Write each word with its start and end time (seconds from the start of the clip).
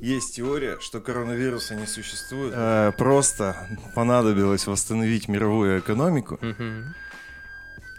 Есть 0.00 0.36
теория, 0.36 0.78
что 0.80 1.00
коронавируса 1.00 1.74
не 1.74 1.86
существует. 1.86 2.52
Э, 2.56 2.92
просто 2.96 3.56
понадобилось 3.94 4.66
восстановить 4.66 5.28
мировую 5.28 5.80
экономику. 5.80 6.38
Мгм. 6.40 6.94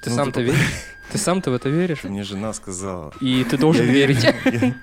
Ты 0.03 0.09
Ну, 0.09 0.15
сам-то 0.15 0.39
ты- 0.39 0.43
веришь? 0.45 0.59
Ты 1.11 1.17
сам-то 1.17 1.51
в 1.51 1.53
это 1.53 1.69
веришь? 1.69 2.03
Мне 2.05 2.23
жена 2.23 2.53
сказала. 2.53 3.13
И 3.19 3.43
ты 3.43 3.57
должен 3.57 3.85
Я 3.85 3.91
верить. 3.91 4.23
Я, 4.45 4.73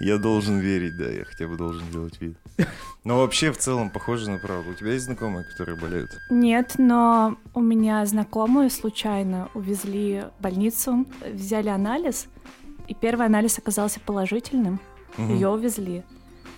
я 0.00 0.18
должен 0.18 0.58
верить, 0.58 0.96
да, 0.96 1.08
я 1.08 1.24
хотя 1.24 1.46
бы 1.46 1.56
должен 1.56 1.88
делать 1.92 2.20
вид. 2.20 2.36
Но 3.04 3.18
вообще 3.18 3.52
в 3.52 3.58
целом 3.58 3.90
похоже 3.90 4.28
на 4.28 4.38
правду. 4.38 4.70
У 4.70 4.74
тебя 4.74 4.92
есть 4.94 5.04
знакомые, 5.04 5.44
которые 5.44 5.76
болеют? 5.78 6.10
Нет, 6.30 6.74
но 6.78 7.36
у 7.54 7.60
меня 7.60 8.04
знакомую 8.06 8.70
случайно 8.70 9.48
увезли 9.54 10.24
в 10.38 10.42
больницу, 10.42 11.06
взяли 11.32 11.68
анализ, 11.68 12.26
и 12.88 12.94
первый 12.94 13.26
анализ 13.26 13.56
оказался 13.58 14.00
положительным, 14.00 14.80
Мгм. 15.16 15.34
ее 15.34 15.48
увезли. 15.48 16.02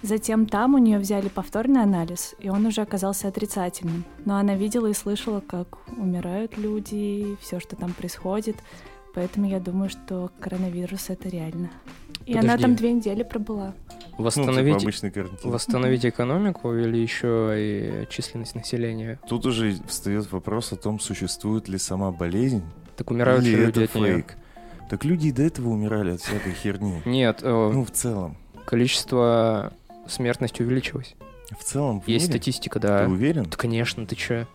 Затем 0.02 0.46
там 0.46 0.74
у 0.74 0.78
нее 0.78 0.98
взяли 0.98 1.28
повторный 1.28 1.82
анализ, 1.82 2.34
и 2.38 2.48
он 2.48 2.64
уже 2.64 2.80
оказался 2.80 3.28
отрицательным. 3.28 4.04
Но 4.24 4.36
она 4.36 4.54
видела 4.54 4.86
и 4.86 4.94
слышала, 4.94 5.40
как 5.40 5.78
умирают 5.96 6.56
люди, 6.56 7.36
все, 7.40 7.60
что 7.60 7.76
там 7.76 7.92
происходит. 7.92 8.56
Поэтому 9.14 9.46
я 9.48 9.60
думаю, 9.60 9.90
что 9.90 10.30
коронавирус 10.40 11.10
это 11.10 11.28
реально. 11.28 11.70
И 12.26 12.36
она 12.36 12.56
там 12.56 12.76
две 12.76 12.92
недели 12.92 13.22
пробыла. 13.24 13.74
Ну, 13.76 14.00
типа 14.10 14.22
Восстановить, 14.22 15.44
восстановить 15.44 16.06
экономику 16.06 16.74
или 16.74 16.96
еще 16.96 17.54
и 17.56 18.06
численность 18.08 18.54
населения? 18.54 19.18
Тут 19.28 19.46
уже 19.46 19.76
встает 19.86 20.30
вопрос 20.30 20.72
о 20.72 20.76
том, 20.76 21.00
существует 21.00 21.68
ли 21.68 21.76
сама 21.78 22.10
болезнь, 22.12 22.62
Так 22.96 23.10
умирают 23.10 23.44
или 23.44 23.56
люди 23.56 23.68
это 23.70 23.84
от 23.84 23.94
нее. 23.94 24.14
фейк. 24.14 24.36
Так 24.88 25.04
люди 25.04 25.28
и 25.28 25.32
до 25.32 25.42
этого 25.42 25.70
умирали 25.70 26.12
от 26.12 26.20
всякой 26.20 26.52
херни. 26.52 27.02
Нет, 27.04 27.40
э, 27.42 27.70
Ну, 27.72 27.84
в 27.84 27.90
целом. 27.90 28.36
количество 28.66 29.72
смертности 30.10 30.62
увеличилось. 30.62 31.14
В 31.58 31.64
целом, 31.64 32.00
в 32.00 32.06
Есть 32.08 32.26
мире? 32.28 32.38
статистика, 32.38 32.78
Ты 32.80 32.86
да. 32.88 33.06
уверен? 33.08 33.44
Да, 33.44 33.56
конечно, 33.56 34.06
ты 34.06 34.14
чё? 34.16 34.46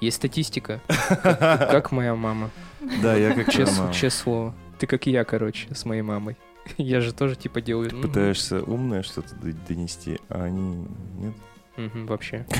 Есть 0.00 0.16
статистика. 0.16 0.80
Как 1.22 1.92
моя 1.92 2.14
мама. 2.14 2.50
Да, 3.02 3.14
я 3.16 3.28
как 3.34 3.46
мама. 3.46 3.52
честное 3.92 4.10
слово. 4.10 4.54
Ты 4.78 4.86
как 4.88 5.06
я, 5.06 5.24
короче, 5.24 5.72
с 5.74 5.84
моей 5.84 6.02
мамой. 6.02 6.36
Я 6.76 7.00
же 7.00 7.12
тоже 7.12 7.36
типа 7.36 7.60
делаю. 7.60 7.90
м, 7.92 8.02
Пытаешься 8.02 8.62
умное 8.62 9.02
что-то 9.02 9.34
донести, 9.68 10.18
а 10.28 10.44
они 10.44 10.86
нет. 11.18 11.34
Вообще. 12.06 12.44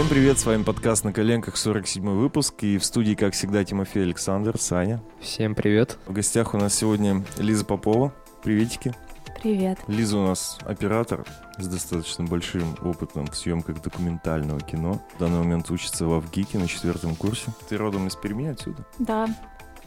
Всем 0.00 0.08
привет, 0.08 0.38
с 0.38 0.46
вами 0.46 0.62
подкаст 0.62 1.04
«На 1.04 1.12
коленках», 1.12 1.58
47 1.58 2.02
выпуск, 2.02 2.54
и 2.62 2.78
в 2.78 2.84
студии, 2.86 3.12
как 3.12 3.34
всегда, 3.34 3.62
Тимофей 3.64 4.04
Александр, 4.04 4.58
Саня. 4.58 5.02
Всем 5.20 5.54
привет. 5.54 5.98
В 6.06 6.14
гостях 6.14 6.54
у 6.54 6.56
нас 6.56 6.74
сегодня 6.74 7.22
Лиза 7.36 7.66
Попова. 7.66 8.10
Приветики. 8.42 8.94
Привет. 9.42 9.78
Лиза 9.88 10.16
у 10.16 10.26
нас 10.26 10.58
оператор 10.62 11.26
с 11.58 11.66
достаточно 11.66 12.24
большим 12.24 12.78
опытом 12.82 13.26
в 13.26 13.36
съемках 13.36 13.82
документального 13.82 14.60
кино. 14.62 15.02
В 15.16 15.18
данный 15.20 15.40
момент 15.40 15.70
учится 15.70 16.06
в 16.06 16.14
Авгике 16.14 16.56
на 16.56 16.66
четвертом 16.66 17.14
курсе. 17.14 17.50
Ты 17.68 17.76
родом 17.76 18.06
из 18.08 18.16
Перми 18.16 18.48
отсюда? 18.48 18.86
Да, 18.98 19.28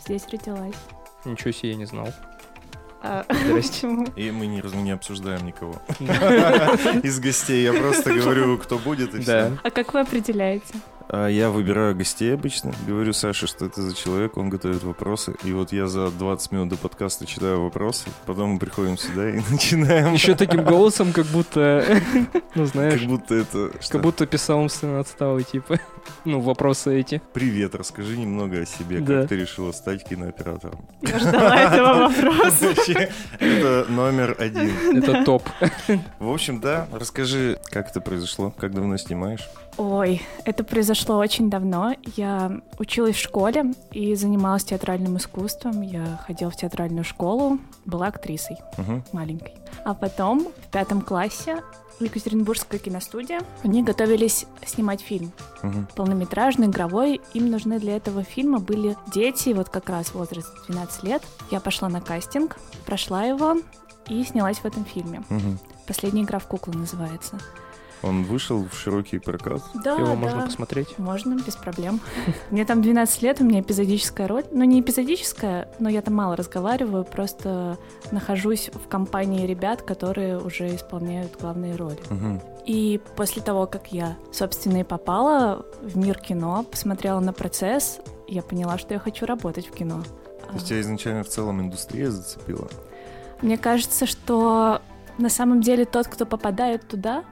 здесь 0.05 0.27
родилась. 0.31 0.75
Ничего 1.25 1.51
себе, 1.51 1.71
я 1.71 1.75
не 1.75 1.85
знал. 1.85 2.09
Здрасте. 3.29 3.87
И 4.15 4.31
мы 4.31 4.47
не, 4.47 4.61
не 4.81 4.91
обсуждаем 4.91 5.45
никого 5.45 5.81
из 7.03 7.19
гостей. 7.19 7.63
Я 7.63 7.73
просто 7.73 8.13
говорю, 8.13 8.57
кто 8.57 8.77
будет, 8.77 9.13
и 9.13 9.19
все. 9.19 9.57
А 9.61 9.69
как 9.71 9.93
вы 9.93 9.99
определяете? 9.99 10.73
А 11.09 11.27
я 11.27 11.49
выбираю 11.49 11.95
гостей 11.95 12.33
обычно. 12.33 12.71
Говорю 12.87 13.13
Саше, 13.13 13.45
что 13.47 13.65
это 13.65 13.81
за 13.81 13.95
человек, 13.95 14.37
он 14.37 14.49
готовит 14.49 14.83
вопросы. 14.83 15.35
И 15.43 15.51
вот 15.51 15.71
я 15.71 15.87
за 15.87 16.09
20 16.09 16.51
минут 16.51 16.69
до 16.69 16.77
подкаста 16.77 17.25
читаю 17.25 17.61
вопросы. 17.61 18.09
Потом 18.25 18.51
мы 18.51 18.59
приходим 18.59 18.97
сюда 18.97 19.29
и 19.29 19.41
начинаем. 19.51 20.13
Еще 20.13 20.35
таким 20.35 20.63
голосом, 20.63 21.13
как 21.13 21.25
будто, 21.27 21.85
ну 22.55 22.65
знаешь, 22.65 22.99
Как 23.01 23.09
будто 23.09 23.35
это... 23.35 23.71
как 23.89 24.01
будто 24.01 24.25
писал 24.25 24.59
умственно 24.59 24.99
отсталый, 24.99 25.43
типа. 25.43 25.79
Ну, 26.25 26.41
вопросы 26.41 26.99
эти. 26.99 27.21
Привет, 27.31 27.75
расскажи 27.75 28.17
немного 28.17 28.59
о 28.59 28.65
себе. 28.65 29.01
Как 29.01 29.29
ты 29.29 29.37
решила 29.37 29.71
стать 29.71 30.03
кинооператором? 30.03 30.85
Я 31.01 31.17
ждала 31.17 31.55
этого 31.57 32.09
вопроса. 32.09 32.65
Вообще, 32.67 33.09
Это 33.39 33.85
номер 33.89 34.35
один. 34.37 34.97
Это 34.97 35.23
топ. 35.23 35.43
В 36.19 36.29
общем, 36.29 36.59
да, 36.59 36.87
расскажи, 36.91 37.57
как 37.71 37.89
это 37.89 38.01
произошло, 38.01 38.51
как 38.51 38.73
давно 38.73 38.97
снимаешь? 38.97 39.47
Ой, 39.77 40.21
это 40.45 40.63
произошло 40.63 41.17
очень 41.17 41.49
давно. 41.49 41.95
Я 42.15 42.61
училась 42.77 43.15
в 43.15 43.19
школе 43.19 43.73
и 43.91 44.13
занималась 44.15 44.63
театральным 44.63 45.17
искусством. 45.17 45.81
Я 45.81 46.19
ходила 46.27 46.51
в 46.51 46.55
театральную 46.55 47.03
школу, 47.03 47.57
была 47.85 48.07
актрисой 48.07 48.57
Мгм. 48.77 49.03
маленькой. 49.13 49.55
А 49.83 49.93
потом 49.95 50.47
в 50.67 50.71
пятом 50.71 51.01
классе 51.01 51.61
Екатеринбургская 51.99 52.79
киностудия, 52.79 53.41
они 53.63 53.83
готовились 53.83 54.45
снимать 54.65 55.01
фильм. 55.01 55.31
Мгм. 55.61 55.87
полнометражный, 55.95 56.67
игровой. 56.67 57.21
Им 57.33 57.49
нужны 57.49 57.79
для 57.79 57.95
этого 57.95 58.23
фильма 58.23 58.59
были 58.59 58.97
дети, 59.13 59.53
вот 59.53 59.69
как 59.69 59.89
раз 59.89 60.13
возраст 60.13 60.49
12 60.67 61.03
лет. 61.03 61.23
Я 61.51 61.59
пошла 61.59 61.89
на 61.89 62.01
кастинг, 62.01 62.57
прошла 62.85 63.23
его 63.23 63.55
и 64.07 64.23
снялась 64.23 64.57
в 64.57 64.65
этом 64.65 64.85
фильме. 64.85 65.23
Мгм. 65.29 65.57
«Последняя 65.87 66.23
игра 66.23 66.39
в 66.39 66.47
куклу» 66.47 66.73
называется. 66.73 67.39
Он 68.03 68.23
вышел 68.23 68.67
в 68.69 68.75
широкий 68.75 69.17
прокат. 69.17 69.61
Да, 69.83 69.93
Его 69.93 70.07
да. 70.07 70.15
можно 70.15 70.41
посмотреть. 70.41 70.99
Можно, 70.99 71.35
без 71.35 71.55
проблем. 71.55 72.01
Мне 72.51 72.65
там 72.65 72.81
12 72.81 73.21
лет, 73.21 73.39
у 73.39 73.45
меня 73.45 73.61
эпизодическая 73.61 74.27
роль. 74.27 74.43
Ну, 74.51 74.65
не 74.65 74.81
эпизодическая, 74.81 75.69
но 75.79 75.89
я 75.89 76.01
там 76.01 76.13
мало 76.13 76.35
разговариваю, 76.35 77.05
просто 77.05 77.77
нахожусь 78.11 78.69
в 78.73 78.87
компании 78.89 79.47
ребят, 79.47 79.81
которые 79.81 80.37
уже 80.37 80.75
исполняют 80.75 81.37
главные 81.39 81.75
роли. 81.75 81.99
Мгм. 82.09 82.41
И 82.65 82.99
после 83.15 83.41
того, 83.41 83.67
как 83.67 83.93
я, 83.93 84.17
собственно, 84.31 84.77
и 84.77 84.83
попала 84.83 85.65
в 85.81 85.97
мир 85.97 86.19
кино, 86.19 86.63
посмотрела 86.63 87.21
на 87.21 87.31
процесс, 87.31 87.99
я 88.27 88.41
поняла, 88.41 88.77
что 88.77 88.93
я 88.93 88.99
хочу 88.99 89.25
работать 89.25 89.67
в 89.67 89.71
кино. 89.71 90.03
То 90.47 90.53
есть 90.55 90.67
тебя 90.67 90.81
изначально 90.81 91.23
в 91.23 91.29
целом 91.29 91.61
индустрия 91.61 92.11
зацепила? 92.11 92.67
Мне 93.41 93.57
кажется, 93.57 94.05
что 94.05 94.81
на 95.17 95.29
самом 95.29 95.61
деле 95.61 95.85
тот, 95.85 96.07
кто 96.07 96.25
попадает 96.25 96.87
туда, 96.87 97.23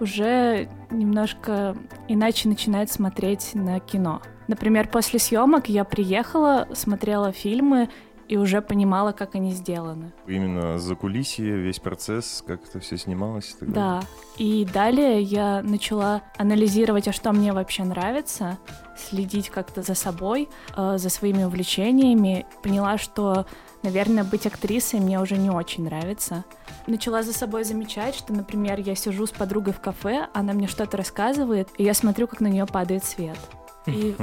уже 0.00 0.68
немножко 0.90 1.76
иначе 2.08 2.48
начинает 2.48 2.90
смотреть 2.90 3.54
на 3.54 3.80
кино. 3.80 4.22
Например, 4.48 4.88
после 4.88 5.18
съемок 5.18 5.68
я 5.68 5.84
приехала, 5.84 6.66
смотрела 6.74 7.32
фильмы 7.32 7.88
и 8.28 8.36
уже 8.36 8.62
понимала, 8.62 9.10
как 9.12 9.34
они 9.34 9.50
сделаны. 9.52 10.12
Именно 10.28 10.78
за 10.78 10.94
кулисье, 10.94 11.56
весь 11.56 11.80
процесс, 11.80 12.44
как 12.46 12.62
это 12.64 12.78
все 12.78 12.96
снималось 12.96 13.50
и 13.50 13.58
так 13.58 13.72
Да. 13.72 13.74
далее. 13.74 14.02
И 14.38 14.64
далее 14.72 15.20
я 15.22 15.62
начала 15.62 16.22
анализировать, 16.38 17.08
а 17.08 17.12
что 17.12 17.32
мне 17.32 17.52
вообще 17.52 17.82
нравится, 17.82 18.58
следить 18.96 19.50
как-то 19.50 19.82
за 19.82 19.94
собой, 19.94 20.48
э, 20.76 20.96
за 20.98 21.10
своими 21.10 21.42
увлечениями. 21.42 22.46
Поняла, 22.62 22.98
что, 22.98 23.46
наверное, 23.82 24.24
быть 24.24 24.46
актрисой 24.46 25.00
мне 25.00 25.20
уже 25.20 25.36
не 25.36 25.50
очень 25.50 25.84
нравится. 25.84 26.44
Начала 26.86 27.22
за 27.22 27.32
собой 27.32 27.64
замечать, 27.64 28.14
что, 28.14 28.32
например, 28.32 28.80
я 28.80 28.94
сижу 28.94 29.26
с 29.26 29.30
подругой 29.30 29.72
в 29.72 29.80
кафе, 29.80 30.28
она 30.34 30.52
мне 30.52 30.66
что-то 30.66 30.96
рассказывает, 30.96 31.68
и 31.78 31.84
я 31.84 31.94
смотрю, 31.94 32.26
как 32.26 32.40
на 32.40 32.48
нее 32.48 32.66
падает 32.66 33.04
свет. 33.04 33.38
И 33.86 34.14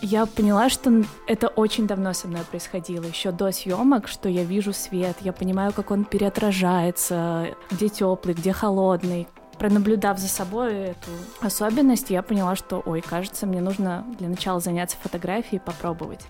я 0.00 0.26
поняла, 0.26 0.68
что 0.68 1.04
это 1.26 1.48
очень 1.48 1.86
давно 1.86 2.12
со 2.12 2.26
мной 2.26 2.42
происходило, 2.42 3.04
еще 3.04 3.30
до 3.30 3.52
съемок, 3.52 4.08
что 4.08 4.28
я 4.28 4.42
вижу 4.44 4.72
свет, 4.72 5.16
я 5.20 5.32
понимаю, 5.32 5.72
как 5.72 5.90
он 5.90 6.04
переотражается, 6.04 7.54
где 7.70 7.88
теплый, 7.88 8.34
где 8.34 8.52
холодный. 8.52 9.28
Пронаблюдав 9.58 10.18
за 10.18 10.28
собой 10.28 10.72
эту 10.72 11.10
особенность, 11.40 12.10
я 12.10 12.22
поняла, 12.22 12.56
что, 12.56 12.82
ой, 12.84 13.00
кажется, 13.00 13.46
мне 13.46 13.60
нужно 13.60 14.04
для 14.18 14.28
начала 14.28 14.58
заняться 14.58 14.96
фотографией 15.00 15.60
и 15.60 15.64
попробовать. 15.64 16.20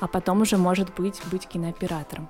А 0.00 0.06
потом 0.06 0.42
уже, 0.42 0.56
может 0.56 0.94
быть, 0.94 1.20
быть 1.30 1.46
кинооператором. 1.46 2.28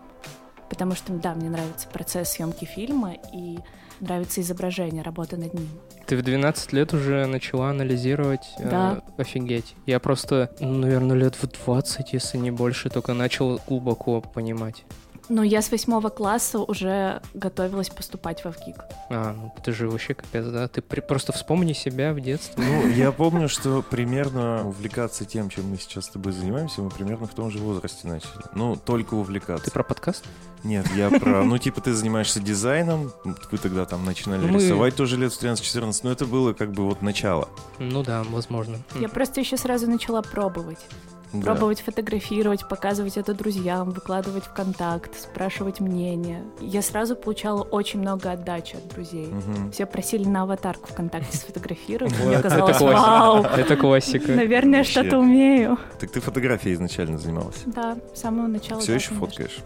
Потому 0.69 0.95
что, 0.95 1.13
да, 1.13 1.35
мне 1.35 1.49
нравится 1.49 1.89
процесс 1.89 2.31
съемки 2.31 2.65
фильма 2.65 3.15
и 3.33 3.59
нравится 4.01 4.41
изображение, 4.41 5.03
работа 5.03 5.37
над 5.37 5.55
ним. 5.55 5.69
Ты 6.07 6.17
в 6.17 6.23
12 6.23 6.73
лет 6.73 6.93
уже 6.93 7.27
начала 7.27 7.71
анализировать. 7.71 8.47
э, 8.59 8.69
Да. 8.71 9.01
офигеть. 9.17 9.75
Я 9.87 10.01
просто, 10.01 10.51
ну, 10.61 10.73
наверное, 10.79 11.17
лет 11.17 11.35
в 11.37 11.47
20, 11.47 12.13
если 12.13 12.39
не 12.39 12.51
больше, 12.51 12.91
только 12.91 13.15
начал 13.15 13.61
глубоко 13.67 14.21
понимать. 14.21 14.85
Но 15.29 15.43
я 15.43 15.61
с 15.61 15.71
восьмого 15.73 16.09
класса 16.09 16.59
уже 16.61 17.21
готовилась 17.35 17.89
поступать 17.91 18.45
в 18.45 18.49
ВГИК. 18.51 18.77
А, 19.11 19.33
ну 19.33 19.53
ты 19.65 19.73
же 19.73 19.89
вообще 19.89 20.15
капец, 20.15 20.47
да? 20.47 20.69
Ты 20.69 20.83
при- 20.83 21.01
просто 21.01 21.33
вспомни 21.33 21.73
себя 21.73 22.13
в 22.13 22.21
детстве. 22.21 22.63
Ну, 22.65 22.87
я 22.89 23.11
помню, 23.11 23.49
что 23.49 23.83
примерно 23.83 24.67
увлекаться 24.69 25.25
тем, 25.25 25.49
чем 25.51 25.69
мы 25.71 25.79
сейчас 25.79 26.05
с 26.07 26.09
тобой 26.11 26.33
занимаемся, 26.33 26.81
мы 26.81 26.91
примерно 26.91 27.27
в 27.27 27.35
том 27.35 27.51
же 27.51 27.59
возрасте 27.59 28.07
начали. 28.07 28.31
Ну, 28.55 28.77
только 28.77 29.15
увлекаться. 29.15 29.65
Ты 29.65 29.71
про 29.73 29.83
подкаст? 29.83 30.25
Нет, 30.63 30.87
я 30.95 31.11
про... 31.11 31.43
Ну, 31.45 31.59
типа, 31.59 31.81
ты 31.81 31.93
занимаешься 31.93 32.41
дизайном, 32.41 33.13
вы 33.25 33.59
тогда 33.59 33.85
там 33.85 34.05
начинали 34.05 34.41
Ну, 34.47 34.49
мы- 34.55 34.61
рисовать 34.63 34.97
тоже 34.97 35.17
лет 35.17 35.33
в 35.33 35.43
13-14, 35.43 36.01
но 36.05 36.11
это 36.13 36.27
было 36.27 36.53
как 36.53 36.73
бы 36.73 36.85
вот 36.85 37.03
начало. 37.03 37.49
Ну 37.79 38.03
да, 38.03 38.23
возможно. 38.25 38.79
Я 38.99 39.09
просто 39.09 39.41
еще 39.41 39.57
сразу 39.57 39.89
начала 39.89 40.23
пробовать. 40.23 40.79
Да. 41.33 41.43
Пробовать 41.53 41.81
фотографировать, 41.81 42.69
показывать 42.69 43.17
это 43.17 43.35
друзьям, 43.35 43.91
выкладывать 43.91 44.45
в 44.45 44.53
контакт, 44.55 45.19
спрашивать 45.21 45.81
мнение. 45.81 46.45
Я 46.61 46.83
сразу 46.83 47.17
получала 47.17 47.63
очень 47.63 48.01
много 48.01 48.31
отдачи 48.33 48.77
от 48.77 48.89
друзей. 48.89 49.27
Мгм. 49.27 49.73
Все 49.73 49.87
просили 49.87 50.27
на 50.27 50.43
аватарку 50.43 50.89
ВКонтакте 50.89 51.37
сфотографировать. 51.37 52.15
Мне 52.25 52.39
казалось, 52.39 52.81
вау, 52.81 53.45
Это 53.45 53.77
классика. 53.77 54.33
наверное, 54.33 54.85
что-то 54.85 55.19
умею. 55.19 55.79
Так 55.99 56.11
ты 56.11 56.21
фотографией 56.21 56.75
изначально 56.75 57.19
занималась? 57.19 57.63
Да, 57.67 57.97
с 58.15 58.21
самого 58.21 58.47
начала. 58.47 58.81
Все 58.81 58.95
еще 58.95 59.15
фоткаешь? 59.15 59.59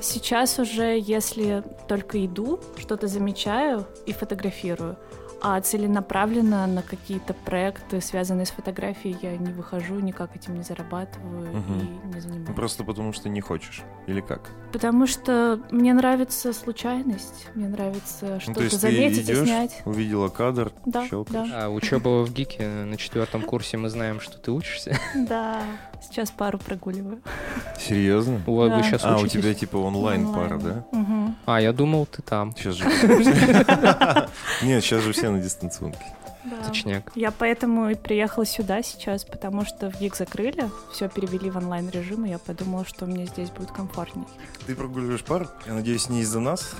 Сейчас 0.00 0.58
уже, 0.58 0.98
если 0.98 1.62
только 1.88 2.24
иду, 2.26 2.60
что-то 2.76 3.06
замечаю 3.06 3.86
и 4.04 4.12
фотографирую, 4.12 4.96
а 5.42 5.60
целенаправленно 5.60 6.66
на 6.66 6.82
какие-то 6.82 7.34
проекты, 7.34 8.00
связанные 8.00 8.46
с 8.46 8.50
фотографией, 8.50 9.16
я 9.22 9.36
не 9.36 9.52
выхожу, 9.52 9.98
никак 10.00 10.34
этим 10.36 10.54
не 10.56 10.62
зарабатываю 10.62 11.48
Мгм. 11.56 11.78
и 11.80 12.14
не 12.14 12.20
занимаюсь. 12.20 12.48
Ну, 12.48 12.54
просто 12.54 12.84
потому 12.84 13.12
что 13.12 13.28
не 13.28 13.40
хочешь. 13.40 13.82
Или 14.06 14.20
как? 14.20 14.50
Потому 14.72 15.06
что 15.06 15.60
мне 15.70 15.94
нравится 15.94 16.52
случайность, 16.52 17.46
мне 17.54 17.68
нравится 17.68 18.26
Ну, 18.34 18.40
что-то 18.40 18.58
то 18.58 18.64
есть 18.64 18.74
ты 18.80 18.80
заметить 18.80 19.18
и 19.28 19.32
идешь, 19.32 19.38
снять. 19.46 19.82
увидела 19.84 20.28
кадр, 20.28 20.72
Да, 20.86 21.06
щелкаешь. 21.06 21.50
А 21.54 21.68
учеба 21.68 22.22
в 22.24 22.32
ГИКе 22.32 22.66
на 22.66 22.96
четвертом 22.96 23.42
курсе 23.42 23.76
мы 23.76 23.88
знаем, 23.90 24.20
что 24.20 24.38
ты 24.38 24.50
учишься. 24.50 24.96
Да, 25.14 25.62
сейчас 26.02 26.30
пару 26.30 26.58
прогуливаю. 26.58 27.20
Серьезно? 27.78 28.40
У 28.46 28.56
вас- 28.56 28.70
Да. 28.70 28.76
Вы 28.78 28.82
сейчас 28.82 29.04
А, 29.04 29.16
у 29.16 29.20
учитесь? 29.20 29.40
тебя 29.42 29.54
типа 29.54 29.76
онлайн 29.76 30.32
пара, 30.32 30.58
да? 30.58 30.84
Мгм. 30.92 31.36
А, 31.46 31.60
я 31.60 31.72
думал, 31.72 32.06
ты 32.06 32.22
там. 32.22 32.54
Сейчас 32.56 32.74
же... 32.74 32.84
Нет, 34.62 34.82
сейчас 34.82 35.02
же 35.02 35.12
все 35.12 35.28
на 35.34 35.40
дистанционке. 35.40 36.04
Да. 36.44 36.68
Точняк. 36.68 37.10
Я 37.14 37.30
поэтому 37.30 37.88
и 37.90 37.94
приехала 37.94 38.44
сюда 38.44 38.82
сейчас, 38.82 39.24
потому 39.24 39.64
что 39.64 39.90
в 39.90 39.98
ГИК 39.98 40.16
закрыли, 40.16 40.70
все 40.92 41.08
перевели 41.08 41.50
в 41.50 41.56
онлайн 41.56 41.88
режим, 41.88 42.26
и 42.26 42.28
я 42.28 42.38
подумала, 42.38 42.84
что 42.84 43.06
мне 43.06 43.26
здесь 43.26 43.50
будет 43.50 43.70
комфортней. 43.70 44.26
Ты 44.66 44.74
прогуливаешь 44.74 45.24
пару? 45.24 45.48
Я 45.66 45.72
надеюсь, 45.72 46.10
не 46.10 46.20
из-за 46.20 46.40
нас? 46.40 46.74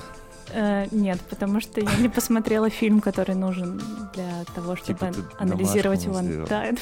Э, 0.51 0.87
нет, 0.91 1.19
потому 1.31 1.61
что 1.61 1.81
я 1.81 1.97
не 1.97 2.09
посмотрела 2.09 2.69
фильм, 2.69 3.01
который 3.01 3.35
нужен 3.35 3.81
для 4.13 4.45
того, 4.55 4.77
чтобы 4.77 4.99
Типа 4.99 5.13
ты 5.13 5.23
анализировать 5.39 6.05
его. 6.05 6.21
Да, 6.47 6.65
это 6.65 6.81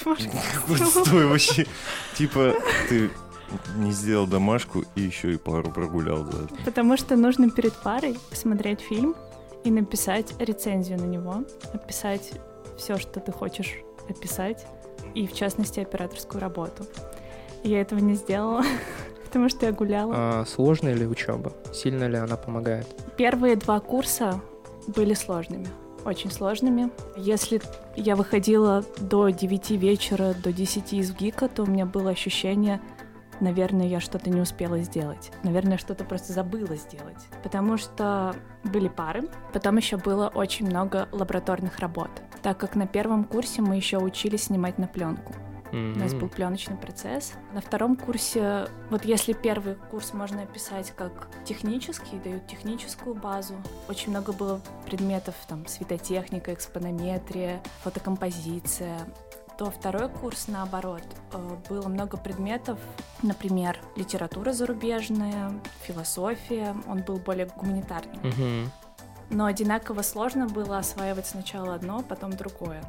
стой 1.05 1.27
вообще. 1.27 1.67
Типа, 2.17 2.55
ты 2.89 3.11
не 3.77 3.93
сделал 3.93 4.27
домашку 4.27 4.85
и 4.95 5.03
еще 5.03 5.35
и 5.35 5.37
пару 5.37 5.71
прогулял 5.71 6.25
за 6.25 6.45
это. 6.45 6.55
Потому 6.65 6.97
что 6.97 7.17
нужно 7.17 7.51
перед 7.51 7.75
парой 7.75 8.19
посмотреть 8.31 8.81
фильм 8.81 9.15
и 9.65 9.71
написать 9.71 10.35
рецензию 10.39 10.99
на 10.99 11.05
него, 11.05 11.45
описать 11.73 12.33
все, 12.77 12.99
что 12.99 13.21
ты 13.21 13.33
хочешь 13.33 13.79
описать, 14.09 14.67
и 15.15 15.27
в 15.27 15.35
частности 15.35 15.81
операторскую 15.81 16.41
работу. 16.41 16.85
Я 17.63 17.81
этого 17.81 18.01
не 18.01 18.15
сделала, 18.15 18.63
потому 19.25 19.49
что 19.49 19.67
я 19.67 19.73
гуляла. 19.73 20.15
А 20.17 20.45
сложная 20.47 20.95
ли 20.95 21.07
учеба? 21.07 21.53
Сильно 21.73 22.09
ли 22.09 22.17
она 22.17 22.37
помогает? 22.37 22.87
Первые 23.17 23.57
два 23.57 23.81
курса 23.81 24.41
были 24.89 25.15
сложными, 25.15 25.69
очень 26.05 26.31
сложными. 26.31 26.91
Если 27.17 27.61
я 27.97 28.17
выходила 28.17 28.85
до 28.99 29.29
9 29.29 29.71
вечера, 29.73 30.35
до 30.35 30.53
10 30.53 30.93
из 30.95 31.13
ГИКа, 31.13 31.49
то 31.49 31.63
у 31.63 31.67
меня 31.67 31.87
было 31.87 32.11
ощущение, 32.11 32.81
наверное, 33.41 33.87
я 33.87 34.01
что-то 34.01 34.31
не 34.31 34.41
успела 34.41 34.79
сделать. 34.79 35.33
Наверное, 35.43 35.79
что-то 35.79 36.05
просто 36.05 36.33
забыла 36.33 36.77
сделать. 36.77 37.27
Потому 37.43 37.77
что 37.77 38.35
были 38.65 38.89
пары, 38.89 39.29
потом 39.53 39.77
еще 39.77 39.97
было 39.97 40.29
очень 40.29 40.67
много 40.67 41.09
лабораторных 41.13 41.79
работ. 41.79 42.11
Так 42.43 42.59
как 42.59 42.75
на 42.75 42.87
первом 42.87 43.25
курсе 43.25 43.63
мы 43.63 43.77
еще 43.77 43.99
учились 43.99 44.45
снимать 44.45 44.79
на 44.79 44.87
пленку. 44.87 45.33
У 45.73 45.77
нас 45.77 46.13
был 46.13 46.29
пленочный 46.29 46.77
процесс. 46.77 47.33
На 47.55 47.63
втором 47.63 47.97
курсе, 47.97 48.67
вот 48.91 49.07
если 49.07 49.33
первый 49.33 49.75
курс 49.91 50.13
можно 50.13 50.43
описать 50.43 50.93
как 50.95 51.29
технический, 51.47 52.19
дают 52.23 52.47
техническую 52.47 53.15
базу. 53.15 53.55
Очень 53.89 54.11
много 54.11 54.35
было 54.35 54.61
предметов, 54.85 55.35
там, 55.49 55.67
светотехника, 55.67 56.53
экспонометрия, 56.53 57.63
фотокомпозиция. 57.85 58.99
То 59.63 59.71
второй 59.71 60.09
курс, 60.09 60.49
наоборот, 60.49 61.05
э, 61.31 61.57
было 61.69 61.87
много 61.87 62.17
предметов, 62.17 62.81
например, 63.23 63.79
литература 63.95 64.53
зарубежная, 64.53 65.53
философия, 65.85 66.75
он 66.89 67.03
был 67.03 67.19
более 67.19 67.47
гуманитарным. 67.47 68.19
Мгм. 68.25 68.73
Но 69.31 69.45
одинаково 69.45 70.03
сложно 70.03 70.49
было 70.49 70.79
осваивать 70.79 71.27
сначала 71.29 71.77
одно, 71.77 72.03
потом 72.03 72.33
другое. 72.33 72.83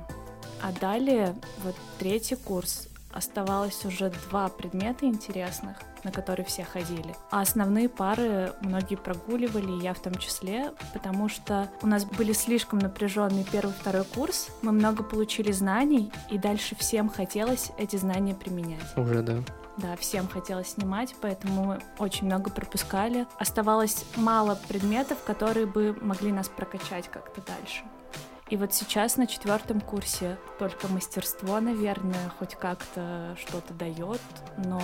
А 0.63 0.71
далее, 0.71 1.35
вот 1.63 1.75
третий 1.99 2.37
курс, 2.37 2.87
оставалось 3.13 3.85
уже 3.85 4.11
два 4.29 4.49
предмета 4.49 5.05
интересных, 5.05 5.77
на 6.03 6.11
которые 6.11 6.45
все 6.45 6.63
ходили. 6.63 7.15
А 7.31 7.41
основные 7.41 7.89
пары 7.89 8.53
многие 8.61 8.95
прогуливали, 8.95 9.79
и 9.79 9.83
я 9.83 9.93
в 9.93 9.99
том 9.99 10.15
числе, 10.15 10.71
потому 10.93 11.29
что 11.29 11.69
у 11.81 11.87
нас 11.87 12.05
были 12.05 12.33
слишком 12.33 12.79
напряженный 12.79 13.45
первый 13.49 13.71
и 13.71 13.79
второй 13.79 14.03
курс, 14.03 14.49
мы 14.61 14.71
много 14.71 15.03
получили 15.03 15.51
знаний, 15.51 16.11
и 16.29 16.37
дальше 16.37 16.75
всем 16.75 17.09
хотелось 17.09 17.71
эти 17.77 17.95
знания 17.95 18.35
применять. 18.35 18.97
Уже, 18.97 19.21
да. 19.21 19.43
Да, 19.77 19.95
всем 19.95 20.27
хотелось 20.27 20.69
снимать, 20.69 21.15
поэтому 21.19 21.65
мы 21.65 21.79
очень 21.97 22.27
много 22.27 22.51
пропускали. 22.51 23.25
Оставалось 23.39 24.05
мало 24.15 24.59
предметов, 24.67 25.23
которые 25.23 25.65
бы 25.65 25.97
могли 25.99 26.31
нас 26.31 26.47
прокачать 26.47 27.07
как-то 27.07 27.41
дальше. 27.41 27.83
И 28.49 28.57
вот 28.57 28.73
сейчас 28.73 29.17
на 29.17 29.25
четвертом 29.25 29.79
курсе 29.81 30.37
только 30.59 30.87
мастерство, 30.87 31.59
наверное, 31.59 32.29
хоть 32.37 32.55
как-то 32.55 33.35
что-то 33.39 33.73
дает, 33.73 34.21
но 34.57 34.79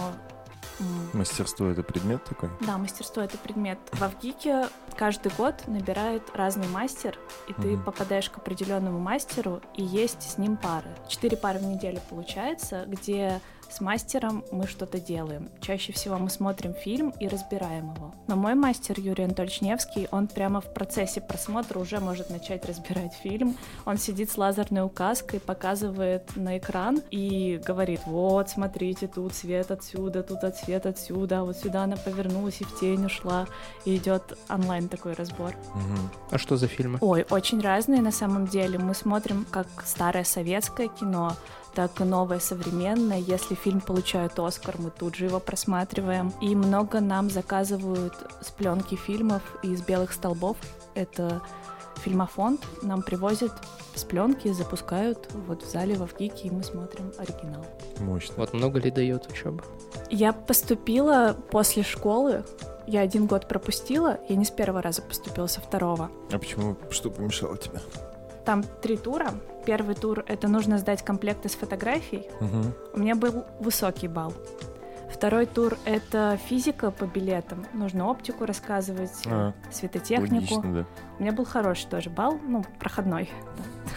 Мастерство— 1.12 1.66
это 1.68 1.84
предмет 1.84 2.24
такой? 2.24 2.50
да, 2.62 2.78
мастерство 2.78 3.22
это 3.22 3.38
предмет. 3.38 3.78
Во 3.94 4.08
ВГИКе 4.08 4.70
каждый 4.96 5.30
год 5.38 5.56
набирает 5.68 6.24
разный 6.34 6.70
мастер, 6.70 7.18
и 7.50 7.54
ты 7.54 7.72
Мгм. 7.76 7.84
попадаешь 7.84 8.30
к 8.30 8.38
определенному 8.38 8.98
мастеру, 8.98 9.62
и 9.76 9.84
есть 9.84 10.22
с 10.24 10.38
ним 10.38 10.56
пары. 10.56 10.88
Четыре 11.10 11.36
пары 11.36 11.60
в 11.60 11.64
неделю 11.66 12.00
получается, 12.10 12.86
где 12.88 13.42
с 13.70 13.82
мастером 13.82 14.44
мы 14.52 14.68
что-то 14.68 15.00
делаем. 15.00 15.50
Чаще 15.62 15.94
всего 15.94 16.18
мы 16.18 16.30
смотрим 16.30 16.74
фильм 16.74 17.14
и 17.20 17.28
разбираем 17.28 17.94
его. 17.94 18.14
Но 18.28 18.36
мой 18.36 18.56
мастер 18.56 19.00
Юрий 19.00 19.26
Анатольевич 19.26 19.62
Невский, 19.62 20.08
он 20.12 20.28
прямо 20.28 20.62
в 20.62 20.74
процессе 20.74 21.22
просмотра 21.22 21.80
уже 21.80 22.00
может 22.00 22.30
начать 22.30 22.66
разбирать 22.66 23.14
фильм. 23.14 23.56
Он 23.86 23.98
сидит 23.98 24.32
с 24.32 24.38
лазерной 24.38 24.84
указкой, 24.84 25.40
показывает 25.40 26.36
на 26.36 26.58
экран 26.58 27.02
и 27.12 27.62
говорит, 27.66 28.02
вот, 28.06 28.50
смотрите, 28.50 29.08
тут 29.08 29.34
свет 29.34 29.72
отсюда, 29.72 30.24
тут 30.24 30.44
от 30.44 30.58
свет 30.58 30.86
отсюда, 30.86 31.40
а 31.40 31.44
вот 31.44 31.58
сюда 31.58 31.84
она 31.84 31.98
повернулась 31.98 32.62
и 32.62 32.64
в 32.64 32.80
тень 32.80 33.06
ушла. 33.06 33.48
И 33.86 33.98
идет 33.98 34.38
онлайн 34.50 34.90
такой 34.90 35.14
разбор. 35.14 35.56
А 36.32 36.38
что 36.38 36.58
за 36.58 36.68
фильмы? 36.68 36.98
Ой, 37.02 37.26
очень 37.30 37.62
разные 37.62 38.02
на 38.02 38.12
самом 38.12 38.48
деле. 38.48 38.78
Мы 38.78 38.94
смотрим 38.94 39.46
как 39.50 39.68
старое 39.86 40.24
советское 40.24 40.88
кино, 40.88 41.36
так 41.74 42.02
и 42.02 42.04
новое 42.04 42.40
современное. 42.40 43.20
Если 43.20 43.56
фильм 43.56 43.82
получает 43.82 44.38
Оскар, 44.40 44.76
мы 44.80 44.92
тут 44.92 45.16
же 45.16 45.26
его 45.26 45.40
просматриваем. 45.40 46.34
И 46.42 46.56
много 46.56 47.00
нам 47.00 47.30
заказывают 47.30 48.14
с 48.42 48.52
пленки 48.52 48.96
фильмов 48.96 49.42
из 49.64 49.82
белых 49.82 50.12
столбов. 50.14 50.58
Это 50.96 51.42
фильмофонд. 52.04 52.62
Нам 52.82 53.02
привозят 53.02 53.52
с 53.96 54.04
пленки, 54.04 54.52
запускают 54.52 55.30
вот 55.48 55.64
в 55.64 55.70
зале 55.70 55.96
во 55.96 56.06
ВГИКе, 56.06 56.48
и 56.48 56.52
мы 56.52 56.64
смотрим 56.64 57.12
оригинал. 57.18 57.66
Мощно. 58.00 58.36
Вот 58.38 58.54
много 58.54 58.80
ли 58.80 58.92
дает 58.92 59.28
учеба? 59.28 59.64
Я 60.10 60.34
поступила 60.34 61.36
после 61.52 61.84
школы. 61.84 62.44
Я 62.88 63.02
один 63.02 63.28
год 63.28 63.48
пропустила. 63.48 64.20
Я 64.28 64.36
не 64.36 64.46
с 64.46 64.50
первого 64.50 64.82
раза 64.82 65.02
поступила, 65.02 65.48
со 65.48 65.62
второго. 65.62 66.10
А 66.32 66.40
почему? 66.40 66.76
Что 66.90 67.12
помешало 67.12 67.58
тебе? 67.58 67.80
Там 68.50 68.64
три 68.64 68.98
тура. 68.98 69.36
Первый 69.64 69.94
тур— 69.94 70.26
это 70.28 70.48
нужно 70.48 70.80
сдать 70.80 71.06
комплект 71.06 71.46
из 71.46 71.54
фотографий. 71.54 72.26
Мгм. 72.40 72.74
У 72.96 73.00
меня 73.00 73.14
был 73.14 73.46
высокий 73.60 74.08
балл. 74.08 74.34
Второй 75.14 75.46
тур— 75.46 75.78
это 75.86 76.36
физика 76.48 76.90
по 76.90 77.04
билетам. 77.06 77.68
Нужно 77.74 78.08
оптику 78.08 78.48
рассказывать, 78.48 79.12
А, 79.28 79.54
светотехнику. 79.70 80.56
логично, 80.56 80.74
да. 80.74 80.86
У 81.20 81.22
меня 81.22 81.32
был 81.32 81.46
хороший 81.46 81.88
тоже 81.92 82.10
балл, 82.10 82.40
ну, 82.44 82.66
проходной. 82.80 83.30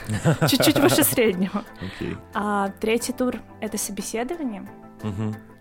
Чуть-чуть 0.51 0.79
выше 0.79 1.03
среднего. 1.03 1.65
А 2.35 2.73
третий 2.79 3.15
тур— 3.15 3.37
это 3.63 3.79
собеседование. 3.79 4.69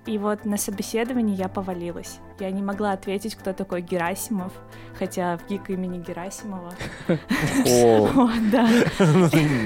И 0.07 0.17
вот 0.17 0.45
на 0.45 0.57
собеседовании 0.57 1.35
я 1.35 1.47
повалилась. 1.47 2.19
Я 2.39 2.49
не 2.49 2.63
могла 2.63 2.93
ответить, 2.93 3.35
кто 3.35 3.53
такой 3.53 3.81
Герасимов, 3.81 4.51
хотя 4.97 5.37
в 5.37 5.47
ГИК 5.47 5.69
имени 5.71 5.99
Герасимова. 6.01 6.73
О, 7.07 8.29
да. 8.51 8.67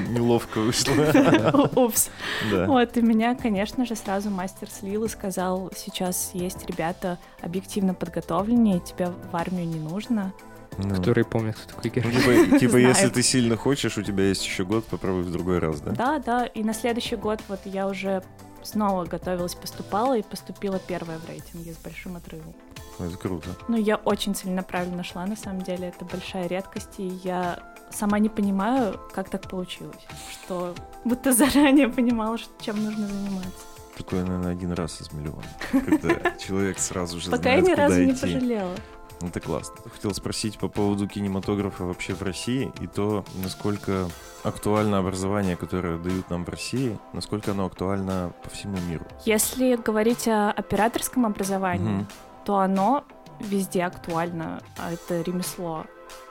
Неловко 0.10 0.60
вышло. 0.60 0.94
Упс. 1.76 2.10
Да. 2.52 2.66
Вот, 2.66 2.98
и 2.98 3.02
меня, 3.02 3.36
конечно 3.36 3.86
же, 3.86 3.96
сразу 3.96 4.30
мастер 4.30 4.70
слил 4.70 5.06
и 5.06 5.08
сказал, 5.08 5.72
сейчас 5.74 6.32
есть 6.34 6.66
ребята 6.68 7.18
объективно 7.42 7.94
подготовленнее, 7.94 8.82
тебе 8.82 9.08
в 9.32 9.36
армию 9.36 9.68
не 9.68 9.80
нужно. 9.80 10.34
Ну. 10.78 10.96
который 10.96 11.24
помнит, 11.24 11.56
кто 11.56 11.82
такой 11.82 11.92
Ну, 12.04 12.10
Герасимов. 12.12 12.36
типа, 12.36 12.60
типа, 12.60 12.76
если 12.78 12.94
Знает. 13.00 13.14
ты 13.14 13.24
сильно 13.24 13.56
хочешь, 13.58 13.98
у 13.98 14.02
тебя 14.04 14.24
есть 14.26 14.46
еще 14.46 14.66
год, 14.66 14.86
попробуй 14.86 15.24
в 15.24 15.32
другой 15.32 15.60
раз, 15.60 15.80
да? 15.82 15.92
Да, 15.92 16.20
да, 16.20 16.46
и 16.46 16.64
на 16.64 16.74
следующий 16.74 17.16
год 17.16 17.40
вот 17.48 17.60
я 17.66 17.88
уже 17.88 18.24
снова 18.64 19.06
готовилась, 19.06 19.56
поступала 19.56 20.18
и 20.18 20.22
поступила 20.24 20.80
первая 20.80 21.18
в 21.20 21.28
рейтинге 21.30 21.74
с 21.74 21.78
большим 21.78 22.18
отрывом. 22.18 22.54
Это 23.00 23.18
круто. 23.18 23.50
Ну, 23.68 23.78
я 23.78 23.98
очень 23.98 24.34
целенаправленно 24.36 25.04
шла, 25.04 25.26
на 25.26 25.36
самом 25.36 25.62
деле, 25.62 25.90
это 25.90 26.06
большая 26.06 26.48
редкость, 26.48 26.96
и 26.98 27.08
я 27.24 27.60
сама 27.92 28.20
не 28.20 28.30
понимаю, 28.30 29.00
как 29.14 29.30
так 29.30 29.50
получилось, 29.50 29.96
что 30.32 30.74
будто 31.04 31.32
заранее 31.34 31.90
понимала, 31.90 32.38
что- 32.38 32.52
чем 32.64 32.84
нужно 32.84 33.08
заниматься. 33.08 33.52
Такое, 33.98 34.24
наверное, 34.26 34.52
один 34.52 34.72
раз 34.74 35.00
из 35.02 35.12
миллиона. 35.14 35.44
Когда 35.72 36.32
человек 36.38 36.80
сразу 36.80 37.20
же 37.22 37.30
Пока 37.32 37.54
я 37.54 37.62
знает, 37.62 37.78
ни 37.78 37.82
разу 37.82 38.04
не 38.04 38.14
пожалела. 38.14 38.76
Ну, 39.22 39.28
Это 39.28 39.40
классно. 39.40 39.76
Хотел 39.92 40.14
спросить 40.14 40.58
по 40.58 40.68
поводу 40.68 41.08
кинематографа 41.08 41.84
вообще 41.86 42.14
в 42.14 42.22
России 42.22 42.72
и 42.82 42.88
то, 42.88 43.24
насколько 43.44 44.08
актуально 44.44 44.98
образование, 45.00 45.56
которое 45.56 45.98
дают 45.98 46.30
нам 46.30 46.46
в 46.46 46.50
России, 46.50 46.98
насколько 47.14 47.52
оно 47.52 47.66
актуально 47.66 48.34
по 48.44 48.50
всему 48.50 48.78
миру. 48.90 49.06
Если 49.26 49.76
говорить 49.76 50.28
о 50.28 50.52
операторском 50.52 51.26
образовании, 51.26 51.94
Мгм. 52.00 52.08
то 52.46 52.58
оно 52.58 53.04
везде 53.40 53.84
актуально. 53.84 54.62
А 54.78 54.92
Это 54.94 55.22
ремесло. 55.22 55.86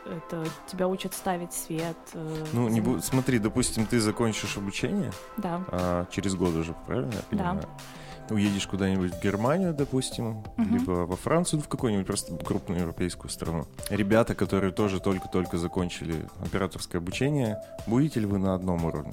Это 0.06 0.44
тебя 0.66 0.86
учат 0.86 1.14
ставить 1.14 1.52
свет. 1.54 1.96
э, 2.12 2.44
Ну, 2.52 2.68
не 2.68 2.80
бу- 2.80 3.00
смотри, 3.00 3.38
допустим, 3.38 3.86
ты 3.86 3.98
закончишь 4.00 4.56
обучение 4.58 5.10
Да. 5.38 5.62
а, 5.68 6.06
через 6.10 6.34
год 6.34 6.54
уже, 6.54 6.74
правильно 6.86 7.12
я 7.30 7.36
Да. 7.38 7.60
Уедешь 8.30 8.66
куда-нибудь 8.66 9.14
в 9.14 9.22
Германию, 9.22 9.74
допустим, 9.74 10.42
Мгм. 10.56 10.72
либо 10.76 10.90
во 11.06 11.16
Францию, 11.16 11.60
в 11.60 11.68
какую-нибудь 11.68 12.06
просто 12.06 12.34
крупную 12.36 12.80
европейскую 12.80 13.30
страну. 13.30 13.66
Ребята, 13.90 14.34
которые 14.34 14.72
тоже 14.72 15.00
только-только 15.00 15.58
закончили 15.58 16.26
операторское 16.44 17.00
обучение, 17.00 17.58
будете 17.86 18.20
ли 18.20 18.26
вы 18.26 18.38
на 18.38 18.54
одном 18.54 18.84
уровне? 18.84 19.12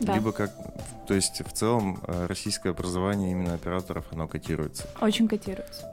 Да. 0.00 0.14
Либо 0.14 0.30
как, 0.32 0.52
то 1.08 1.14
есть 1.14 1.42
в 1.44 1.52
целом 1.52 1.98
э, 2.06 2.26
российское 2.26 2.70
образование 2.70 3.32
именно 3.32 3.54
операторов, 3.54 4.04
оно 4.12 4.28
котируется. 4.28 4.84
Очень 5.00 5.26
котируется. 5.26 5.92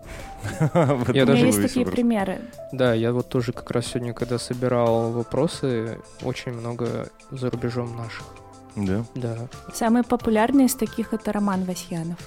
Я 1.13 1.25
даже 1.25 1.48
есть 1.48 1.62
такие 1.62 1.86
примеры. 1.88 2.41
Да, 2.72 2.93
я 2.93 3.12
вот 3.12 3.29
тоже 3.29 3.51
как 3.51 3.72
раз 3.72 3.88
сегодня, 3.88 4.13
когда 4.13 4.38
собирал 4.38 5.12
вопросы, 5.12 6.00
очень 6.22 6.51
много 6.53 7.10
за 7.31 7.50
рубежом 7.50 7.95
наших. 7.95 8.25
Да. 8.75 9.05
Да. 9.15 9.38
Самый 9.74 10.03
популярный 10.03 10.65
из 10.65 10.75
таких 10.75 11.13
это 11.13 11.31
Роман 11.31 11.63
Васьянов. 11.63 12.19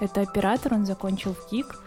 Это 0.00 0.20
оператор, 0.22 0.74
он 0.74 0.86
закончил 0.86 1.34
в 1.34 1.50
ГИК 1.50 1.78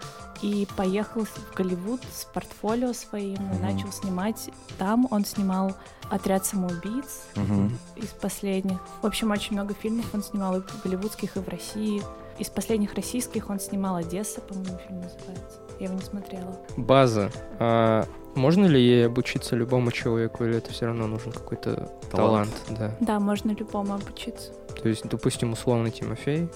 и 0.41 0.67
поехал 0.75 1.23
в 1.25 1.53
Голливуд 1.55 2.01
с 2.11 2.25
портфолио 2.25 2.93
своим 2.93 3.35
и 3.35 3.39
Мгм. 3.55 3.61
начал 3.61 3.91
снимать. 3.91 4.49
Там 4.77 5.07
он 5.11 5.23
снимал 5.23 5.73
«Отряд 6.09 6.45
самоубийц» 6.45 7.23
Мгм. 7.35 7.77
из 7.95 8.07
последних. 8.07 8.79
В 9.01 9.05
общем, 9.05 9.31
очень 9.31 9.53
много 9.55 9.73
фильмов 9.73 10.05
он 10.13 10.23
снимал 10.23 10.57
и 10.57 10.61
голливудских, 10.83 11.37
и 11.37 11.39
в 11.39 11.47
России. 11.47 12.01
Из 12.39 12.49
последних 12.49 12.95
российских 12.95 13.49
он 13.51 13.59
снимал 13.59 13.97
«Одесса», 13.97 14.41
по-моему, 14.41 14.77
фильм 14.87 15.01
называется. 15.01 15.59
Я 15.79 15.87
его 15.87 15.95
не 15.95 16.01
смотрела. 16.05 16.57
База. 16.75 17.29
А 17.59 18.05
можно 18.35 18.65
ли 18.65 18.81
ей 18.81 19.05
обучиться 19.07 19.55
любому 19.55 19.91
человеку, 19.91 20.43
или 20.43 20.57
это 20.57 20.71
все 20.71 20.87
равно 20.87 21.05
нужен 21.07 21.31
какой-то 21.31 21.91
Талант. 22.11 22.49
талант? 22.67 22.79
Да. 22.79 22.95
Да, 22.99 23.19
можно 23.19 23.51
любому 23.51 23.93
обучиться. 23.93 24.51
То 24.81 24.89
есть, 24.89 25.07
допустим, 25.07 25.51
условный 25.53 25.91
Тимофей. 25.91 26.49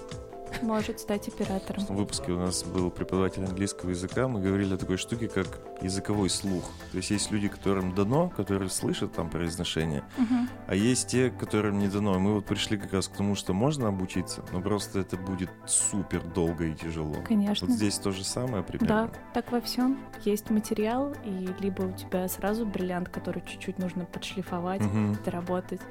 Может 0.61 0.99
стать 0.99 1.27
оператором. 1.27 1.85
В 1.85 1.95
выпуске 1.95 2.31
у 2.31 2.39
нас 2.39 2.63
был 2.63 2.89
преподаватель 2.91 3.43
английского 3.43 3.89
языка, 3.89 4.27
мы 4.27 4.41
говорили 4.41 4.73
о 4.73 4.77
такой 4.77 4.97
штуке, 4.97 5.27
как 5.27 5.47
языковой 5.81 6.29
слух. 6.29 6.63
То 6.91 6.97
есть 6.97 7.09
есть 7.11 7.31
люди, 7.31 7.47
которым 7.47 7.93
дано, 7.93 8.29
которые 8.29 8.69
слышат 8.69 9.13
там 9.13 9.29
произношение, 9.29 10.03
Мгм. 10.17 10.49
а 10.67 10.75
есть 10.75 11.07
те, 11.07 11.29
которым 11.29 11.79
не 11.79 11.87
дано. 11.87 12.15
И 12.15 12.19
мы 12.19 12.33
вот 12.35 12.45
пришли 12.45 12.77
как 12.77 12.93
раз 12.93 13.07
к 13.07 13.11
тому, 13.11 13.35
что 13.35 13.53
можно 13.53 13.87
обучиться, 13.89 14.43
но 14.51 14.61
просто 14.61 14.99
это 14.99 15.17
будет 15.17 15.49
супер 15.67 16.21
долго 16.23 16.65
и 16.65 16.73
тяжело. 16.73 17.15
Конечно. 17.25 17.67
Вот 17.67 17.75
здесь 17.75 17.97
то 17.97 18.11
же 18.11 18.23
самое 18.23 18.63
примерно. 18.63 19.07
Да, 19.07 19.09
так 19.33 19.51
во 19.51 19.61
всем. 19.61 19.99
Есть 20.23 20.49
материал, 20.49 21.13
и 21.25 21.49
либо 21.59 21.83
у 21.83 21.91
тебя 21.91 22.27
сразу 22.29 22.65
бриллиант, 22.65 23.09
который 23.09 23.43
чуть-чуть 23.45 23.77
нужно 23.77 24.05
подшлифовать, 24.05 24.81
Мгм. 24.81 25.17
доработать, 25.25 25.81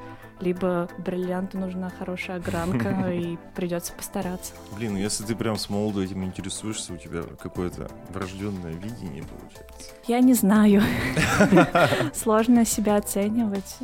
либо 0.40 0.88
бриллианту 0.98 1.58
нужна 1.58 1.90
хорошая 1.90 2.38
огранка, 2.38 2.88
и 3.12 3.36
придется 3.54 3.92
постараться. 3.92 4.52
Блин, 4.76 4.92
ну 4.94 4.98
если 4.98 5.24
ты 5.24 5.36
прям 5.36 5.56
с 5.56 5.68
молоду 5.68 6.02
этим 6.02 6.24
интересуешься, 6.24 6.94
у 6.94 6.96
тебя 6.96 7.22
какое-то 7.40 7.90
врожденное 8.10 8.72
видение 8.72 9.22
получается. 9.22 9.73
Я 10.06 10.20
не 10.20 10.34
знаю. 10.34 10.82
Сложно 12.14 12.64
себя 12.64 12.96
оценивать. 12.96 13.76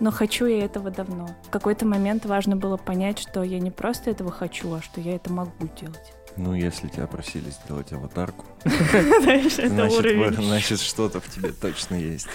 Но 0.00 0.10
хочу 0.10 0.46
я 0.46 0.64
этого 0.64 0.90
давно. 0.90 1.28
В 1.44 1.50
какой-то 1.50 1.86
момент 1.86 2.26
важно 2.26 2.56
было 2.56 2.76
понять, 2.76 3.18
что 3.18 3.42
я 3.42 3.58
не 3.58 3.70
просто 3.70 4.10
этого 4.10 4.30
хочу, 4.30 4.72
а 4.74 4.82
что 4.82 5.00
я 5.00 5.16
это 5.16 5.32
могу 5.32 5.68
делать. 5.80 6.12
Ну, 6.36 6.54
если 6.54 6.88
тебя 6.88 7.06
просили 7.06 7.50
сделать 7.50 7.92
аватарку, 7.92 8.44
значит, 8.64 10.80
что-то 10.80 11.20
в 11.20 11.30
тебе 11.30 11.52
точно 11.52 11.94
есть. 11.94 12.28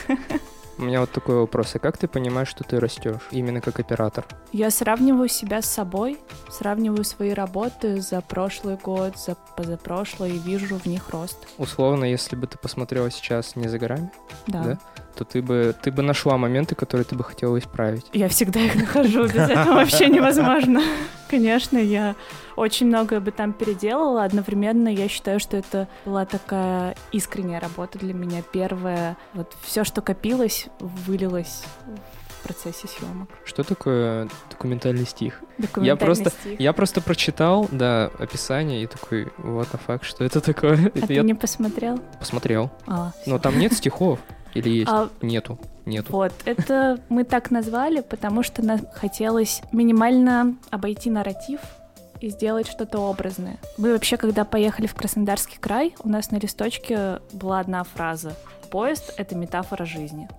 У 0.82 0.84
меня 0.84 1.02
вот 1.02 1.12
такой 1.12 1.36
вопрос. 1.36 1.76
А 1.76 1.80
как 1.80 2.00
ты 2.00 2.08
понимаешь, 2.08 2.48
что 2.48 2.64
ты 2.64 2.80
растешь? 2.80 3.22
Именно 3.30 3.62
как 3.62 3.80
оператор? 3.80 4.26
Я 4.52 4.72
сравниваю 4.72 5.30
себя 5.30 5.62
с 5.62 5.68
собой, 5.68 6.18
сравниваю 6.50 7.04
свои 7.04 7.34
работы 7.34 8.02
за 8.02 8.20
прошлый 8.22 8.78
год, 8.78 9.16
за 9.16 9.36
позапрошлый, 9.56 10.32
и 10.32 10.40
вижу 10.40 10.80
в 10.80 10.88
них 10.88 11.10
рост. 11.10 11.38
Условно, 11.60 12.06
если 12.06 12.36
бы 12.36 12.48
ты 12.48 12.58
посмотрела 12.58 13.12
сейчас 13.12 13.56
не 13.56 13.68
за 13.68 13.78
горами, 13.78 14.12
Да. 14.48 14.64
Да? 14.64 14.80
То 15.16 15.24
ты 15.26 15.42
бы, 15.42 15.76
ты 15.82 15.92
бы 15.92 16.02
нашла 16.04 16.38
моменты, 16.38 16.76
которые 16.76 17.06
ты 17.06 17.16
бы 17.16 17.24
хотела 17.24 17.58
исправить. 17.60 18.06
Я 18.14 18.28
всегда 18.30 18.60
их 18.62 18.76
нахожу, 18.76 19.24
без 19.24 19.36
этого 19.36 19.76
вообще 19.76 20.08
невозможно. 20.10 20.82
Конечно, 21.30 21.78
я 21.78 22.16
очень 22.58 22.88
многое 22.88 23.20
бы 23.22 23.32
там 23.32 23.54
переделала. 23.54 24.24
Одновременно 24.26 24.90
я 24.90 25.08
считаю, 25.08 25.40
что 25.40 25.56
это 25.58 25.88
была 26.06 26.26
такая 26.26 26.96
искренняя 27.12 27.60
работа 27.62 27.98
для 28.00 28.14
меня. 28.14 28.42
Первая, 28.52 29.16
вот 29.34 29.56
все, 29.62 29.84
что 29.86 30.02
копилось, 30.02 30.68
вылилось 30.80 31.64
в 32.28 32.44
процессе 32.44 32.88
съемок. 32.88 33.30
Что 33.46 33.64
такое 33.64 34.28
документальный 34.50 35.06
стих? 35.06 35.42
Документальный 35.58 36.06
просто- 36.06 36.30
стих. 36.32 36.60
Я 36.60 36.74
просто 36.74 37.00
прочитал, 37.00 37.68
да, 37.72 38.10
описание 38.20 38.84
и 38.84 38.88
такой, 38.88 39.26
what 39.38 39.68
the 39.72 39.80
fuck, 39.88 40.04
что 40.04 40.24
это 40.26 40.42
такое? 40.42 40.76
А 40.96 40.98
Это 40.98 41.08
ты 41.08 41.14
я 41.14 41.22
не 41.24 41.34
посмотрел? 41.36 42.00
посмотрел. 42.20 42.72
А, 42.88 43.12
Но 43.26 43.38
там 43.40 43.58
нет 43.60 43.72
стихов? 43.74 44.20
Или 44.54 44.70
есть? 44.70 44.92
А, 44.92 45.10
Нету. 45.22 45.58
Нету. 45.86 46.12
Вот, 46.12 46.34
это 46.46 47.00
мы 47.10 47.24
так 47.24 47.52
назвали, 47.52 48.02
потому 48.02 48.44
что 48.44 48.64
нам 48.64 48.82
хотелось 48.94 49.62
минимально 49.72 50.56
обойти 50.70 51.10
нарратив 51.10 51.60
и 52.20 52.30
сделать 52.30 52.68
что-то 52.68 53.00
образное. 53.00 53.58
Мы 53.78 53.94
вообще, 53.94 54.18
когда 54.18 54.46
поехали 54.46 54.86
в 54.86 54.94
Краснодарский 54.94 55.58
край, 55.60 55.96
у 56.04 56.10
нас 56.10 56.32
на 56.32 56.38
листочке 56.38 57.20
была 57.34 57.60
одна 57.60 57.84
фраза. 57.84 58.36
Поезд— 58.70 59.14
это 59.18 59.36
метафора 59.36 59.86
жизни. 59.86 60.30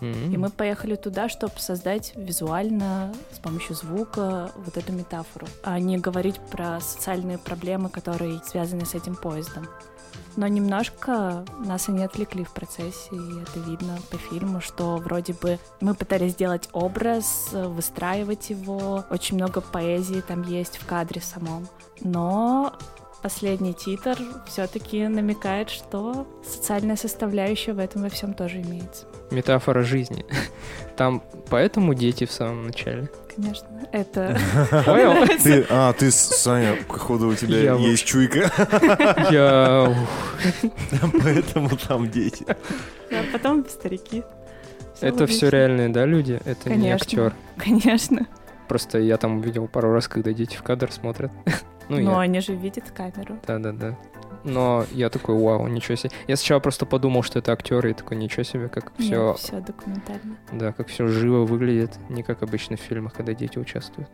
М. 0.00 0.32
И 0.32 0.36
мы 0.36 0.50
поехали 0.50 0.94
туда, 0.94 1.28
чтобы 1.28 1.54
создать 1.58 2.12
визуально, 2.16 3.12
с 3.32 3.38
помощью 3.38 3.74
звука, 3.74 4.50
вот 4.56 4.76
эту 4.76 4.92
метафору, 4.92 5.46
а 5.62 5.78
не 5.78 5.98
говорить 5.98 6.38
про 6.50 6.80
социальные 6.80 7.38
проблемы, 7.38 7.88
которые 7.88 8.40
связаны 8.44 8.84
с 8.84 8.94
этим 8.94 9.16
поездом. 9.16 9.66
Но 10.36 10.46
немножко 10.46 11.44
нас 11.58 11.88
они 11.88 12.04
отвлекли 12.04 12.44
в 12.44 12.52
процессе, 12.52 13.08
и 13.10 13.42
это 13.42 13.58
видно 13.58 13.98
по 14.10 14.16
фильму, 14.18 14.60
что 14.60 14.96
вроде 14.96 15.32
бы 15.32 15.58
мы 15.80 15.94
пытались 15.94 16.32
сделать 16.32 16.68
образ, 16.72 17.48
выстраивать 17.52 18.50
его, 18.50 19.04
очень 19.10 19.36
много 19.36 19.60
поэзии 19.60 20.20
там 20.20 20.42
есть 20.42 20.78
в 20.78 20.86
кадре 20.86 21.20
самом. 21.20 21.66
Но 22.00 22.72
последний 23.22 23.74
титр 23.74 24.16
все-таки 24.46 25.06
намекает, 25.08 25.70
что 25.70 26.26
социальная 26.44 26.96
составляющая 26.96 27.72
в 27.72 27.78
этом 27.78 28.02
во 28.02 28.08
всем 28.08 28.34
тоже 28.34 28.60
имеется. 28.62 29.06
Метафора 29.30 29.82
жизни. 29.82 30.24
Там 30.96 31.22
поэтому 31.50 31.94
дети 31.94 32.24
в 32.26 32.32
самом 32.32 32.66
начале. 32.66 33.08
Конечно, 33.34 33.68
это 33.92 34.36
Понял? 34.84 35.26
Ты, 35.42 35.64
а, 35.70 35.92
ты, 35.92 36.10
Саня, 36.10 36.76
походу 36.88 37.28
у 37.28 37.34
тебя 37.34 37.56
Я 37.58 37.74
есть 37.74 38.04
чуйка, 38.04 38.50
Я... 39.30 39.94
поэтому 41.22 41.70
там 41.76 42.10
дети. 42.10 42.44
А 42.48 43.24
потом 43.32 43.64
старики. 43.68 44.24
Всё 44.96 45.06
Это 45.06 45.26
все 45.26 45.46
логично. 45.46 45.56
реальные, 45.56 45.88
да, 45.90 46.04
люди? 46.04 46.40
Это 46.44 46.70
не 46.70 46.76
Конечно. 46.76 46.94
актер. 46.96 47.34
Конечно. 47.56 48.26
Просто 48.66 48.98
я 48.98 49.16
там 49.18 49.38
увидел 49.38 49.68
пару 49.68 49.92
раз, 49.92 50.08
когда 50.08 50.32
дети 50.32 50.56
в 50.56 50.62
кадр 50.64 50.90
смотрят. 50.90 51.30
Ну, 51.88 51.98
Но 52.00 52.12
я- 52.12 52.18
они 52.20 52.40
же 52.40 52.54
видят 52.54 52.90
камеру. 52.90 53.38
Да-да-да. 53.46 53.96
Но 54.44 54.84
я 54.92 55.10
такой, 55.10 55.36
вау, 55.36 55.66
ничего 55.66 55.96
себе. 55.96 56.10
Я 56.28 56.36
сначала 56.36 56.60
просто 56.60 56.86
подумал, 56.86 57.22
что 57.22 57.38
это 57.40 57.52
актеры, 57.52 57.90
и 57.90 57.94
такой, 57.94 58.16
ничего 58.16 58.44
себе, 58.44 58.68
как 58.68 58.92
все, 58.98 59.34
все 59.34 59.60
документально. 59.60 60.36
да, 60.52 60.72
как 60.72 60.88
все 60.88 61.08
живо 61.08 61.44
выглядит, 61.44 61.98
не 62.08 62.22
как 62.22 62.42
обычно 62.42 62.76
в 62.76 62.80
фильмах, 62.80 63.14
когда 63.14 63.34
дети 63.34 63.58
участвуют. 63.58 64.08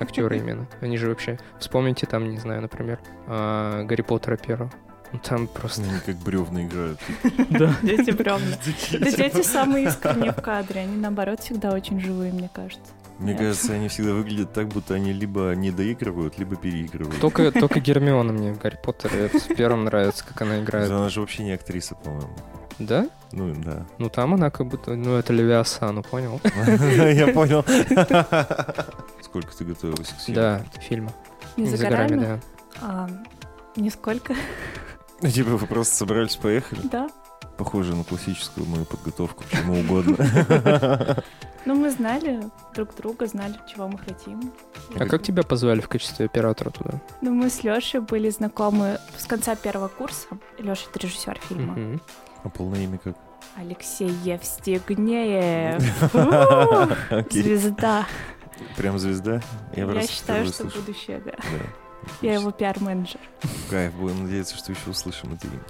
Актеры 0.00 0.38
именно. 0.38 0.66
Они 0.80 0.96
же 0.96 1.08
вообще... 1.08 1.38
Вспомните 1.58 2.06
там, 2.06 2.28
не 2.30 2.38
знаю, 2.38 2.60
например, 2.62 2.98
а, 3.26 3.84
Гарри 3.84 4.02
Поттера 4.02 4.36
первого. 4.36 4.70
Ну, 5.12 5.18
Там 5.22 5.46
просто... 5.46 5.82
Они 5.82 6.00
как 6.04 6.16
бревна 6.16 6.64
играют. 6.64 6.98
Да. 7.50 7.74
Дети 7.82 8.10
бревна. 8.10 8.46
Да 8.98 9.10
дети 9.10 9.42
самые 9.42 9.86
искренние 9.88 10.32
в 10.32 10.40
кадре. 10.42 10.80
Они, 10.80 10.96
наоборот, 10.96 11.40
всегда 11.40 11.72
очень 11.72 12.00
живые, 12.00 12.32
мне 12.32 12.48
кажется. 12.52 12.92
Мне 13.18 13.34
кажется, 13.36 13.72
они 13.74 13.88
всегда 13.88 14.12
выглядят 14.14 14.52
так, 14.52 14.68
будто 14.68 14.94
они 14.94 15.12
либо 15.12 15.54
не 15.54 15.70
доигрывают, 15.70 16.38
либо 16.38 16.56
переигрывают. 16.56 17.20
Только, 17.20 17.52
только 17.52 17.78
Гермиона 17.80 18.32
мне 18.32 18.52
в 18.52 18.58
Гарри 18.58 18.78
Поттере 18.82 19.28
в 19.28 19.54
первом 19.54 19.84
нравится, 19.84 20.24
как 20.26 20.42
она 20.42 20.60
играет. 20.60 20.90
Она 20.90 21.08
же 21.08 21.20
вообще 21.20 21.44
не 21.44 21.52
актриса, 21.52 21.94
по-моему. 21.94 22.34
Да? 22.78 23.08
Ну, 23.32 23.54
да. 23.54 23.86
Ну 23.98 24.08
там 24.08 24.34
она 24.34 24.50
как 24.50 24.66
будто... 24.66 24.94
Ну 24.96 25.14
это 25.16 25.32
Левиасану, 25.32 26.02
понял? 26.02 26.40
Я 26.54 27.28
понял. 27.32 27.64
Сколько 29.22 29.56
ты 29.56 29.64
готовилась 29.64 30.08
к 30.08 30.20
съемке? 30.20 30.34
Да, 30.34 30.62
фильма. 30.80 31.12
Не 31.56 31.68
за 31.68 31.76
горами, 31.86 32.08
горами? 32.16 32.24
да. 32.24 32.40
А, 32.80 33.10
Нисколько, 33.76 34.34
Ну, 35.20 35.28
Типа 35.30 35.50
вы 35.50 35.66
просто 35.66 35.94
собрались, 35.94 36.36
поехали? 36.36 36.80
да. 36.84 37.08
Похоже 37.62 37.94
на 37.94 38.02
классическую 38.02 38.66
мою 38.66 38.84
подготовку 38.84 39.44
к 39.44 39.50
чему 39.50 39.78
угодно. 39.80 40.16
Ну, 41.64 41.76
мы 41.76 41.90
знали 41.92 42.42
друг 42.74 42.92
друга, 42.96 43.24
знали, 43.28 43.54
чего 43.72 43.86
мы 43.86 43.96
хотим. 43.96 44.52
А 44.98 45.06
как 45.06 45.22
тебя 45.22 45.44
позвали 45.44 45.80
в 45.80 45.88
качестве 45.88 46.26
оператора 46.26 46.70
туда? 46.70 47.00
Ну, 47.20 47.32
мы 47.32 47.50
с 47.50 47.62
Лешей 47.62 48.00
были 48.00 48.30
знакомы 48.30 48.98
с 49.16 49.26
конца 49.26 49.54
первого 49.54 49.86
курса. 49.86 50.26
Леша— 50.58 50.86
это 50.90 50.98
режиссер 50.98 51.38
фильма. 51.48 52.00
А 52.42 52.48
полное 52.48 52.82
имя 52.82 52.98
как? 52.98 53.14
Алексей 53.56 54.10
Евстигнеев. 54.24 55.80
Звезда. 57.30 58.06
Прям 58.76 58.98
звезда? 58.98 59.40
Я 59.76 60.06
считаю, 60.08 60.46
что 60.46 60.64
будущее, 60.64 61.22
да. 61.24 61.30
Да. 61.30 61.66
Я 62.20 62.34
его 62.34 62.50
пиар-менеджер. 62.50 63.20
Кайф, 63.70 63.92
будем 63.94 64.24
надеяться, 64.24 64.56
что 64.56 64.72
еще 64.72 64.90
услышим 64.90 65.32
это 65.34 65.46
имя. 65.46 65.60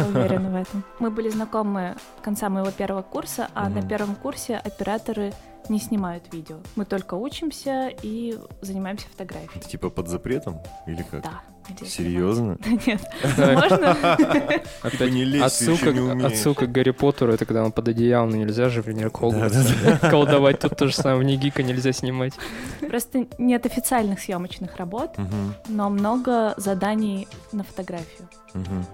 Я 0.00 0.06
уверена 0.06 0.50
в 0.50 0.54
этом. 0.62 0.84
Мы 0.98 1.10
были 1.10 1.28
знакомы 1.30 1.96
с 2.20 2.24
конца 2.24 2.48
моего 2.48 2.70
первого 2.70 3.02
курса, 3.02 3.48
а 3.54 3.68
на 3.68 3.80
Мгм. 3.80 3.88
первом 3.88 4.14
курсе 4.16 4.56
операторы 4.56 5.32
не 5.68 5.78
снимают 5.78 6.32
видео. 6.32 6.56
Мы 6.76 6.84
только 6.84 7.14
учимся 7.14 7.88
и 8.02 8.38
занимаемся 8.62 9.06
фотографией. 9.08 9.50
Это 9.60 9.68
типа 9.68 9.90
под 9.90 10.08
запретом? 10.08 10.58
Или 10.86 11.02
как? 11.02 11.22
Да. 11.22 11.40
Нельзя 11.68 11.86
Серьезно? 11.86 12.56
снимать. 12.62 12.86
Нет. 12.86 13.00
Да, 13.36 13.52
Можно? 13.54 13.90
Отсылка, 16.26 16.66
к 16.66 16.72
Гарри 16.72 16.90
Поттеру, 16.90 17.32
это 17.32 17.44
когда 17.44 17.64
он 17.64 17.72
под 17.72 17.88
одеялом, 17.88 18.30
но 18.30 18.36
нельзя 18.36 18.68
же 18.68 18.82
в 18.82 18.88
Да-да-да. 19.50 20.10
колдовать. 20.10 20.60
Тут 20.60 20.76
то 20.76 20.86
же 20.86 20.94
самое, 20.94 21.18
в 21.18 21.22
Нигика 21.24 21.62
нельзя 21.62 21.92
снимать. 21.92 22.34
Просто 22.80 23.26
нет 23.38 23.66
официальных 23.66 24.20
съемочных 24.20 24.76
работ, 24.76 25.16
но 25.68 25.88
много 25.90 26.54
заданий 26.56 27.28
на 27.52 27.64
фотографию. 27.64 28.28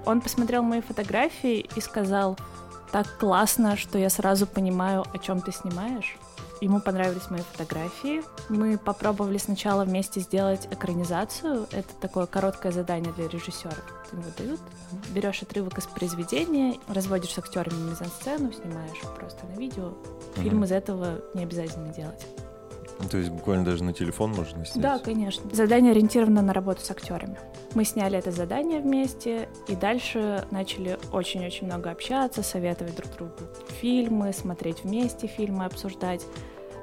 Он 0.04 0.20
посмотрел 0.20 0.62
мои 0.62 0.80
фотографии 0.80 1.68
и 1.76 1.80
сказал, 1.80 2.38
так 2.92 3.18
классно, 3.18 3.76
что 3.76 3.98
я 3.98 4.08
сразу 4.08 4.46
понимаю, 4.46 5.04
о 5.12 5.18
чем 5.18 5.40
ты 5.40 5.52
снимаешь. 5.52 6.16
Ему 6.60 6.80
понравились 6.80 7.30
мои 7.30 7.40
фотографии. 7.40 8.22
Мы 8.48 8.78
попробовали 8.78 9.38
сначала 9.38 9.84
вместе 9.84 10.20
сделать 10.20 10.66
экранизацию. 10.70 11.66
Это 11.70 11.88
такое 12.00 12.26
короткое 12.26 12.72
задание 12.72 13.12
для 13.12 13.28
режиссеров. 13.28 13.80
Им 14.12 14.20
выдают. 14.22 14.60
Берешь 15.10 15.42
отрывок 15.42 15.78
из 15.78 15.86
произведения, 15.86 16.74
разводишь 16.88 17.34
с 17.34 17.38
актерами 17.38 17.90
мизансцену, 17.90 18.52
снимаешь 18.52 19.00
просто 19.16 19.46
на 19.46 19.58
видео. 19.58 19.92
Фильм 20.34 20.56
Мгм. 20.56 20.64
из 20.64 20.72
этого 20.72 21.20
не 21.34 21.44
обязательно 21.44 21.92
делать. 21.94 22.26
Ну, 23.00 23.08
То 23.08 23.18
есть 23.18 23.30
буквально 23.30 23.64
даже 23.64 23.84
на 23.84 23.92
телефон 23.92 24.32
можно 24.32 24.64
снять? 24.64 24.82
Да, 24.82 24.98
конечно. 24.98 25.48
Задание 25.52 25.92
ориентировано 25.92 26.42
на 26.42 26.52
работу 26.52 26.80
с 26.80 26.90
актерами. 26.90 27.38
Мы 27.74 27.84
сняли 27.84 28.18
это 28.18 28.32
задание 28.32 28.80
вместе, 28.80 29.48
и 29.68 29.76
дальше 29.76 30.46
начали 30.50 30.98
очень-очень 31.12 31.66
много 31.66 31.90
общаться, 31.90 32.42
советовать 32.42 32.96
друг 32.96 33.12
другу 33.12 33.34
фильмы, 33.80 34.32
смотреть 34.32 34.84
вместе 34.84 35.26
фильмы, 35.26 35.64
обсуждать. 35.64 36.24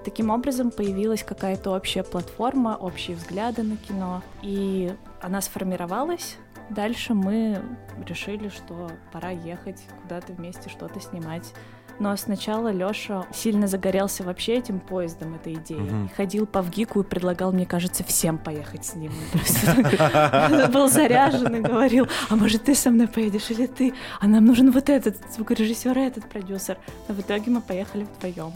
Таким 0.06 0.30
образом 0.30 0.72
появилась 0.72 1.24
какая-то 1.24 1.72
общая 1.72 2.04
платформа, 2.04 2.78
общие 2.80 3.18
взгляды 3.18 3.64
на 3.64 3.76
кино, 3.76 4.22
и 4.44 4.94
она 5.20 5.42
сформировалась. 5.42 6.38
Дальше 6.70 7.14
мы 7.14 7.62
решили, 8.08 8.50
что 8.50 8.92
пора 9.12 9.32
ехать 9.32 9.82
куда-то 10.04 10.34
вместе 10.34 10.70
что-то 10.70 11.00
снимать. 11.00 11.54
Но 12.00 12.16
сначала 12.18 12.72
Лёша 12.72 13.26
сильно 13.34 13.68
загорелся 13.68 14.24
вообще 14.24 14.56
этим 14.56 14.80
поездом, 14.80 15.36
этой 15.36 15.54
идеей. 15.54 16.06
И 16.06 16.16
ходил 16.16 16.46
по 16.46 16.62
ВГИКу 16.62 17.02
и 17.02 17.04
предлагал, 17.04 17.52
мне 17.52 17.66
кажется, 17.66 18.04
всем 18.04 18.38
поехать 18.38 18.86
с 18.86 18.96
ним. 18.96 19.12
Был 20.74 20.90
заряжен 20.90 21.56
и 21.56 21.60
говорил, 21.62 22.08
а 22.30 22.36
может 22.36 22.64
ты 22.66 22.76
со 22.76 22.92
мной 22.92 23.08
поедешь 23.08 23.50
или 23.52 23.66
ты? 23.66 23.94
А 24.20 24.28
нам 24.28 24.46
нужен 24.46 24.72
вот 24.72 24.90
этот 24.90 25.16
звукорежиссер 25.34 25.98
и 25.98 26.02
этот 26.02 26.30
продюсер. 26.30 26.78
Но 27.08 27.16
в 27.16 27.20
итоге 27.22 27.52
мы 27.52 27.62
поехали 27.62 28.06
вдвоем. 28.18 28.54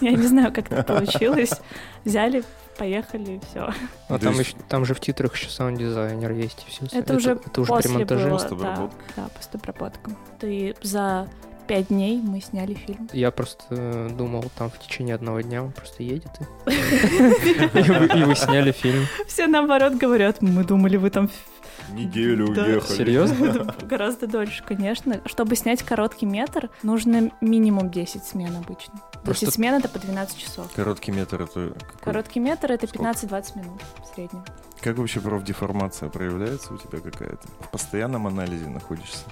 Я 0.00 0.12
не 0.12 0.26
знаю, 0.26 0.52
как 0.52 0.70
это 0.70 0.82
получилось. 0.82 1.52
Взяли, 2.04 2.44
поехали 2.78 3.32
и 3.32 3.40
все. 3.50 3.72
А 4.08 4.18
там, 4.18 4.38
еще, 4.38 4.54
там 4.68 4.84
же 4.84 4.94
в 4.94 5.00
титрах 5.00 5.34
еще 5.34 5.48
саунд-дизайнер 5.48 6.32
есть. 6.32 6.64
и 6.66 6.70
всё. 6.70 6.98
Это 6.98 7.14
уже 7.14 7.32
это 7.32 7.60
уже 7.60 7.72
после 7.72 7.90
при 7.90 7.98
монтаже. 7.98 8.28
было. 8.28 8.58
Да, 8.58 8.90
да, 9.16 9.28
постобработка. 9.34 10.10
И 10.42 10.74
за 10.82 11.28
пять 11.66 11.88
дней 11.88 12.20
мы 12.22 12.40
сняли 12.40 12.74
фильм. 12.74 13.08
Я 13.12 13.30
просто 13.30 13.64
э, 13.70 14.10
думал, 14.16 14.44
там 14.56 14.70
в 14.70 14.78
течение 14.78 15.14
одного 15.14 15.40
дня 15.40 15.62
он 15.62 15.72
просто 15.72 16.02
едет 16.02 16.30
и... 16.40 16.72
И 18.18 18.24
вы- 18.24 18.34
сняли 18.36 18.72
фильм. 18.72 19.04
Все 19.26 19.46
наоборот 19.46 19.94
говорят, 19.94 20.42
мы 20.42 20.64
думали, 20.64 20.96
вы 20.96 21.10
там 21.10 21.30
Неделю 21.92 22.52
Да. 22.52 22.64
уехали. 22.64 22.96
Серьезно? 22.96 23.74
Гораздо 23.82 24.26
дольше, 24.26 24.64
конечно. 24.66 25.20
Чтобы 25.26 25.54
снять 25.56 25.82
короткий 25.84 26.26
метр, 26.26 26.68
нужно 26.82 27.30
минимум 27.40 27.90
10 27.90 28.24
смен 28.24 28.56
обычно. 28.56 28.94
10 28.94 29.22
Просто- 29.24 29.50
смен— 29.52 29.74
это 29.76 29.88
по 29.88 29.98
12 30.00 30.36
часов. 30.36 30.68
Короткий 30.74 31.12
метр 31.12 31.42
это 31.42 31.70
какой? 31.78 32.02
Короткий 32.02 32.40
метр— 32.40 32.72
это 32.72 32.86
Сколько? 32.88 33.10
15-20 33.10 33.58
минут 33.58 33.82
в 34.02 34.14
среднем. 34.14 34.44
Как 34.80 34.98
вообще 34.98 35.20
профдеформация 35.20 36.08
проявляется 36.08 36.74
у 36.74 36.76
тебя 36.78 36.98
какая-то? 36.98 37.46
В 37.60 37.70
постоянном 37.70 38.26
анализе 38.26 38.66
находишься? 38.68 39.24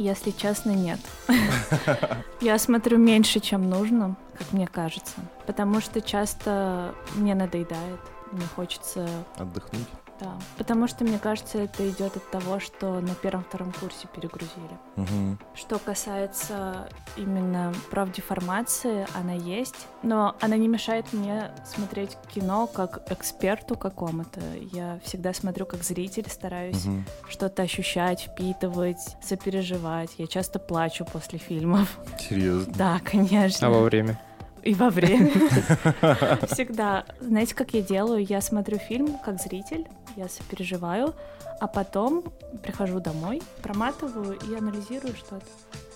Если 0.00 0.30
честно, 0.30 0.70
нет. 0.70 0.98
Я 2.40 2.58
смотрю 2.58 2.96
меньше, 2.96 3.38
чем 3.38 3.68
нужно, 3.68 4.16
как 4.38 4.50
мне 4.54 4.66
кажется. 4.66 5.16
Потому 5.46 5.82
что 5.82 6.00
часто 6.00 6.94
мне 7.16 7.34
надоедает. 7.34 8.00
Мне 8.32 8.46
хочется 8.56 9.06
Отдохнуть? 9.36 9.86
Да, 10.20 10.34
потому 10.58 10.86
что, 10.86 11.04
мне 11.04 11.18
кажется, 11.18 11.58
это 11.58 11.88
идет 11.88 12.16
от 12.16 12.30
того, 12.30 12.60
что 12.60 13.00
на 13.00 13.14
первом-втором 13.14 13.72
курсе 13.72 14.06
перегрузили. 14.14 14.78
Мгм. 14.96 15.38
Что 15.54 15.78
касается 15.78 16.88
именно 17.16 17.72
правдеформации, 17.90 19.06
она 19.14 19.32
есть, 19.32 19.86
но 20.02 20.36
она 20.40 20.56
не 20.56 20.68
мешает 20.68 21.12
мне 21.12 21.50
смотреть 21.64 22.16
кино 22.34 22.66
как 22.66 23.10
эксперту 23.10 23.76
какому-то. 23.76 24.40
Я 24.72 25.00
всегда 25.04 25.32
смотрю 25.32 25.64
как 25.66 25.82
зритель, 25.82 26.26
стараюсь 26.28 26.84
Мгм. 26.84 27.06
что-то 27.28 27.62
ощущать, 27.62 28.22
впитывать, 28.32 29.16
сопереживать. 29.22 30.10
Я 30.18 30.26
часто 30.26 30.58
плачу 30.58 31.06
после 31.10 31.38
фильмов. 31.38 31.98
Серьезно? 32.18 32.72
Да, 32.74 33.00
конечно. 33.02 33.66
А 33.66 33.70
во 33.70 33.80
время? 33.82 34.20
И 34.62 34.74
во 34.74 34.90
время. 34.90 35.30
Всегда. 36.50 37.04
Знаете, 37.20 37.54
как 37.54 37.72
я 37.72 37.80
делаю? 37.80 38.22
Я 38.24 38.42
смотрю 38.42 38.76
фильм 38.76 39.16
как 39.24 39.40
зритель, 39.40 39.88
я 40.16 40.28
сопереживаю, 40.28 41.14
а 41.60 41.66
потом 41.66 42.24
прихожу 42.62 43.00
домой, 43.00 43.42
проматываю 43.62 44.38
и 44.38 44.54
анализирую 44.54 45.14
что-то. 45.14 45.46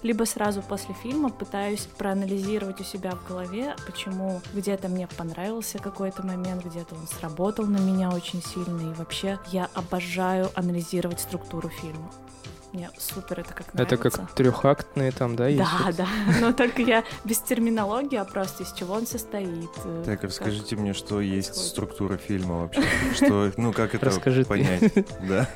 Либо 0.02 0.24
сразу 0.24 0.60
после 0.60 0.94
фильма 0.94 1.30
пытаюсь 1.30 1.88
проанализировать 1.96 2.78
у 2.80 2.84
себя 2.84 3.12
в 3.12 3.26
голове, 3.26 3.74
почему 3.86 4.42
где-то 4.52 4.88
мне 4.88 5.06
понравился 5.06 5.78
какой-то 5.78 6.24
момент, 6.26 6.64
где-то 6.64 6.94
он 6.94 7.06
сработал 7.06 7.64
на 7.64 7.78
меня 7.78 8.10
очень 8.10 8.42
сильно. 8.42 8.90
И 8.90 8.94
вообще 8.94 9.38
я 9.50 9.70
обожаю 9.72 10.50
анализировать 10.54 11.20
структуру 11.20 11.70
фильма. 11.70 12.10
Мне 12.74 12.90
супер 12.98 13.38
это 13.38 13.54
как 13.54 13.72
нравится. 13.72 13.94
Это 13.94 14.10
как 14.10 14.32
трехактные 14.32 15.12
там, 15.12 15.36
да, 15.36 15.46
есть? 15.46 15.62
Да, 15.62 15.86
вот? 15.86 15.94
да. 15.96 16.06
Но 16.40 16.52
только 16.52 16.82
я 16.82 17.04
без 17.24 17.38
терминологии, 17.38 18.16
а 18.16 18.24
просто 18.24 18.64
из 18.64 18.72
чего 18.72 18.94
он 18.94 19.06
состоит. 19.06 19.70
э, 19.84 20.02
Так, 20.04 20.24
расскажите 20.24 20.74
мне, 20.74 20.92
что 20.92 21.20
есть 21.20 21.54
структура 21.54 22.16
фильма 22.16 22.62
вообще? 22.62 22.82
Что, 23.14 23.52
ну, 23.56 23.72
как 23.72 23.94
это 23.94 24.10
понять? 24.44 24.92
Да? 25.28 25.48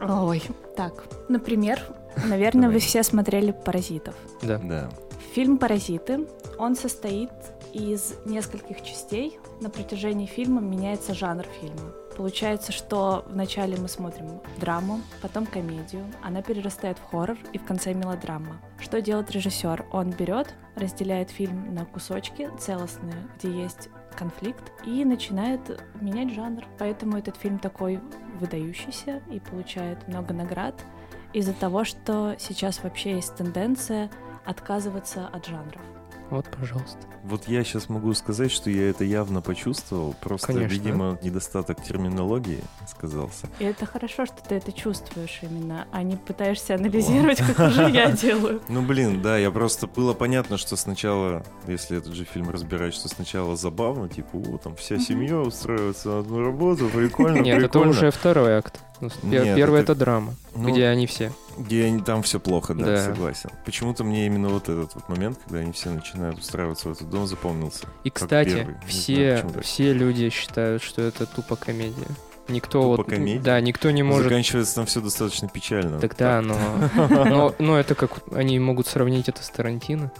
Ой, 0.00 0.42
так. 0.76 1.04
Например, 1.28 1.80
наверное, 2.24 2.68
вы 2.68 2.80
все 2.80 3.04
смотрели 3.04 3.52
«Паразитов». 3.52 4.16
Да. 4.42 4.58
Да. 4.58 4.90
Фильм 5.32 5.58
«Паразиты», 5.58 6.26
Он 6.58 6.74
состоит 6.74 7.30
из 7.72 8.14
нескольких 8.24 8.82
частей. 8.82 9.38
На 9.60 9.70
протяжении 9.70 10.26
фильма 10.26 10.60
меняется 10.60 11.14
жанр 11.14 11.44
фильма. 11.60 11.92
Получается, 12.16 12.70
что 12.70 13.24
вначале 13.28 13.76
мы 13.76 13.88
смотрим 13.88 14.40
драму, 14.58 15.00
потом 15.20 15.46
комедию, 15.46 16.04
она 16.22 16.42
перерастает 16.42 16.98
в 16.98 17.10
хоррор 17.10 17.36
и 17.52 17.58
в 17.58 17.64
конце 17.64 17.92
мелодрама. 17.92 18.60
Что 18.78 19.02
делает 19.02 19.30
режиссер? 19.32 19.86
Он 19.92 20.10
берет, 20.10 20.54
разделяет 20.76 21.30
фильм 21.30 21.74
на 21.74 21.84
кусочки 21.84 22.48
целостные, 22.58 23.28
где 23.36 23.50
есть 23.50 23.88
конфликт, 24.16 24.72
и 24.84 25.04
начинает 25.04 25.80
менять 26.00 26.32
жанр. 26.32 26.64
Поэтому 26.78 27.18
этот 27.18 27.36
фильм 27.36 27.58
такой 27.58 28.00
выдающийся 28.38 29.20
и 29.30 29.40
получает 29.40 30.06
много 30.06 30.32
наград 30.32 30.74
из-за 31.32 31.52
того, 31.52 31.84
что 31.84 32.36
сейчас 32.38 32.82
вообще 32.82 33.16
есть 33.16 33.34
тенденция 33.34 34.08
отказываться 34.44 35.26
от 35.26 35.46
жанров. 35.46 35.82
Вот, 36.30 36.46
пожалуйста. 36.58 36.98
Вот 37.22 37.48
я 37.48 37.64
сейчас 37.64 37.88
могу 37.88 38.12
сказать, 38.14 38.50
что 38.50 38.68
я 38.70 38.90
это 38.90 39.04
явно 39.04 39.40
почувствовал. 39.40 40.14
Просто, 40.20 40.48
Конечно. 40.48 40.72
видимо, 40.72 41.18
недостаток 41.22 41.82
терминологии 41.82 42.62
сказался. 42.88 43.48
И 43.58 43.64
это 43.64 43.86
хорошо, 43.86 44.26
что 44.26 44.36
ты 44.46 44.56
это 44.56 44.72
чувствуешь 44.72 45.38
именно, 45.42 45.86
а 45.92 46.02
не 46.02 46.16
пытаешься 46.16 46.74
анализировать, 46.74 47.38
как 47.38 47.70
уже 47.70 47.88
я 47.90 48.10
делаю. 48.12 48.60
Ну, 48.68 48.82
блин, 48.82 49.22
да, 49.22 49.38
я 49.38 49.50
просто... 49.50 49.86
Было 49.86 50.12
понятно, 50.12 50.58
что 50.58 50.76
сначала, 50.76 51.44
если 51.66 51.98
этот 51.98 52.14
же 52.14 52.24
фильм 52.24 52.50
разбирать, 52.50 52.94
что 52.94 53.08
сначала 53.08 53.56
забавно, 53.56 54.08
типа, 54.08 54.36
о, 54.36 54.58
там 54.58 54.76
вся 54.76 54.98
семья 54.98 55.38
устраивается 55.38 56.08
на 56.08 56.18
одну 56.20 56.42
работу, 56.44 56.88
прикольно, 56.88 57.38
Нет, 57.38 57.58
это 57.58 57.68
прикольно. 57.68 57.90
уже 57.90 58.10
второй 58.10 58.56
акт. 58.58 58.80
Ну, 59.22 59.30
пер- 59.30 59.44
Нет, 59.44 59.56
Первый 59.56 59.80
это- 59.82 59.92
это 59.92 60.00
драма, 60.00 60.34
Ну, 60.54 60.70
где 60.70 60.86
они 60.86 61.06
все. 61.06 61.32
Где 61.56 61.84
они, 61.84 62.00
там 62.00 62.22
все 62.22 62.40
плохо, 62.40 62.74
да, 62.74 62.84
Да. 62.84 63.04
согласен. 63.04 63.50
Почему-то 63.64 64.04
мне 64.04 64.26
именно 64.26 64.48
вот 64.48 64.68
этот 64.68 64.94
вот 64.94 65.08
момент, 65.08 65.38
когда 65.44 65.60
они 65.60 65.72
все 65.72 65.90
начинают 65.90 66.38
устраиваться 66.38 66.88
в 66.88 66.92
этот 66.92 67.08
дом, 67.10 67.26
запомнился. 67.26 67.86
И, 68.02 68.10
кстати. 68.10 68.48
Не 68.48 68.52
знаю, 68.62 68.80
все, 68.86 69.44
так. 69.52 69.62
все 69.62 69.92
люди 69.92 70.30
считают, 70.30 70.82
что 70.82 71.02
это 71.02 71.26
тупо 71.26 71.56
комедия. 71.56 72.06
Никто 72.48 72.82
Тупо 72.82 72.96
вот... 72.98 73.08
комедия? 73.08 73.40
Да, 73.40 73.60
никто 73.60 73.90
не 73.90 74.02
может... 74.02 74.24
Заканчивается 74.24 74.74
там 74.74 74.84
все 74.86 75.00
достаточно 75.00 75.48
печально. 75.48 75.98
Тогда, 75.98 76.42
но, 76.42 76.56
но, 77.08 77.54
но 77.58 77.78
это 77.78 77.94
как 77.94 78.10
они 78.34 78.58
могут 78.58 78.86
сравнить 78.86 79.28
это 79.30 79.42
с 79.42 79.48
Тарантино. 79.48 80.12